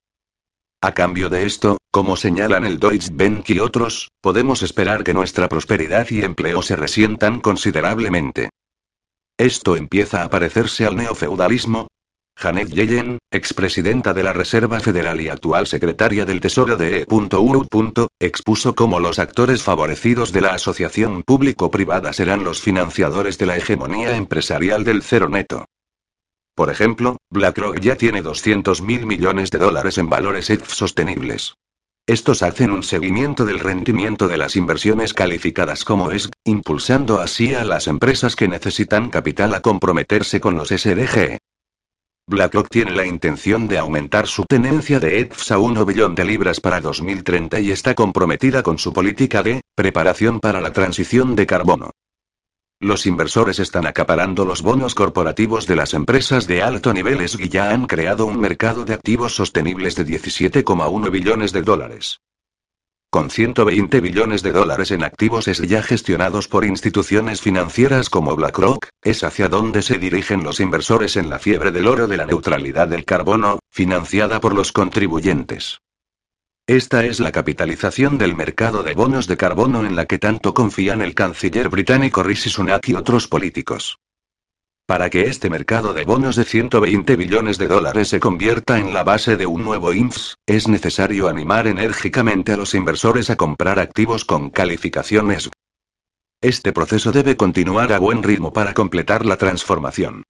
A 0.85 0.93
cambio 0.93 1.29
de 1.29 1.47
esto, 1.47 1.79
como 1.89 2.15
señalan 2.15 2.63
el 2.63 2.77
Deutsche 2.77 3.09
Bank 3.11 3.49
y 3.49 3.57
otros, 3.57 4.11
podemos 4.21 4.61
esperar 4.61 5.03
que 5.03 5.15
nuestra 5.15 5.49
prosperidad 5.49 6.05
y 6.11 6.21
empleo 6.21 6.61
se 6.61 6.75
resientan 6.75 7.41
considerablemente. 7.41 8.51
Esto 9.35 9.77
empieza 9.77 10.21
a 10.21 10.29
parecerse 10.29 10.85
al 10.85 10.95
neofeudalismo. 10.95 11.87
Janet 12.37 12.69
Yellen, 12.69 13.17
expresidenta 13.31 14.13
de 14.13 14.21
la 14.21 14.33
Reserva 14.33 14.79
Federal 14.79 15.19
y 15.21 15.29
actual 15.29 15.65
secretaria 15.65 16.23
del 16.23 16.39
Tesoro 16.39 16.77
de 16.77 16.99
E.U. 16.99 18.07
expuso 18.19 18.75
cómo 18.75 18.99
los 18.99 19.17
actores 19.17 19.63
favorecidos 19.63 20.31
de 20.33 20.41
la 20.41 20.53
asociación 20.53 21.23
público-privada 21.23 22.13
serán 22.13 22.43
los 22.43 22.61
financiadores 22.61 23.39
de 23.39 23.47
la 23.47 23.57
hegemonía 23.57 24.15
empresarial 24.15 24.83
del 24.83 25.01
cero 25.01 25.29
neto. 25.29 25.65
Por 26.55 26.69
ejemplo, 26.69 27.17
BlackRock 27.31 27.81
ya 27.81 27.97
tiene 27.97 28.21
200 28.21 28.81
mil 28.81 29.05
millones 29.05 29.51
de 29.51 29.57
dólares 29.57 29.97
en 29.97 30.09
valores 30.09 30.49
ETF 30.49 30.71
sostenibles. 30.71 31.55
Estos 32.07 32.43
hacen 32.43 32.71
un 32.71 32.83
seguimiento 32.83 33.45
del 33.45 33.59
rendimiento 33.59 34.27
de 34.29 34.37
las 34.37 34.55
inversiones 34.55 35.13
calificadas 35.13 35.83
como 35.83 36.11
ESG, 36.11 36.31
impulsando 36.45 37.19
así 37.19 37.53
a 37.55 37.65
las 37.65 37.87
empresas 37.87 38.35
que 38.35 38.47
necesitan 38.47 39.09
capital 39.09 39.53
a 39.53 39.61
comprometerse 39.61 40.39
con 40.39 40.55
los 40.55 40.69
SDG. 40.69 41.39
BlackRock 42.27 42.69
tiene 42.69 42.91
la 42.91 43.05
intención 43.05 43.67
de 43.67 43.77
aumentar 43.77 44.25
su 44.27 44.45
tenencia 44.45 44.99
de 44.99 45.19
ETFs 45.19 45.51
a 45.51 45.59
1 45.59 45.85
billón 45.85 46.15
de 46.15 46.25
libras 46.25 46.61
para 46.61 46.79
2030 46.79 47.59
y 47.59 47.71
está 47.71 47.95
comprometida 47.95 48.63
con 48.63 48.77
su 48.77 48.93
política 48.93 49.43
de 49.43 49.61
preparación 49.75 50.39
para 50.39 50.61
la 50.61 50.71
transición 50.71 51.35
de 51.35 51.45
carbono. 51.45 51.91
Los 52.81 53.05
inversores 53.05 53.59
están 53.59 53.87
acaparando 53.87 54.43
los 54.43 54.61
bonos 54.61 54.95
corporativos 54.95 55.65
de 55.65 55.77
las 55.77 55.93
empresas 55.93 56.45
de 56.45 56.61
alto 56.61 56.93
nivel 56.93 57.25
y 57.39 57.49
ya 57.49 57.69
han 57.71 57.85
creado 57.87 58.25
un 58.25 58.39
mercado 58.39 58.83
de 58.83 58.93
activos 58.93 59.33
sostenibles 59.33 59.95
de 59.95 60.05
17,1 60.05 61.09
billones 61.09 61.53
de 61.53 61.61
dólares. 61.61 62.19
Con 63.09 63.29
120 63.29 64.01
billones 64.01 64.43
de 64.43 64.51
dólares 64.51 64.91
en 64.91 65.05
activos 65.05 65.47
es 65.47 65.59
ya 65.59 65.81
gestionados 65.81 66.49
por 66.49 66.65
instituciones 66.65 67.39
financieras 67.39 68.09
como 68.09 68.35
BlackRock, 68.35 68.87
es 69.01 69.23
hacia 69.23 69.47
donde 69.47 69.81
se 69.81 69.97
dirigen 69.97 70.43
los 70.43 70.59
inversores 70.59 71.15
en 71.15 71.29
la 71.29 71.39
fiebre 71.39 71.71
del 71.71 71.87
oro 71.87 72.07
de 72.07 72.17
la 72.17 72.25
neutralidad 72.25 72.89
del 72.89 73.05
carbono, 73.05 73.59
financiada 73.71 74.41
por 74.41 74.53
los 74.53 74.73
contribuyentes. 74.73 75.79
Esta 76.67 77.05
es 77.05 77.19
la 77.19 77.31
capitalización 77.31 78.17
del 78.17 78.35
mercado 78.35 78.81
de 78.81 78.95
bonos 78.95 79.27
de 79.27 79.37
carbono 79.37 79.85
en 79.85 79.95
la 79.95 80.07
que 80.07 80.17
tanto 80.17 80.55
confían 80.55 81.03
el 81.03 81.13
canciller 81.13 81.69
británico 81.69 82.23
Rishi 82.23 82.49
Sunak 82.49 82.89
y 82.89 82.95
otros 82.95 83.27
políticos. 83.27 83.99
Para 84.87 85.11
que 85.11 85.25
este 85.27 85.51
mercado 85.51 85.93
de 85.93 86.05
bonos 86.05 86.35
de 86.35 86.43
120 86.43 87.15
billones 87.17 87.59
de 87.59 87.67
dólares 87.67 88.07
se 88.07 88.19
convierta 88.19 88.79
en 88.79 88.95
la 88.95 89.03
base 89.03 89.37
de 89.37 89.45
un 89.45 89.63
nuevo 89.63 89.93
INFS, 89.93 90.37
es 90.47 90.67
necesario 90.67 91.27
animar 91.27 91.67
enérgicamente 91.67 92.53
a 92.53 92.57
los 92.57 92.73
inversores 92.73 93.29
a 93.29 93.35
comprar 93.35 93.77
activos 93.77 94.25
con 94.25 94.49
calificaciones. 94.49 95.51
Este 96.41 96.73
proceso 96.73 97.11
debe 97.11 97.37
continuar 97.37 97.93
a 97.93 97.99
buen 97.99 98.23
ritmo 98.23 98.51
para 98.51 98.73
completar 98.73 99.23
la 99.23 99.37
transformación. 99.37 100.23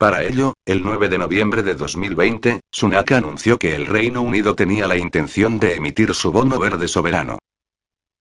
Para 0.00 0.24
ello, 0.24 0.54
el 0.64 0.82
9 0.82 1.10
de 1.10 1.18
noviembre 1.18 1.62
de 1.62 1.74
2020, 1.74 2.60
Sunak 2.72 3.12
anunció 3.12 3.58
que 3.58 3.74
el 3.74 3.84
Reino 3.84 4.22
Unido 4.22 4.54
tenía 4.54 4.86
la 4.86 4.96
intención 4.96 5.58
de 5.60 5.74
emitir 5.74 6.14
su 6.14 6.32
bono 6.32 6.58
verde 6.58 6.88
soberano. 6.88 7.38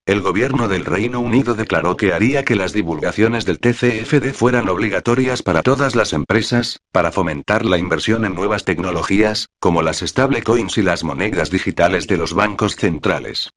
El 0.06 0.20
gobierno 0.20 0.68
del 0.68 0.84
Reino 0.84 1.22
Unido 1.22 1.54
declaró 1.54 1.96
que 1.96 2.12
haría 2.12 2.44
que 2.44 2.58
las 2.58 2.74
divulgaciones 2.74 3.46
del 3.46 3.60
TCFD 3.60 4.34
fueran 4.34 4.68
obligatorias 4.68 5.42
para 5.42 5.64
todas 5.64 5.96
las 5.96 6.12
empresas, 6.12 6.82
para 6.92 7.14
fomentar 7.14 7.64
la 7.64 7.78
inversión 7.78 8.26
en 8.26 8.36
nuevas 8.36 8.66
tecnologías, 8.66 9.48
como 9.62 9.82
las 9.82 10.00
stablecoins 10.00 10.78
y 10.78 10.82
las 10.82 11.06
monedas 11.06 11.50
digitales 11.50 12.08
de 12.08 12.18
los 12.18 12.34
bancos 12.34 12.76
centrales. 12.76 13.52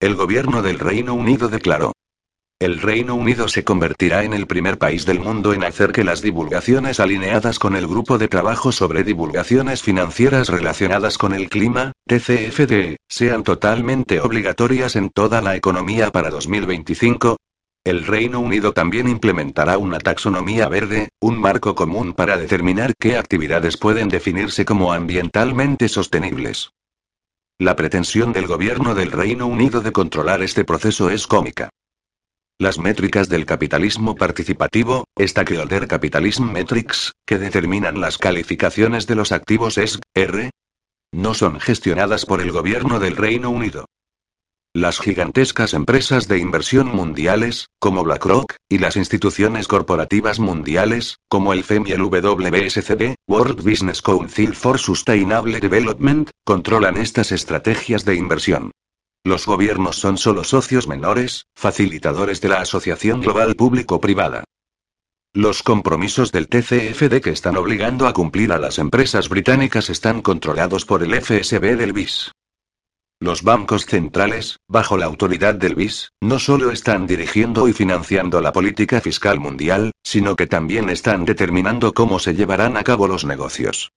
El 0.00 0.16
gobierno 0.16 0.60
del 0.62 0.80
Reino 0.80 1.14
Unido 1.14 1.48
declaró, 1.48 1.92
el 2.60 2.80
Reino 2.80 3.14
Unido 3.14 3.46
se 3.46 3.62
convertirá 3.62 4.24
en 4.24 4.32
el 4.32 4.48
primer 4.48 4.78
país 4.78 5.06
del 5.06 5.20
mundo 5.20 5.52
en 5.52 5.62
hacer 5.62 5.92
que 5.92 6.02
las 6.02 6.22
divulgaciones 6.22 6.98
alineadas 6.98 7.60
con 7.60 7.76
el 7.76 7.86
Grupo 7.86 8.18
de 8.18 8.26
Trabajo 8.26 8.72
sobre 8.72 9.04
Divulgaciones 9.04 9.80
Financieras 9.82 10.48
relacionadas 10.48 11.18
con 11.18 11.34
el 11.34 11.48
Clima, 11.48 11.92
TCFD, 12.08 12.96
sean 13.08 13.44
totalmente 13.44 14.20
obligatorias 14.20 14.96
en 14.96 15.10
toda 15.10 15.40
la 15.40 15.54
economía 15.54 16.10
para 16.10 16.30
2025. 16.30 17.36
El 17.84 18.04
Reino 18.04 18.40
Unido 18.40 18.72
también 18.72 19.08
implementará 19.08 19.78
una 19.78 20.00
taxonomía 20.00 20.68
verde, 20.68 21.10
un 21.20 21.40
marco 21.40 21.76
común 21.76 22.12
para 22.12 22.36
determinar 22.36 22.92
qué 22.98 23.16
actividades 23.16 23.76
pueden 23.76 24.08
definirse 24.08 24.64
como 24.64 24.92
ambientalmente 24.92 25.88
sostenibles. 25.88 26.72
La 27.60 27.76
pretensión 27.76 28.32
del 28.32 28.48
gobierno 28.48 28.96
del 28.96 29.12
Reino 29.12 29.46
Unido 29.46 29.80
de 29.80 29.92
controlar 29.92 30.42
este 30.42 30.64
proceso 30.64 31.08
es 31.08 31.28
cómica. 31.28 31.70
Las 32.60 32.76
métricas 32.76 33.28
del 33.28 33.46
capitalismo 33.46 34.16
participativo, 34.16 35.04
Stakeholder 35.16 35.86
Capitalism 35.86 36.50
Metrics, 36.50 37.12
que 37.24 37.38
determinan 37.38 38.00
las 38.00 38.18
calificaciones 38.18 39.06
de 39.06 39.14
los 39.14 39.30
activos 39.30 39.78
ESG, 39.78 40.00
R, 40.12 40.50
no 41.12 41.34
son 41.34 41.60
gestionadas 41.60 42.26
por 42.26 42.40
el 42.40 42.50
gobierno 42.50 42.98
del 42.98 43.14
Reino 43.14 43.50
Unido. 43.50 43.84
Las 44.74 44.98
gigantescas 44.98 45.72
empresas 45.72 46.26
de 46.26 46.38
inversión 46.38 46.88
mundiales, 46.88 47.68
como 47.78 48.02
BlackRock, 48.02 48.56
y 48.68 48.78
las 48.78 48.96
instituciones 48.96 49.68
corporativas 49.68 50.40
mundiales, 50.40 51.18
como 51.28 51.52
el 51.52 51.62
FEM 51.62 51.86
y 51.86 51.92
el 51.92 52.02
WSCD, 52.02 53.14
World 53.28 53.62
Business 53.62 54.02
Council 54.02 54.56
for 54.56 54.80
Sustainable 54.80 55.60
Development, 55.60 56.28
controlan 56.44 56.96
estas 56.96 57.30
estrategias 57.30 58.04
de 58.04 58.16
inversión. 58.16 58.72
Los 59.24 59.46
gobiernos 59.46 59.96
son 59.96 60.16
solo 60.16 60.44
socios 60.44 60.88
menores, 60.88 61.46
facilitadores 61.54 62.40
de 62.40 62.48
la 62.48 62.60
Asociación 62.60 63.20
Global 63.20 63.56
Público-Privada. 63.56 64.44
Los 65.34 65.62
compromisos 65.62 66.32
del 66.32 66.48
TCFD 66.48 67.20
que 67.20 67.30
están 67.30 67.56
obligando 67.56 68.06
a 68.06 68.12
cumplir 68.12 68.52
a 68.52 68.58
las 68.58 68.78
empresas 68.78 69.28
británicas 69.28 69.90
están 69.90 70.22
controlados 70.22 70.84
por 70.84 71.02
el 71.02 71.14
FSB 71.14 71.76
del 71.76 71.92
BIS. 71.92 72.32
Los 73.20 73.42
bancos 73.42 73.84
centrales, 73.84 74.58
bajo 74.68 74.96
la 74.96 75.06
autoridad 75.06 75.54
del 75.54 75.74
BIS, 75.74 76.12
no 76.22 76.38
solo 76.38 76.70
están 76.70 77.06
dirigiendo 77.06 77.68
y 77.68 77.72
financiando 77.72 78.40
la 78.40 78.52
política 78.52 79.00
fiscal 79.00 79.40
mundial, 79.40 79.90
sino 80.02 80.36
que 80.36 80.46
también 80.46 80.88
están 80.88 81.24
determinando 81.24 81.92
cómo 81.92 82.20
se 82.20 82.34
llevarán 82.34 82.76
a 82.76 82.84
cabo 82.84 83.08
los 83.08 83.24
negocios. 83.24 83.90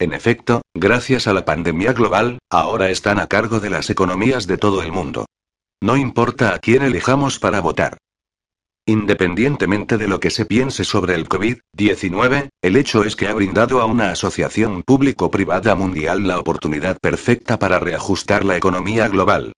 En 0.00 0.14
efecto, 0.14 0.62
gracias 0.74 1.26
a 1.26 1.34
la 1.34 1.44
pandemia 1.44 1.92
global, 1.92 2.38
ahora 2.50 2.88
están 2.88 3.20
a 3.20 3.26
cargo 3.26 3.60
de 3.60 3.68
las 3.68 3.90
economías 3.90 4.46
de 4.46 4.56
todo 4.56 4.82
el 4.82 4.92
mundo. 4.92 5.26
No 5.82 5.98
importa 5.98 6.54
a 6.54 6.58
quién 6.58 6.82
elijamos 6.82 7.38
para 7.38 7.60
votar. 7.60 7.98
Independientemente 8.86 9.98
de 9.98 10.08
lo 10.08 10.18
que 10.18 10.30
se 10.30 10.46
piense 10.46 10.84
sobre 10.84 11.16
el 11.16 11.28
COVID-19, 11.28 12.48
el 12.62 12.76
hecho 12.76 13.04
es 13.04 13.14
que 13.14 13.28
ha 13.28 13.34
brindado 13.34 13.82
a 13.82 13.84
una 13.84 14.10
asociación 14.10 14.82
público-privada 14.84 15.74
mundial 15.74 16.26
la 16.26 16.38
oportunidad 16.38 16.96
perfecta 16.98 17.58
para 17.58 17.78
reajustar 17.78 18.46
la 18.46 18.56
economía 18.56 19.06
global. 19.08 19.52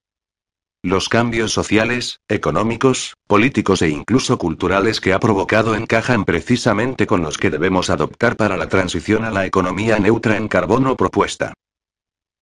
Los 0.84 1.08
cambios 1.08 1.52
sociales, 1.52 2.18
económicos, 2.26 3.14
políticos 3.28 3.82
e 3.82 3.88
incluso 3.88 4.36
culturales 4.36 5.00
que 5.00 5.12
ha 5.12 5.20
provocado 5.20 5.76
encajan 5.76 6.24
precisamente 6.24 7.06
con 7.06 7.22
los 7.22 7.38
que 7.38 7.50
debemos 7.50 7.88
adoptar 7.88 8.34
para 8.34 8.56
la 8.56 8.68
transición 8.68 9.24
a 9.24 9.30
la 9.30 9.46
economía 9.46 10.00
neutra 10.00 10.36
en 10.36 10.48
carbono 10.48 10.96
propuesta. 10.96 11.54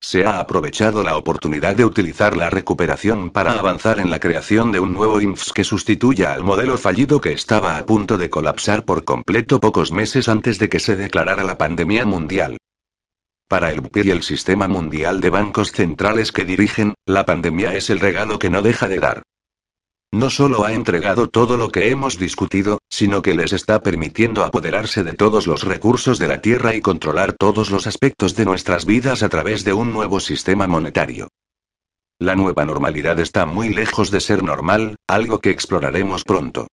Se 0.00 0.24
ha 0.24 0.40
aprovechado 0.40 1.02
la 1.02 1.18
oportunidad 1.18 1.76
de 1.76 1.84
utilizar 1.84 2.34
la 2.34 2.48
recuperación 2.48 3.28
para 3.28 3.52
avanzar 3.52 4.00
en 4.00 4.08
la 4.08 4.20
creación 4.20 4.72
de 4.72 4.80
un 4.80 4.94
nuevo 4.94 5.20
INFS 5.20 5.52
que 5.52 5.62
sustituya 5.62 6.32
al 6.32 6.42
modelo 6.42 6.78
fallido 6.78 7.20
que 7.20 7.32
estaba 7.32 7.76
a 7.76 7.84
punto 7.84 8.16
de 8.16 8.30
colapsar 8.30 8.86
por 8.86 9.04
completo 9.04 9.60
pocos 9.60 9.92
meses 9.92 10.30
antes 10.30 10.58
de 10.58 10.70
que 10.70 10.80
se 10.80 10.96
declarara 10.96 11.44
la 11.44 11.58
pandemia 11.58 12.06
mundial. 12.06 12.56
Para 13.50 13.72
el 13.72 13.80
BPI 13.80 14.02
y 14.06 14.10
el 14.12 14.22
sistema 14.22 14.68
mundial 14.68 15.20
de 15.20 15.28
bancos 15.28 15.72
centrales 15.72 16.30
que 16.30 16.44
dirigen, 16.44 16.94
la 17.04 17.26
pandemia 17.26 17.74
es 17.74 17.90
el 17.90 17.98
regalo 17.98 18.38
que 18.38 18.48
no 18.48 18.62
deja 18.62 18.86
de 18.86 19.00
dar. 19.00 19.22
No 20.12 20.30
solo 20.30 20.64
ha 20.64 20.72
entregado 20.72 21.28
todo 21.28 21.56
lo 21.56 21.72
que 21.72 21.90
hemos 21.90 22.16
discutido, 22.16 22.78
sino 22.88 23.22
que 23.22 23.34
les 23.34 23.52
está 23.52 23.82
permitiendo 23.82 24.44
apoderarse 24.44 25.02
de 25.02 25.14
todos 25.14 25.48
los 25.48 25.64
recursos 25.64 26.20
de 26.20 26.28
la 26.28 26.40
Tierra 26.40 26.76
y 26.76 26.80
controlar 26.80 27.32
todos 27.32 27.72
los 27.72 27.88
aspectos 27.88 28.36
de 28.36 28.44
nuestras 28.44 28.86
vidas 28.86 29.24
a 29.24 29.28
través 29.28 29.64
de 29.64 29.72
un 29.72 29.92
nuevo 29.92 30.20
sistema 30.20 30.68
monetario. 30.68 31.26
La 32.20 32.36
nueva 32.36 32.64
normalidad 32.64 33.18
está 33.18 33.46
muy 33.46 33.70
lejos 33.70 34.12
de 34.12 34.20
ser 34.20 34.44
normal, 34.44 34.94
algo 35.08 35.40
que 35.40 35.50
exploraremos 35.50 36.22
pronto. 36.22 36.68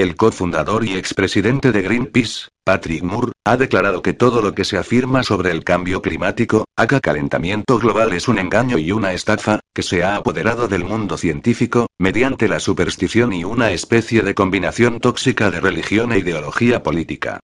El 0.00 0.16
cofundador 0.16 0.86
y 0.86 0.96
expresidente 0.96 1.72
de 1.72 1.82
Greenpeace, 1.82 2.48
Patrick 2.64 3.02
Moore, 3.02 3.32
ha 3.44 3.58
declarado 3.58 4.00
que 4.00 4.14
todo 4.14 4.40
lo 4.40 4.54
que 4.54 4.64
se 4.64 4.78
afirma 4.78 5.22
sobre 5.22 5.50
el 5.50 5.62
cambio 5.62 6.00
climático, 6.00 6.64
haga 6.74 7.00
calentamiento 7.00 7.78
global 7.78 8.14
es 8.14 8.26
un 8.26 8.38
engaño 8.38 8.78
y 8.78 8.92
una 8.92 9.12
estafa, 9.12 9.60
que 9.74 9.82
se 9.82 10.02
ha 10.02 10.16
apoderado 10.16 10.68
del 10.68 10.84
mundo 10.84 11.18
científico, 11.18 11.86
mediante 11.98 12.48
la 12.48 12.60
superstición 12.60 13.34
y 13.34 13.44
una 13.44 13.72
especie 13.72 14.22
de 14.22 14.34
combinación 14.34 15.00
tóxica 15.00 15.50
de 15.50 15.60
religión 15.60 16.12
e 16.12 16.18
ideología 16.20 16.82
política. 16.82 17.40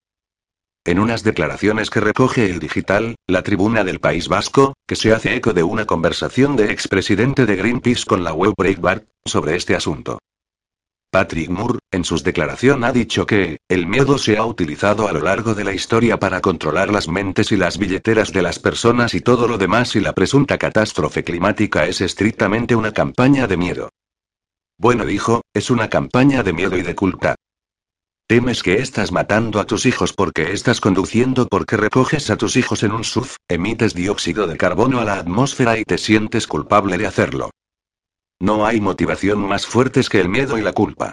En 0.87 0.99
unas 0.99 1.25
declaraciones 1.25 1.91
que 1.91 2.01
recoge 2.01 2.49
el 2.49 2.59
digital, 2.59 3.17
la 3.27 3.43
tribuna 3.43 3.85
del 3.85 4.01
País 4.01 4.29
Vasco, 4.29 4.73
que 4.89 4.97
se 4.97 5.13
hace 5.13 5.37
eco 5.37 5.53
de 5.53 5.63
una 5.63 5.85
conversación 5.85 6.57
de 6.57 6.73
expresidente 6.73 7.45
de 7.45 7.57
Greenpeace 7.57 8.07
con 8.07 8.25
la 8.25 8.33
web 8.33 8.55
Breitbart, 8.57 9.05
sobre 9.27 9.57
este 9.57 9.75
asunto. 9.75 10.21
Patrick 11.17 11.49
Moore, 11.49 11.79
en 11.93 12.05
sus 12.05 12.23
declaración 12.23 12.85
ha 12.85 12.93
dicho 12.93 13.25
que, 13.25 13.57
el 13.71 13.87
miedo 13.87 14.19
se 14.19 14.37
ha 14.37 14.45
utilizado 14.45 15.09
a 15.09 15.13
lo 15.13 15.21
largo 15.21 15.55
de 15.55 15.65
la 15.65 15.73
historia 15.73 16.19
para 16.19 16.43
controlar 16.43 16.93
las 16.93 17.09
mentes 17.09 17.53
y 17.53 17.57
las 17.57 17.79
billeteras 17.79 18.35
de 18.35 18.43
las 18.43 18.59
personas 18.59 19.15
y 19.15 19.23
todo 19.23 19.49
lo 19.49 19.57
demás 19.57 19.97
y 19.97 20.01
la 20.01 20.13
presunta 20.13 20.59
catástrofe 20.59 21.25
climática 21.25 21.87
es 21.87 22.03
estrictamente 22.03 22.77
una 22.77 22.93
campaña 22.93 23.47
de 23.47 23.57
miedo. 23.57 23.89
Bueno 24.77 25.07
dijo, 25.07 25.41
es 25.55 25.71
una 25.71 25.89
campaña 25.89 26.43
de 26.43 26.53
miedo 26.53 26.77
y 26.77 26.83
de 26.83 26.95
culpa. 26.95 27.35
Temes 28.29 28.63
que 28.63 28.75
estás 28.75 29.11
matando 29.11 29.59
a 29.59 29.65
tus 29.65 29.87
hijos 29.87 30.13
porque 30.13 30.53
estás 30.53 30.83
conduciendo 30.83 31.49
porque 31.49 31.79
recoges 31.79 32.29
a 32.29 32.37
tus 32.37 32.57
hijos 32.57 32.83
en 32.83 32.93
un 32.93 33.05
SUV, 33.05 33.37
emites 33.49 33.95
dióxido 33.95 34.47
de 34.47 34.59
carbono 34.59 35.01
a 35.01 35.07
la 35.07 35.15
atmósfera 35.15 35.79
y 35.79 35.85
te 35.85 35.97
sientes 35.97 36.47
culpable 36.47 36.99
de 36.99 37.07
hacerlo. 37.07 37.53
No 38.41 38.67
hay 38.67 38.81
motivación 38.81 39.41
más 39.41 39.67
fuertes 39.67 40.09
que 40.09 40.21
el 40.21 40.29
miedo 40.29 40.59
y 40.59 40.63
la 40.63 40.73
culpa. 40.73 41.13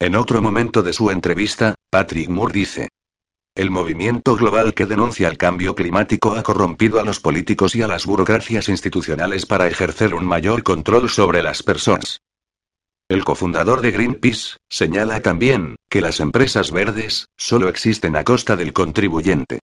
En 0.00 0.16
otro 0.16 0.42
momento 0.42 0.82
de 0.82 0.92
su 0.92 1.10
entrevista, 1.10 1.74
Patrick 1.90 2.28
Moore 2.28 2.52
dice, 2.52 2.88
el 3.56 3.70
movimiento 3.70 4.34
global 4.34 4.74
que 4.74 4.84
denuncia 4.84 5.28
el 5.28 5.38
cambio 5.38 5.76
climático 5.76 6.34
ha 6.34 6.42
corrompido 6.42 6.98
a 6.98 7.04
los 7.04 7.20
políticos 7.20 7.76
y 7.76 7.82
a 7.82 7.86
las 7.86 8.04
burocracias 8.04 8.68
institucionales 8.68 9.46
para 9.46 9.68
ejercer 9.68 10.12
un 10.12 10.24
mayor 10.24 10.64
control 10.64 11.08
sobre 11.08 11.40
las 11.40 11.62
personas. 11.62 12.20
El 13.08 13.24
cofundador 13.24 13.80
de 13.80 13.92
Greenpeace, 13.92 14.56
señala 14.68 15.20
también, 15.20 15.76
que 15.88 16.00
las 16.00 16.18
empresas 16.18 16.72
verdes, 16.72 17.26
solo 17.36 17.68
existen 17.68 18.16
a 18.16 18.24
costa 18.24 18.56
del 18.56 18.72
contribuyente. 18.72 19.60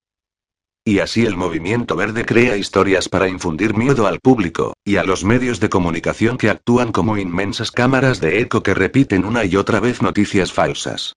Y 0.84 0.97
así 0.97 1.25
el 1.25 1.38
movimiento 1.38 1.95
verde 1.95 2.25
crea 2.25 2.57
historias 2.57 3.07
para 3.07 3.27
infundir 3.27 3.75
miedo 3.75 4.07
al 4.07 4.19
público, 4.19 4.73
y 4.84 4.95
a 4.95 5.03
los 5.03 5.23
medios 5.23 5.59
de 5.59 5.69
comunicación 5.69 6.39
que 6.39 6.49
actúan 6.49 6.91
como 6.91 7.17
inmensas 7.17 7.69
cámaras 7.69 8.19
de 8.19 8.41
eco 8.41 8.63
que 8.63 8.73
repiten 8.73 9.23
una 9.23 9.45
y 9.45 9.55
otra 9.57 9.79
vez 9.79 10.01
noticias 10.01 10.51
falsas. 10.51 11.13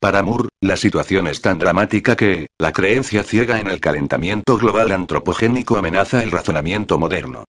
Para 0.00 0.22
Moore, 0.22 0.48
la 0.60 0.76
situación 0.76 1.26
es 1.26 1.40
tan 1.40 1.58
dramática 1.58 2.14
que, 2.14 2.46
la 2.56 2.70
creencia 2.70 3.24
ciega 3.24 3.58
en 3.58 3.66
el 3.66 3.80
calentamiento 3.80 4.56
global 4.56 4.92
antropogénico 4.92 5.76
amenaza 5.76 6.22
el 6.22 6.30
razonamiento 6.30 7.00
moderno. 7.00 7.44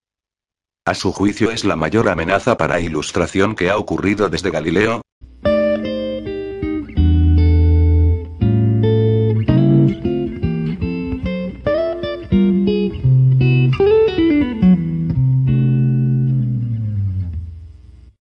A 0.84 0.94
su 0.94 1.12
juicio 1.12 1.52
es 1.52 1.64
la 1.64 1.76
mayor 1.76 2.08
amenaza 2.08 2.56
para 2.56 2.80
ilustración 2.80 3.54
que 3.54 3.70
ha 3.70 3.76
ocurrido 3.76 4.28
desde 4.28 4.50
Galileo, 4.50 5.02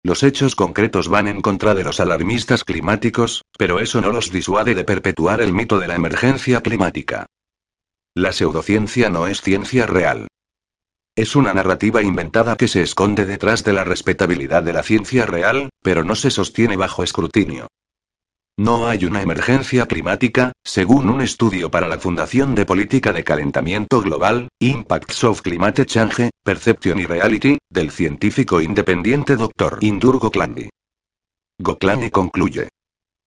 Los 0.07 0.23
hechos 0.23 0.55
concretos 0.55 1.09
van 1.09 1.27
en 1.27 1.41
contra 1.43 1.75
de 1.75 1.83
los 1.83 1.99
alarmistas 1.99 2.63
climáticos, 2.63 3.43
pero 3.59 3.81
eso 3.81 4.01
no 4.01 4.13
los 4.13 4.31
disuade 4.31 4.77
de 4.77 4.85
perpetuar 4.85 5.41
el 5.41 5.53
mito 5.53 5.81
de 5.81 5.89
la 5.89 5.97
emergencia 5.97 6.61
climática. 6.61 7.27
La 8.15 8.31
pseudociencia 8.31 9.11
no 9.11 9.27
es 9.27 9.41
ciencia 9.41 9.85
real. 9.85 10.29
Es 11.17 11.35
una 11.35 11.53
narrativa 11.53 12.03
inventada 12.03 12.55
que 12.57 12.69
se 12.69 12.83
esconde 12.83 13.27
detrás 13.27 13.65
de 13.65 13.73
la 13.73 13.83
respetabilidad 13.83 14.63
de 14.63 14.75
la 14.75 14.85
ciencia 14.85 15.27
real, 15.27 15.71
pero 15.83 16.05
no 16.05 16.15
se 16.15 16.31
sostiene 16.31 16.77
bajo 16.77 17.03
escrutinio. 17.03 17.67
No 18.59 18.87
hay 18.87 19.05
una 19.05 19.21
emergencia 19.21 19.85
climática, 19.85 20.53
según 20.65 21.11
un 21.11 21.21
estudio 21.21 21.71
para 21.71 21.89
la 21.89 21.99
Fundación 21.99 22.55
de 22.55 22.65
Política 22.65 23.13
de 23.13 23.23
Calentamiento 23.23 24.01
Global, 24.01 24.49
Impacts 24.61 25.25
of 25.25 25.43
Climate 25.43 25.85
Change, 25.85 26.31
Perception 26.43 26.99
y 26.99 27.05
Reality, 27.05 27.59
del 27.71 27.91
científico 27.91 28.63
independiente 28.63 29.37
Dr. 29.37 29.77
Indur 29.83 30.19
Goklandi. 30.19 30.71
Goklandi 31.59 32.11
concluye. 32.11 32.71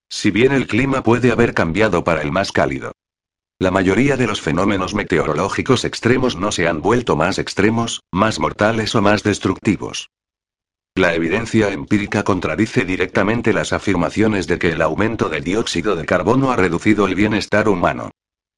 Si 0.09 0.31
bien 0.31 0.51
el 0.51 0.65
clima 0.65 1.03
puede 1.03 1.31
haber 1.31 1.53
cambiado 1.53 2.03
para 2.03 2.23
el 2.23 2.31
más 2.31 2.51
cálido, 2.51 2.93
la 3.59 3.69
mayoría 3.69 4.17
de 4.17 4.25
los 4.25 4.41
fenómenos 4.41 4.95
meteorológicos 4.95 5.85
extremos 5.85 6.37
no 6.37 6.51
se 6.51 6.67
han 6.67 6.81
vuelto 6.81 7.15
más 7.15 7.37
extremos, 7.37 7.99
más 8.11 8.39
mortales 8.39 8.95
o 8.95 9.01
más 9.03 9.21
destructivos. 9.21 10.09
La 10.95 11.13
evidencia 11.13 11.71
empírica 11.71 12.23
contradice 12.23 12.83
directamente 12.83 13.53
las 13.53 13.73
afirmaciones 13.73 14.47
de 14.47 14.59
que 14.59 14.71
el 14.71 14.81
aumento 14.81 15.29
del 15.29 15.43
dióxido 15.43 15.95
de 15.95 16.05
carbono 16.05 16.51
ha 16.51 16.55
reducido 16.55 17.07
el 17.07 17.15
bienestar 17.15 17.69
humano. 17.69 18.11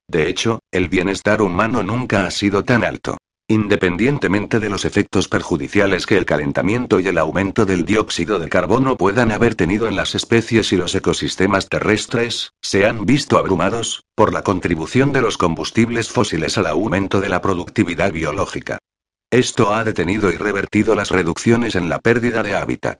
De 0.07 0.27
hecho, 0.27 0.59
el 0.71 0.89
bienestar 0.89 1.41
humano 1.41 1.83
nunca 1.83 2.25
ha 2.25 2.31
sido 2.31 2.63
tan 2.63 2.83
alto. 2.83 3.17
Independientemente 3.47 4.59
de 4.59 4.69
los 4.69 4.85
efectos 4.85 5.27
perjudiciales 5.27 6.05
que 6.05 6.17
el 6.17 6.25
calentamiento 6.25 7.01
y 7.01 7.07
el 7.07 7.17
aumento 7.17 7.65
del 7.65 7.83
dióxido 7.83 8.39
de 8.39 8.47
carbono 8.47 8.95
puedan 8.95 9.31
haber 9.31 9.55
tenido 9.55 9.87
en 9.87 9.97
las 9.97 10.15
especies 10.15 10.71
y 10.71 10.77
los 10.77 10.95
ecosistemas 10.95 11.67
terrestres, 11.67 12.53
se 12.61 12.85
han 12.85 13.05
visto 13.05 13.37
abrumados, 13.37 14.03
por 14.15 14.33
la 14.33 14.41
contribución 14.41 15.11
de 15.11 15.21
los 15.21 15.37
combustibles 15.37 16.09
fósiles 16.09 16.57
al 16.57 16.67
aumento 16.67 17.19
de 17.19 17.27
la 17.27 17.41
productividad 17.41 18.13
biológica. 18.13 18.79
Esto 19.31 19.73
ha 19.73 19.85
detenido 19.85 20.29
y 20.29 20.35
revertido 20.35 20.93
las 20.93 21.09
reducciones 21.09 21.75
en 21.75 21.87
la 21.87 21.99
pérdida 21.99 22.43
de 22.43 22.53
hábitat. 22.53 22.99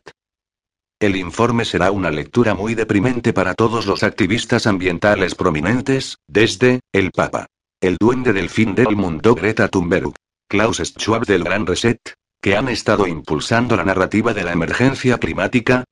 El 0.97 1.17
informe 1.17 1.65
será 1.65 1.91
una 1.91 2.09
lectura 2.09 2.53
muy 2.53 2.73
deprimente 2.73 3.33
para 3.33 3.53
todos 3.53 3.85
los 3.85 4.01
activistas 4.01 4.65
ambientales 4.65 5.35
prominentes, 5.35 6.19
desde, 6.27 6.79
el 6.93 7.11
Papa. 7.11 7.47
El 7.81 7.97
duende 7.99 8.31
del 8.31 8.49
fin 8.49 8.75
del 8.75 8.95
mundo 8.95 9.35
Greta 9.35 9.67
Thunberg, 9.67 10.13
Klaus 10.47 10.77
Schwab 10.77 11.25
del 11.25 11.43
Gran 11.43 11.67
Reset, 11.67 11.99
que 12.41 12.55
han 12.55 12.69
estado 12.69 13.07
impulsando 13.07 13.75
la 13.75 13.83
narrativa 13.83 14.33
de 14.33 14.45
la 14.45 14.53
emergencia 14.53 15.17
climática. 15.17 15.83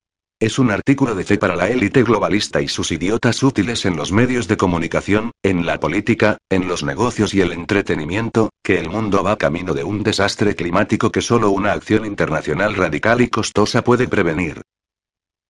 Es 0.42 0.58
un 0.58 0.72
artículo 0.72 1.16
de 1.16 1.26
fe 1.26 1.38
para 1.38 1.58
la 1.58 1.68
élite 1.68 2.02
globalista 2.02 2.62
y 2.62 2.70
sus 2.70 2.94
idiotas 2.94 3.44
útiles 3.44 3.84
en 3.84 3.98
los 3.98 4.14
medios 4.14 4.48
de 4.48 4.56
comunicación, 4.56 5.32
en 5.44 5.66
la 5.66 5.82
política, 5.82 6.38
en 6.50 6.70
los 6.70 6.82
negocios 6.82 7.34
y 7.34 7.42
el 7.42 7.52
entretenimiento, 7.52 8.50
que 8.64 8.80
el 8.80 8.90
mundo 8.90 9.22
va 9.22 9.38
camino 9.38 9.74
de 9.74 9.84
un 9.84 10.02
desastre 10.02 10.56
climático 10.56 11.12
que 11.12 11.22
solo 11.22 11.50
una 11.50 11.74
acción 11.74 12.06
internacional 12.06 12.76
radical 12.76 13.20
y 13.20 13.28
costosa 13.28 13.84
puede 13.84 14.08
prevenir. 14.08 14.62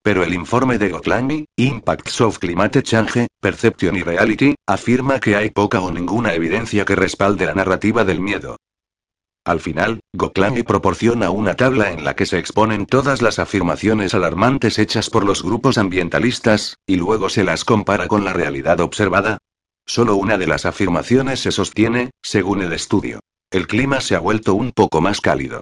Pero 0.01 0.23
el 0.23 0.33
informe 0.33 0.79
de 0.79 0.89
Gotlami, 0.89 1.45
Impacts 1.55 2.21
of 2.21 2.39
Climate 2.39 2.81
Change, 2.81 3.27
Perception 3.39 3.95
y 3.95 4.01
Reality, 4.01 4.55
afirma 4.65 5.19
que 5.19 5.35
hay 5.35 5.51
poca 5.51 5.81
o 5.81 5.91
ninguna 5.91 6.33
evidencia 6.33 6.83
que 6.83 6.95
respalde 6.95 7.45
la 7.45 7.53
narrativa 7.53 8.03
del 8.03 8.21
miedo. 8.21 8.57
Al 9.49 9.61
final, 9.61 10.01
Goklami 10.13 10.61
proporciona 10.61 11.31
una 11.31 11.55
tabla 11.55 11.91
en 11.91 12.03
la 12.03 12.15
que 12.15 12.27
se 12.27 12.37
exponen 12.37 12.85
todas 12.85 13.23
las 13.23 13.39
afirmaciones 13.39 14.13
alarmantes 14.13 14.77
hechas 14.77 15.09
por 15.09 15.25
los 15.25 15.41
grupos 15.41 15.79
ambientalistas, 15.79 16.75
y 16.85 16.97
luego 16.97 17.29
se 17.29 17.43
las 17.43 17.65
compara 17.65 18.07
con 18.07 18.23
la 18.23 18.31
realidad 18.31 18.79
observada. 18.79 19.39
Solo 19.87 20.17
una 20.17 20.37
de 20.37 20.45
las 20.45 20.67
afirmaciones 20.67 21.39
se 21.39 21.51
sostiene, 21.51 22.11
según 22.21 22.61
el 22.61 22.73
estudio. 22.73 23.21
El 23.49 23.65
clima 23.65 24.01
se 24.01 24.13
ha 24.13 24.19
vuelto 24.19 24.53
un 24.53 24.71
poco 24.71 25.01
más 25.01 25.19
cálido. 25.19 25.61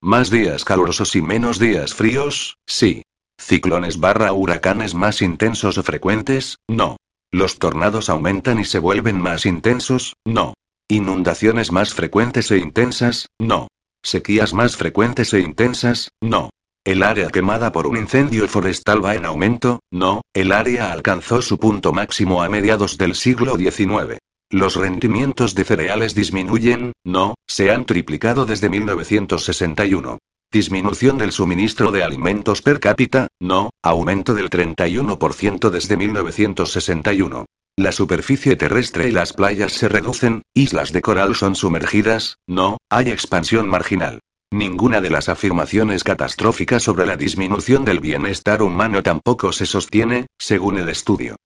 Más 0.00 0.28
días 0.28 0.64
calurosos 0.64 1.14
y 1.14 1.22
menos 1.22 1.60
días 1.60 1.94
fríos, 1.94 2.56
sí. 2.66 3.04
Ciclones 3.38 4.00
barra 4.00 4.32
huracanes 4.32 4.96
más 4.96 5.22
intensos 5.22 5.78
o 5.78 5.84
frecuentes, 5.84 6.56
no. 6.68 6.96
Los 7.30 7.60
tornados 7.60 8.08
aumentan 8.08 8.58
y 8.58 8.64
se 8.64 8.80
vuelven 8.80 9.20
más 9.20 9.46
intensos, 9.46 10.16
no. 10.24 10.54
Inundaciones 10.92 11.72
más 11.72 11.94
frecuentes 11.94 12.50
e 12.50 12.58
intensas, 12.58 13.30
no. 13.40 13.68
Sequías 14.04 14.52
más 14.52 14.76
frecuentes 14.76 15.32
e 15.32 15.40
intensas, 15.40 16.10
no. 16.20 16.50
El 16.84 17.02
área 17.02 17.30
quemada 17.30 17.72
por 17.72 17.86
un 17.86 17.96
incendio 17.96 18.46
forestal 18.46 19.02
va 19.02 19.14
en 19.14 19.24
aumento, 19.24 19.80
no, 19.90 20.20
el 20.34 20.52
área 20.52 20.92
alcanzó 20.92 21.40
su 21.40 21.58
punto 21.58 21.94
máximo 21.94 22.42
a 22.42 22.50
mediados 22.50 22.98
del 22.98 23.14
siglo 23.14 23.56
XIX. 23.56 24.18
Los 24.50 24.76
rendimientos 24.76 25.54
de 25.54 25.64
cereales 25.64 26.14
disminuyen, 26.14 26.92
no, 27.04 27.36
se 27.46 27.70
han 27.70 27.86
triplicado 27.86 28.44
desde 28.44 28.68
1961. 28.68 30.18
Disminución 30.52 31.16
del 31.16 31.32
suministro 31.32 31.90
de 31.92 32.04
alimentos 32.04 32.60
per 32.60 32.78
cápita, 32.78 33.28
no, 33.40 33.70
aumento 33.82 34.34
del 34.34 34.50
31% 34.50 35.70
desde 35.70 35.96
1961. 35.96 37.46
La 37.78 37.90
superficie 37.90 38.54
terrestre 38.54 39.08
y 39.08 39.12
las 39.12 39.32
playas 39.32 39.72
se 39.72 39.88
reducen, 39.88 40.42
islas 40.52 40.92
de 40.92 41.00
coral 41.00 41.36
son 41.36 41.54
sumergidas, 41.54 42.36
no, 42.46 42.76
hay 42.90 43.08
expansión 43.08 43.66
marginal. 43.66 44.20
Ninguna 44.50 45.00
de 45.00 45.08
las 45.08 45.30
afirmaciones 45.30 46.04
catastróficas 46.04 46.82
sobre 46.82 47.06
la 47.06 47.16
disminución 47.16 47.86
del 47.86 48.00
bienestar 48.00 48.60
humano 48.60 49.02
tampoco 49.02 49.52
se 49.52 49.64
sostiene, 49.64 50.26
según 50.38 50.76
el 50.76 50.90
estudio. 50.90 51.36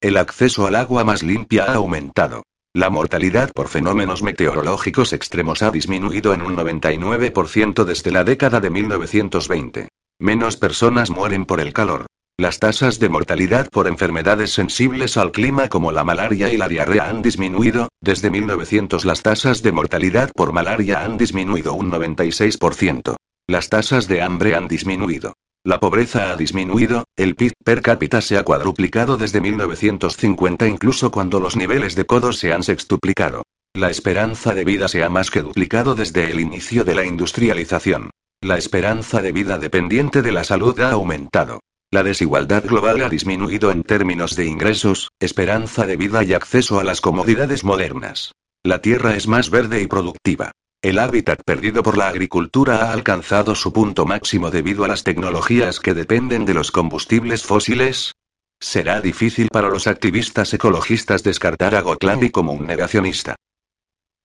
El 0.00 0.16
acceso 0.16 0.66
al 0.66 0.74
agua 0.74 1.04
más 1.04 1.22
limpia 1.22 1.66
ha 1.66 1.74
aumentado. 1.74 2.42
La 2.72 2.88
mortalidad 2.88 3.50
por 3.52 3.66
fenómenos 3.66 4.22
meteorológicos 4.22 5.12
extremos 5.12 5.60
ha 5.62 5.72
disminuido 5.72 6.32
en 6.34 6.42
un 6.42 6.56
99% 6.56 7.82
desde 7.82 8.12
la 8.12 8.22
década 8.22 8.60
de 8.60 8.70
1920. 8.70 9.88
Menos 10.20 10.56
personas 10.56 11.10
mueren 11.10 11.46
por 11.46 11.60
el 11.60 11.72
calor. 11.72 12.06
Las 12.38 12.60
tasas 12.60 13.00
de 13.00 13.08
mortalidad 13.08 13.68
por 13.70 13.88
enfermedades 13.88 14.52
sensibles 14.52 15.16
al 15.16 15.32
clima 15.32 15.68
como 15.68 15.90
la 15.90 16.04
malaria 16.04 16.52
y 16.52 16.56
la 16.56 16.68
diarrea 16.68 17.10
han 17.10 17.22
disminuido, 17.22 17.88
desde 18.00 18.30
1900 18.30 19.04
las 19.04 19.22
tasas 19.22 19.62
de 19.62 19.72
mortalidad 19.72 20.30
por 20.32 20.52
malaria 20.52 21.04
han 21.04 21.18
disminuido 21.18 21.74
un 21.74 21.90
96%. 21.90 23.16
Las 23.48 23.68
tasas 23.68 24.06
de 24.06 24.22
hambre 24.22 24.54
han 24.54 24.68
disminuido. 24.68 25.32
La 25.62 25.78
pobreza 25.78 26.32
ha 26.32 26.36
disminuido, 26.36 27.04
el 27.16 27.36
PIB 27.36 27.52
per 27.62 27.82
cápita 27.82 28.22
se 28.22 28.38
ha 28.38 28.44
cuadruplicado 28.44 29.18
desde 29.18 29.42
1950 29.42 30.66
incluso 30.66 31.10
cuando 31.10 31.38
los 31.38 31.54
niveles 31.54 31.94
de 31.94 32.06
codos 32.06 32.38
se 32.38 32.54
han 32.54 32.62
sextuplicado. 32.62 33.42
La 33.74 33.90
esperanza 33.90 34.54
de 34.54 34.64
vida 34.64 34.88
se 34.88 35.04
ha 35.04 35.10
más 35.10 35.30
que 35.30 35.42
duplicado 35.42 35.94
desde 35.94 36.30
el 36.30 36.40
inicio 36.40 36.82
de 36.82 36.94
la 36.94 37.04
industrialización. 37.04 38.08
La 38.40 38.56
esperanza 38.56 39.20
de 39.20 39.32
vida 39.32 39.58
dependiente 39.58 40.22
de 40.22 40.32
la 40.32 40.44
salud 40.44 40.80
ha 40.80 40.92
aumentado. 40.92 41.60
La 41.92 42.02
desigualdad 42.02 42.64
global 42.64 43.02
ha 43.02 43.10
disminuido 43.10 43.70
en 43.70 43.82
términos 43.82 44.36
de 44.36 44.46
ingresos, 44.46 45.10
esperanza 45.20 45.84
de 45.84 45.98
vida 45.98 46.24
y 46.24 46.32
acceso 46.32 46.80
a 46.80 46.84
las 46.84 47.02
comodidades 47.02 47.64
modernas. 47.64 48.32
La 48.62 48.80
tierra 48.80 49.14
es 49.14 49.28
más 49.28 49.50
verde 49.50 49.82
y 49.82 49.86
productiva. 49.86 50.52
El 50.82 50.98
hábitat 50.98 51.42
perdido 51.44 51.82
por 51.82 51.98
la 51.98 52.08
agricultura 52.08 52.86
ha 52.86 52.92
alcanzado 52.94 53.54
su 53.54 53.70
punto 53.70 54.06
máximo 54.06 54.50
debido 54.50 54.82
a 54.82 54.88
las 54.88 55.04
tecnologías 55.04 55.78
que 55.78 55.92
dependen 55.92 56.46
de 56.46 56.54
los 56.54 56.70
combustibles 56.70 57.42
fósiles. 57.42 58.14
Será 58.58 59.02
difícil 59.02 59.48
para 59.52 59.68
los 59.68 59.86
activistas 59.86 60.54
ecologistas 60.54 61.22
descartar 61.22 61.74
a 61.74 61.82
Gotlandi 61.82 62.30
como 62.30 62.52
un 62.52 62.66
negacionista. 62.66 63.36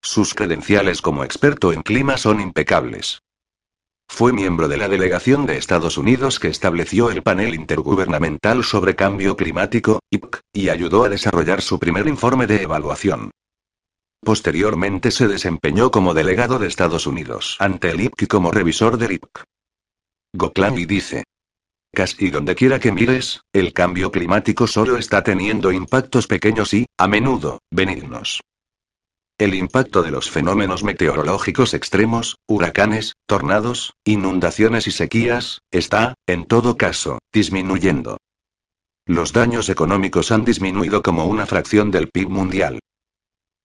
Sus 0.02 0.34
credenciales 0.34 1.02
como 1.02 1.26
experto 1.26 1.74
en 1.74 1.82
clima 1.82 2.16
son 2.16 2.40
impecables. 2.40 3.20
Fue 4.08 4.32
miembro 4.32 4.70
de 4.70 4.78
la 4.78 4.88
delegación 4.88 5.46
de 5.46 5.58
Estados 5.58 5.98
Unidos 5.98 6.40
que 6.40 6.48
estableció 6.48 7.12
el 7.12 7.22
Panel 7.22 7.54
Intergubernamental 7.54 8.64
sobre 8.64 8.96
Cambio 8.96 9.36
Climático, 9.36 10.00
IPC, 10.10 10.40
y 10.54 10.70
ayudó 10.70 11.04
a 11.04 11.10
desarrollar 11.10 11.62
su 11.62 11.80
primer 11.80 12.08
informe 12.08 12.48
de 12.48 12.62
evaluación. 12.62 13.32
Posteriormente 14.26 15.12
se 15.12 15.28
desempeñó 15.28 15.92
como 15.92 16.16
delegado 16.16 16.58
de 16.58 16.68
Estados 16.68 17.06
Unidos 17.06 17.58
ante 17.60 17.92
el 17.92 18.02
IPC 18.02 18.24
y 18.24 18.26
como 18.26 18.50
revisor 18.50 18.98
del 18.98 19.12
IPC. 19.12 19.44
Goklami 20.34 20.88
dice. 20.88 21.26
Casi 21.94 22.32
donde 22.32 22.56
quiera 22.56 22.80
que 22.80 22.92
mires, 22.92 23.42
el 23.54 23.72
cambio 23.72 24.12
climático 24.12 24.66
solo 24.66 24.98
está 24.98 25.24
teniendo 25.24 25.72
impactos 25.72 26.26
pequeños 26.26 26.74
y, 26.74 26.88
a 26.98 27.08
menudo, 27.08 27.60
benignos. 27.70 28.42
El 29.38 29.54
impacto 29.54 30.02
de 30.02 30.10
los 30.10 30.32
fenómenos 30.32 30.84
meteorológicos 30.84 31.76
extremos, 31.76 32.38
huracanes, 32.48 33.14
tornados, 33.28 33.94
inundaciones 34.06 34.88
y 34.88 34.92
sequías, 34.92 35.60
está, 35.70 36.16
en 36.26 36.46
todo 36.46 36.78
caso, 36.78 37.20
disminuyendo. 37.32 38.18
Los 39.06 39.34
daños 39.34 39.70
económicos 39.70 40.32
han 40.32 40.46
disminuido 40.46 41.04
como 41.04 41.28
una 41.28 41.46
fracción 41.46 41.92
del 41.92 42.10
PIB 42.10 42.30
mundial. 42.30 42.80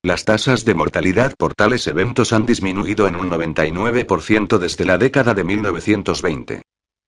Las 0.03 0.25
tasas 0.25 0.65
de 0.65 0.75
mortalidad 0.75 1.35
por 1.37 1.55
tales 1.55 1.87
eventos 1.87 2.33
han 2.33 2.47
disminuido 2.47 3.07
en 3.07 3.17
un 3.17 3.29
99% 3.29 4.57
desde 4.57 4.87
la 4.87 4.97
década 4.97 5.35
de 5.35 5.45
1920. 5.45 6.63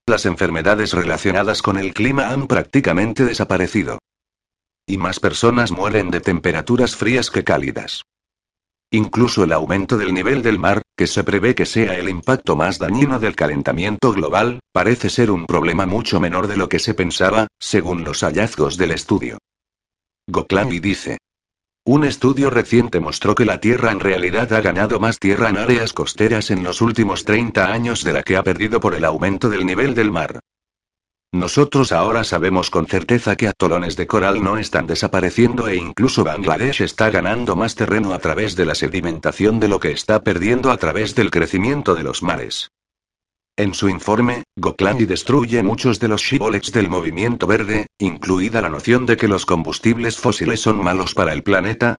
Las 0.06 0.26
enfermedades 0.26 0.92
relacionadas 0.92 1.62
con 1.62 1.78
el 1.78 1.94
clima 1.94 2.28
han 2.28 2.46
prácticamente 2.46 3.24
desaparecido. 3.24 3.98
Y 4.86 4.98
más 4.98 5.20
personas 5.20 5.72
mueren 5.72 6.10
de 6.10 6.20
temperaturas 6.20 6.94
frías 6.94 7.30
que 7.30 7.44
cálidas. 7.44 8.02
Incluso 8.90 9.44
el 9.44 9.54
aumento 9.54 9.96
del 9.96 10.12
nivel 10.12 10.42
del 10.42 10.58
mar, 10.58 10.82
que 10.94 11.06
se 11.06 11.24
prevé 11.24 11.54
que 11.54 11.64
sea 11.64 11.94
el 11.94 12.10
impacto 12.10 12.56
más 12.56 12.78
dañino 12.78 13.18
del 13.18 13.34
calentamiento 13.34 14.12
global, 14.12 14.60
parece 14.70 15.08
ser 15.08 15.30
un 15.30 15.46
problema 15.46 15.86
mucho 15.86 16.20
menor 16.20 16.46
de 16.46 16.58
lo 16.58 16.68
que 16.68 16.78
se 16.78 16.92
pensaba, 16.92 17.46
según 17.58 18.04
los 18.04 18.20
hallazgos 18.20 18.76
del 18.76 18.90
estudio. 18.90 19.38
Goklami 20.26 20.78
dice. 20.78 21.16
Un 21.84 22.04
estudio 22.04 22.48
reciente 22.48 23.00
mostró 23.00 23.34
que 23.34 23.44
la 23.44 23.58
Tierra 23.58 23.90
en 23.90 23.98
realidad 23.98 24.52
ha 24.52 24.60
ganado 24.60 25.00
más 25.00 25.18
tierra 25.18 25.48
en 25.48 25.58
áreas 25.58 25.92
costeras 25.92 26.52
en 26.52 26.62
los 26.62 26.80
últimos 26.80 27.24
30 27.24 27.72
años 27.72 28.04
de 28.04 28.12
la 28.12 28.22
que 28.22 28.36
ha 28.36 28.44
perdido 28.44 28.78
por 28.78 28.94
el 28.94 29.04
aumento 29.04 29.50
del 29.50 29.66
nivel 29.66 29.92
del 29.96 30.12
mar. 30.12 30.38
Nosotros 31.32 31.90
ahora 31.90 32.22
sabemos 32.22 32.70
con 32.70 32.86
certeza 32.86 33.34
que 33.34 33.48
atolones 33.48 33.96
de 33.96 34.06
coral 34.06 34.44
no 34.44 34.58
están 34.58 34.86
desapareciendo 34.86 35.66
e 35.66 35.74
incluso 35.74 36.22
Bangladesh 36.22 36.82
está 36.82 37.10
ganando 37.10 37.56
más 37.56 37.74
terreno 37.74 38.12
a 38.12 38.20
través 38.20 38.54
de 38.54 38.64
la 38.64 38.76
sedimentación 38.76 39.58
de 39.58 39.66
lo 39.66 39.80
que 39.80 39.90
está 39.90 40.22
perdiendo 40.22 40.70
a 40.70 40.76
través 40.76 41.16
del 41.16 41.32
crecimiento 41.32 41.96
de 41.96 42.04
los 42.04 42.22
mares. 42.22 42.70
En 43.62 43.74
su 43.74 43.88
informe, 43.88 44.42
Goklandi 44.56 45.06
destruye 45.06 45.62
muchos 45.62 46.00
de 46.00 46.08
los 46.08 46.20
shibboleths 46.20 46.72
del 46.72 46.88
movimiento 46.88 47.46
verde, 47.46 47.86
incluida 47.96 48.60
la 48.60 48.68
noción 48.68 49.06
de 49.06 49.16
que 49.16 49.28
los 49.28 49.46
combustibles 49.46 50.16
fósiles 50.18 50.60
son 50.60 50.82
malos 50.82 51.14
para 51.14 51.32
el 51.32 51.44
planeta. 51.44 51.94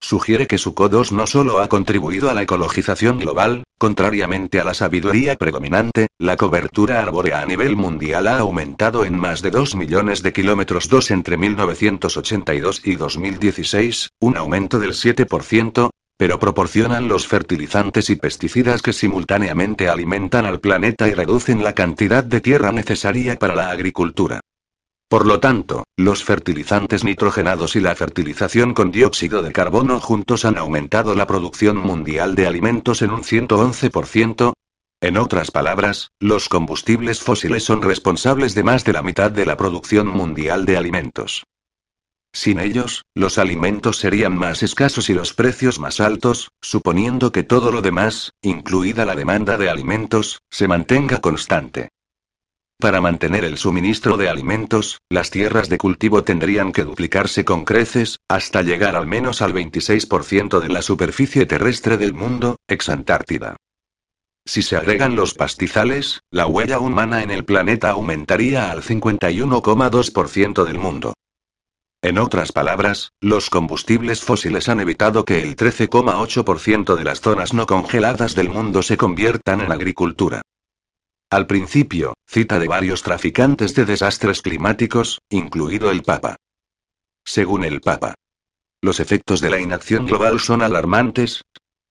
Sugiere 0.00 0.46
que 0.46 0.58
su 0.58 0.76
CO2 0.76 1.10
no 1.10 1.26
solo 1.26 1.58
ha 1.58 1.68
contribuido 1.68 2.30
a 2.30 2.34
la 2.34 2.42
ecologización 2.42 3.18
global, 3.18 3.64
contrariamente 3.78 4.60
a 4.60 4.64
la 4.64 4.74
sabiduría 4.74 5.34
predominante, 5.34 6.06
la 6.18 6.36
cobertura 6.36 7.00
arbórea 7.00 7.40
a 7.40 7.46
nivel 7.46 7.74
mundial 7.74 8.28
ha 8.28 8.38
aumentado 8.38 9.04
en 9.04 9.18
más 9.18 9.42
de 9.42 9.50
2 9.50 9.74
millones 9.74 10.22
de 10.22 10.32
kilómetros 10.32 10.88
2 10.88 11.10
entre 11.10 11.36
1982 11.36 12.82
y 12.84 12.94
2016, 12.94 14.10
un 14.20 14.36
aumento 14.36 14.78
del 14.78 14.92
7%, 14.92 15.90
pero 16.18 16.40
proporcionan 16.40 17.06
los 17.06 17.28
fertilizantes 17.28 18.10
y 18.10 18.16
pesticidas 18.16 18.82
que 18.82 18.92
simultáneamente 18.92 19.88
alimentan 19.88 20.44
al 20.46 20.58
planeta 20.58 21.06
y 21.06 21.14
reducen 21.14 21.62
la 21.62 21.74
cantidad 21.74 22.24
de 22.24 22.40
tierra 22.40 22.72
necesaria 22.72 23.36
para 23.36 23.54
la 23.54 23.70
agricultura. 23.70 24.40
Por 25.08 25.24
lo 25.24 25.40
tanto, 25.40 25.84
los 25.96 26.24
fertilizantes 26.24 27.04
nitrogenados 27.04 27.76
y 27.76 27.80
la 27.80 27.94
fertilización 27.94 28.74
con 28.74 28.90
dióxido 28.90 29.42
de 29.42 29.52
carbono 29.52 30.00
juntos 30.00 30.44
han 30.44 30.58
aumentado 30.58 31.14
la 31.14 31.26
producción 31.26 31.78
mundial 31.78 32.34
de 32.34 32.46
alimentos 32.46 33.00
en 33.00 33.12
un 33.12 33.22
111%. 33.22 34.52
En 35.00 35.16
otras 35.16 35.52
palabras, 35.52 36.10
los 36.18 36.48
combustibles 36.48 37.20
fósiles 37.20 37.62
son 37.62 37.80
responsables 37.80 38.56
de 38.56 38.64
más 38.64 38.84
de 38.84 38.92
la 38.92 39.02
mitad 39.02 39.30
de 39.30 39.46
la 39.46 39.56
producción 39.56 40.08
mundial 40.08 40.66
de 40.66 40.76
alimentos. 40.76 41.44
Sin 42.32 42.60
ellos, 42.60 43.04
los 43.14 43.38
alimentos 43.38 43.96
serían 43.96 44.36
más 44.36 44.62
escasos 44.62 45.08
y 45.10 45.14
los 45.14 45.34
precios 45.34 45.78
más 45.78 46.00
altos, 46.00 46.50
suponiendo 46.60 47.32
que 47.32 47.42
todo 47.42 47.72
lo 47.72 47.82
demás, 47.82 48.32
incluida 48.42 49.04
la 49.04 49.14
demanda 49.14 49.56
de 49.56 49.70
alimentos, 49.70 50.40
se 50.50 50.68
mantenga 50.68 51.20
constante. 51.20 51.88
Para 52.80 53.00
mantener 53.00 53.44
el 53.44 53.58
suministro 53.58 54.16
de 54.16 54.28
alimentos, 54.28 55.00
las 55.10 55.30
tierras 55.30 55.68
de 55.68 55.78
cultivo 55.78 56.22
tendrían 56.22 56.70
que 56.70 56.84
duplicarse 56.84 57.44
con 57.44 57.64
creces, 57.64 58.20
hasta 58.28 58.62
llegar 58.62 58.94
al 58.94 59.06
menos 59.06 59.42
al 59.42 59.52
26% 59.52 60.60
de 60.60 60.68
la 60.68 60.82
superficie 60.82 61.44
terrestre 61.44 61.96
del 61.96 62.14
mundo, 62.14 62.56
ex 62.68 62.88
Antártida. 62.88 63.56
Si 64.46 64.62
se 64.62 64.76
agregan 64.76 65.16
los 65.16 65.34
pastizales, 65.34 66.20
la 66.30 66.46
huella 66.46 66.78
humana 66.78 67.24
en 67.24 67.32
el 67.32 67.44
planeta 67.44 67.90
aumentaría 67.90 68.70
al 68.70 68.82
51,2% 68.82 70.64
del 70.64 70.78
mundo. 70.78 71.14
En 72.00 72.18
otras 72.18 72.52
palabras, 72.52 73.12
los 73.20 73.50
combustibles 73.50 74.22
fósiles 74.22 74.68
han 74.68 74.78
evitado 74.78 75.24
que 75.24 75.42
el 75.42 75.56
13,8% 75.56 76.94
de 76.94 77.04
las 77.04 77.20
zonas 77.20 77.52
no 77.54 77.66
congeladas 77.66 78.36
del 78.36 78.50
mundo 78.50 78.82
se 78.82 78.96
conviertan 78.96 79.60
en 79.60 79.72
agricultura. 79.72 80.42
Al 81.30 81.46
principio, 81.46 82.14
cita 82.26 82.60
de 82.60 82.68
varios 82.68 83.02
traficantes 83.02 83.74
de 83.74 83.84
desastres 83.84 84.42
climáticos, 84.42 85.18
incluido 85.28 85.90
el 85.90 86.02
Papa. 86.02 86.36
Según 87.24 87.64
el 87.64 87.80
Papa, 87.80 88.14
los 88.80 89.00
efectos 89.00 89.40
de 89.40 89.50
la 89.50 89.60
inacción 89.60 90.06
global 90.06 90.38
son 90.38 90.62
alarmantes, 90.62 91.42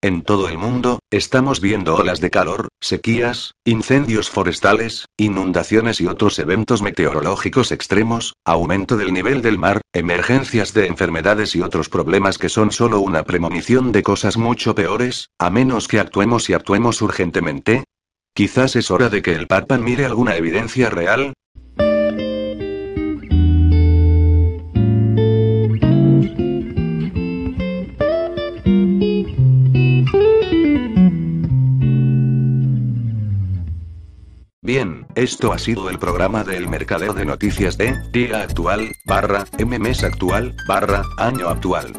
en 0.01 0.21
todo 0.21 0.47
el 0.47 0.57
mundo, 0.57 0.99
estamos 1.11 1.59
viendo 1.59 1.95
olas 1.95 2.21
de 2.21 2.29
calor, 2.29 2.67
sequías, 2.79 3.53
incendios 3.65 4.29
forestales, 4.29 5.05
inundaciones 5.17 5.99
y 6.01 6.07
otros 6.07 6.37
eventos 6.37 6.81
meteorológicos 6.81 7.71
extremos, 7.71 8.33
aumento 8.45 8.95
del 8.95 9.11
nivel 9.11 9.41
del 9.41 9.57
mar, 9.57 9.81
emergencias 9.93 10.73
de 10.73 10.85
enfermedades 10.85 11.55
y 11.55 11.61
otros 11.61 11.89
problemas 11.89 12.37
que 12.37 12.49
son 12.49 12.71
solo 12.71 12.99
una 12.99 13.23
premonición 13.23 13.91
de 13.91 14.03
cosas 14.03 14.37
mucho 14.37 14.75
peores, 14.75 15.29
a 15.39 15.49
menos 15.49 15.87
que 15.87 15.99
actuemos 15.99 16.49
y 16.49 16.53
actuemos 16.53 17.01
urgentemente. 17.01 17.83
Quizás 18.35 18.75
es 18.75 18.91
hora 18.91 19.09
de 19.09 19.23
que 19.23 19.33
el 19.33 19.47
Papa 19.47 19.79
mire 19.79 20.05
alguna 20.05 20.35
evidencia 20.35 20.91
real, 20.91 21.33
esto 35.27 35.51
ha 35.51 35.59
sido 35.59 35.89
el 35.89 35.99
programa 35.99 36.45
del 36.45 36.69
mercadeo 36.69 37.13
de 37.13 37.25
noticias 37.25 37.77
de 37.77 38.01
día 38.13 38.43
actual, 38.43 38.95
barra, 39.03 39.45
mes 39.67 40.01
actual, 40.05 40.55
barra, 40.69 41.03
año 41.17 41.49
actual. 41.49 41.91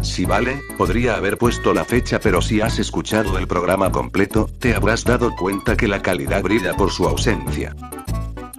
Si 0.00 0.24
vale, 0.24 0.60
podría 0.76 1.14
haber 1.14 1.38
puesto 1.38 1.74
la 1.74 1.84
fecha 1.84 2.18
pero 2.18 2.42
si 2.42 2.60
has 2.60 2.80
escuchado 2.80 3.38
el 3.38 3.46
programa 3.46 3.92
completo, 3.92 4.50
te 4.58 4.74
habrás 4.74 5.04
dado 5.04 5.30
cuenta 5.36 5.76
que 5.76 5.86
la 5.86 6.02
calidad 6.02 6.42
brilla 6.42 6.74
por 6.74 6.90
su 6.90 7.06
ausencia. 7.06 7.76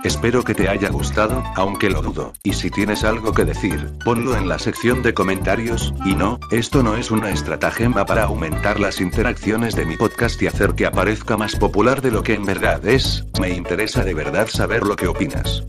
Espero 0.04 0.44
que 0.44 0.54
te 0.54 0.68
haya 0.68 0.90
gustado, 0.90 1.44
aunque 1.56 1.90
lo 1.90 2.02
dudo, 2.02 2.34
y 2.44 2.54
si 2.54 2.70
tienes 2.70 3.06
algo 3.06 3.34
que 3.34 3.46
decir, 3.46 3.90
ponlo 4.04 4.36
en 4.36 4.50
la 4.50 4.60
sección 4.60 5.02
de 5.02 5.14
comentarios, 5.14 5.94
y 6.04 6.14
no, 6.14 6.40
esto 6.52 6.84
no 6.84 6.98
es 6.98 7.10
una 7.10 7.30
estratagema 7.30 8.06
para 8.06 8.26
aumentar 8.26 8.82
las 8.82 9.00
interacciones 9.00 9.76
de 9.76 9.86
mi 9.86 9.96
podcast 9.96 10.42
y 10.42 10.48
hacer 10.48 10.76
que 10.76 10.86
aparezca 10.86 11.38
más 11.38 11.56
popular 11.56 12.02
de 12.02 12.12
lo 12.12 12.22
que 12.22 12.34
en 12.34 12.46
verdad 12.46 12.86
es, 12.86 13.26
me 13.40 13.52
interesa 13.52 14.04
de 14.04 14.14
verdad 14.14 14.48
saber 14.50 14.84
lo 14.84 14.98
que 14.98 15.08
opinas. 15.08 15.64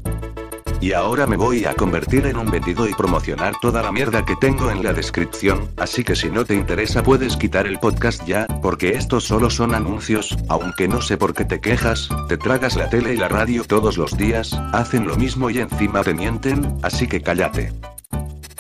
Y 0.85 0.93
ahora 0.93 1.26
me 1.26 1.39
voy 1.39 1.64
a 1.64 1.72
convertir 1.72 2.26
en 2.26 2.37
un 2.37 2.51
vendido 2.51 2.87
y 2.87 2.93
promocionar 2.93 3.55
toda 3.59 3.82
la 3.82 3.91
mierda 3.91 4.26
que 4.26 4.37
tengo 4.37 4.70
en 4.70 4.82
la 4.82 4.93
descripción, 4.93 5.70
así 5.78 6.05
que 6.05 6.14
si 6.14 6.28
no 6.28 6.45
te 6.45 6.55
interesa 6.55 7.03
puedes 7.03 7.39
quitar 7.39 7.66
el 7.66 7.78
podcast 7.78 8.22
ya, 8.26 8.47
porque 8.61 8.91
estos 8.91 9.24
solo 9.24 9.49
son 9.49 9.74
anuncios, 9.74 10.37
aunque 10.51 10.87
no 10.87 11.01
sé 11.01 11.16
por 11.16 11.32
qué 11.32 11.47
te 11.47 11.59
quejas, 11.59 12.11
te 12.28 12.37
tragas 12.37 12.76
la 12.76 12.91
tele 12.91 13.14
y 13.14 13.16
la 13.16 13.28
radio 13.28 13.64
todos 13.64 13.97
los 13.97 14.14
días, 14.18 14.53
hacen 14.74 15.07
lo 15.07 15.16
mismo 15.16 15.49
y 15.49 15.61
encima 15.61 16.03
te 16.03 16.12
mienten, 16.12 16.76
así 16.82 17.07
que 17.07 17.22
cállate. 17.22 17.72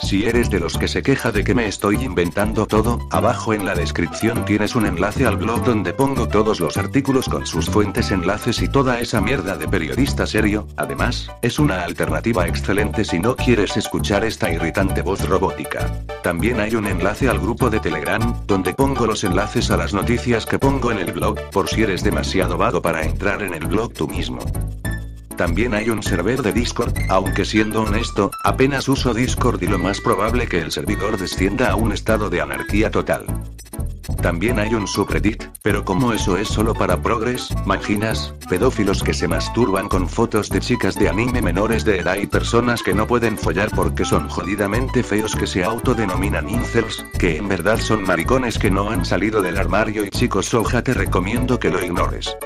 Si 0.00 0.24
eres 0.24 0.50
de 0.50 0.60
los 0.60 0.76
que 0.76 0.88
se 0.88 1.02
queja 1.02 1.30
de 1.32 1.44
que 1.44 1.54
me 1.54 1.66
estoy 1.66 2.02
inventando 2.02 2.66
todo, 2.66 2.98
abajo 3.10 3.54
en 3.54 3.64
la 3.64 3.74
descripción 3.74 4.44
tienes 4.44 4.74
un 4.74 4.86
enlace 4.86 5.26
al 5.26 5.36
blog 5.36 5.64
donde 5.64 5.92
pongo 5.92 6.28
todos 6.28 6.60
los 6.60 6.76
artículos 6.76 7.28
con 7.28 7.46
sus 7.46 7.66
fuentes, 7.66 8.10
enlaces 8.10 8.60
y 8.60 8.68
toda 8.68 9.00
esa 9.00 9.20
mierda 9.20 9.56
de 9.56 9.68
periodista 9.68 10.26
serio. 10.26 10.66
Además, 10.76 11.30
es 11.42 11.58
una 11.58 11.84
alternativa 11.84 12.46
excelente 12.46 13.04
si 13.04 13.18
no 13.18 13.36
quieres 13.36 13.76
escuchar 13.76 14.24
esta 14.24 14.50
irritante 14.50 15.02
voz 15.02 15.26
robótica. 15.28 16.04
También 16.22 16.60
hay 16.60 16.74
un 16.74 16.86
enlace 16.86 17.28
al 17.28 17.38
grupo 17.38 17.70
de 17.70 17.80
Telegram, 17.80 18.34
donde 18.46 18.74
pongo 18.74 19.06
los 19.06 19.24
enlaces 19.24 19.70
a 19.70 19.76
las 19.76 19.94
noticias 19.94 20.46
que 20.46 20.58
pongo 20.58 20.90
en 20.90 20.98
el 20.98 21.12
blog, 21.12 21.38
por 21.50 21.68
si 21.68 21.82
eres 21.82 22.02
demasiado 22.02 22.58
vago 22.58 22.82
para 22.82 23.04
entrar 23.04 23.42
en 23.42 23.54
el 23.54 23.66
blog 23.66 23.92
tú 23.92 24.08
mismo. 24.08 24.40
También 25.36 25.74
hay 25.74 25.90
un 25.90 26.02
server 26.02 26.42
de 26.42 26.52
Discord, 26.52 26.94
aunque 27.08 27.44
siendo 27.44 27.82
honesto, 27.82 28.30
apenas 28.44 28.88
uso 28.88 29.12
Discord 29.12 29.60
y 29.62 29.66
lo 29.66 29.78
más 29.78 30.00
probable 30.00 30.46
que 30.46 30.60
el 30.60 30.70
servidor 30.70 31.18
descienda 31.18 31.70
a 31.70 31.74
un 31.74 31.92
estado 31.92 32.30
de 32.30 32.40
anarquía 32.40 32.90
total. 32.90 33.26
También 34.22 34.58
hay 34.58 34.74
un 34.74 34.86
subreddit, 34.86 35.44
pero 35.62 35.84
como 35.84 36.12
eso 36.12 36.36
es 36.36 36.48
solo 36.48 36.74
para 36.74 37.00
progres, 37.00 37.48
maginas, 37.66 38.34
pedófilos 38.48 39.02
que 39.02 39.14
se 39.14 39.28
masturban 39.28 39.88
con 39.88 40.08
fotos 40.08 40.48
de 40.48 40.60
chicas 40.60 40.94
de 40.94 41.08
anime 41.08 41.42
menores 41.42 41.84
de 41.84 41.98
edad 41.98 42.16
y 42.16 42.26
personas 42.26 42.82
que 42.82 42.94
no 42.94 43.06
pueden 43.06 43.36
follar 43.38 43.70
porque 43.74 44.04
son 44.04 44.28
jodidamente 44.28 45.02
feos 45.02 45.34
que 45.36 45.46
se 45.46 45.64
autodenominan 45.64 46.48
incels, 46.48 47.04
que 47.18 47.36
en 47.36 47.48
verdad 47.48 47.78
son 47.78 48.02
maricones 48.02 48.58
que 48.58 48.70
no 48.70 48.90
han 48.90 49.04
salido 49.04 49.42
del 49.42 49.58
armario 49.58 50.04
y 50.04 50.10
chicos 50.10 50.46
soja 50.46 50.82
te 50.82 50.94
recomiendo 50.94 51.58
que 51.58 51.70
lo 51.70 51.82
ignores. 51.82 52.36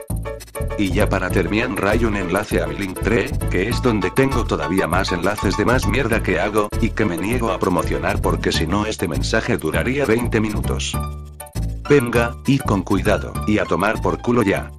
Y 0.78 0.92
ya 0.92 1.08
para 1.08 1.28
terminar 1.28 1.58
hay 1.86 2.04
un 2.04 2.16
enlace 2.16 2.62
a 2.62 2.66
mi 2.66 2.76
Linktree, 2.76 3.30
que 3.50 3.68
es 3.68 3.82
donde 3.82 4.12
tengo 4.12 4.44
todavía 4.44 4.86
más 4.86 5.10
enlaces 5.10 5.56
de 5.56 5.64
más 5.64 5.88
mierda 5.88 6.22
que 6.22 6.38
hago, 6.38 6.68
y 6.80 6.90
que 6.90 7.04
me 7.04 7.16
niego 7.16 7.50
a 7.50 7.58
promocionar 7.58 8.22
porque 8.22 8.52
si 8.52 8.66
no 8.66 8.86
este 8.86 9.08
mensaje 9.08 9.56
duraría 9.56 10.06
20 10.06 10.40
minutos. 10.40 10.96
Venga, 11.88 12.36
y 12.46 12.58
con 12.58 12.82
cuidado, 12.82 13.32
y 13.46 13.58
a 13.58 13.64
tomar 13.64 14.02
por 14.02 14.20
culo 14.20 14.42
ya. 14.42 14.70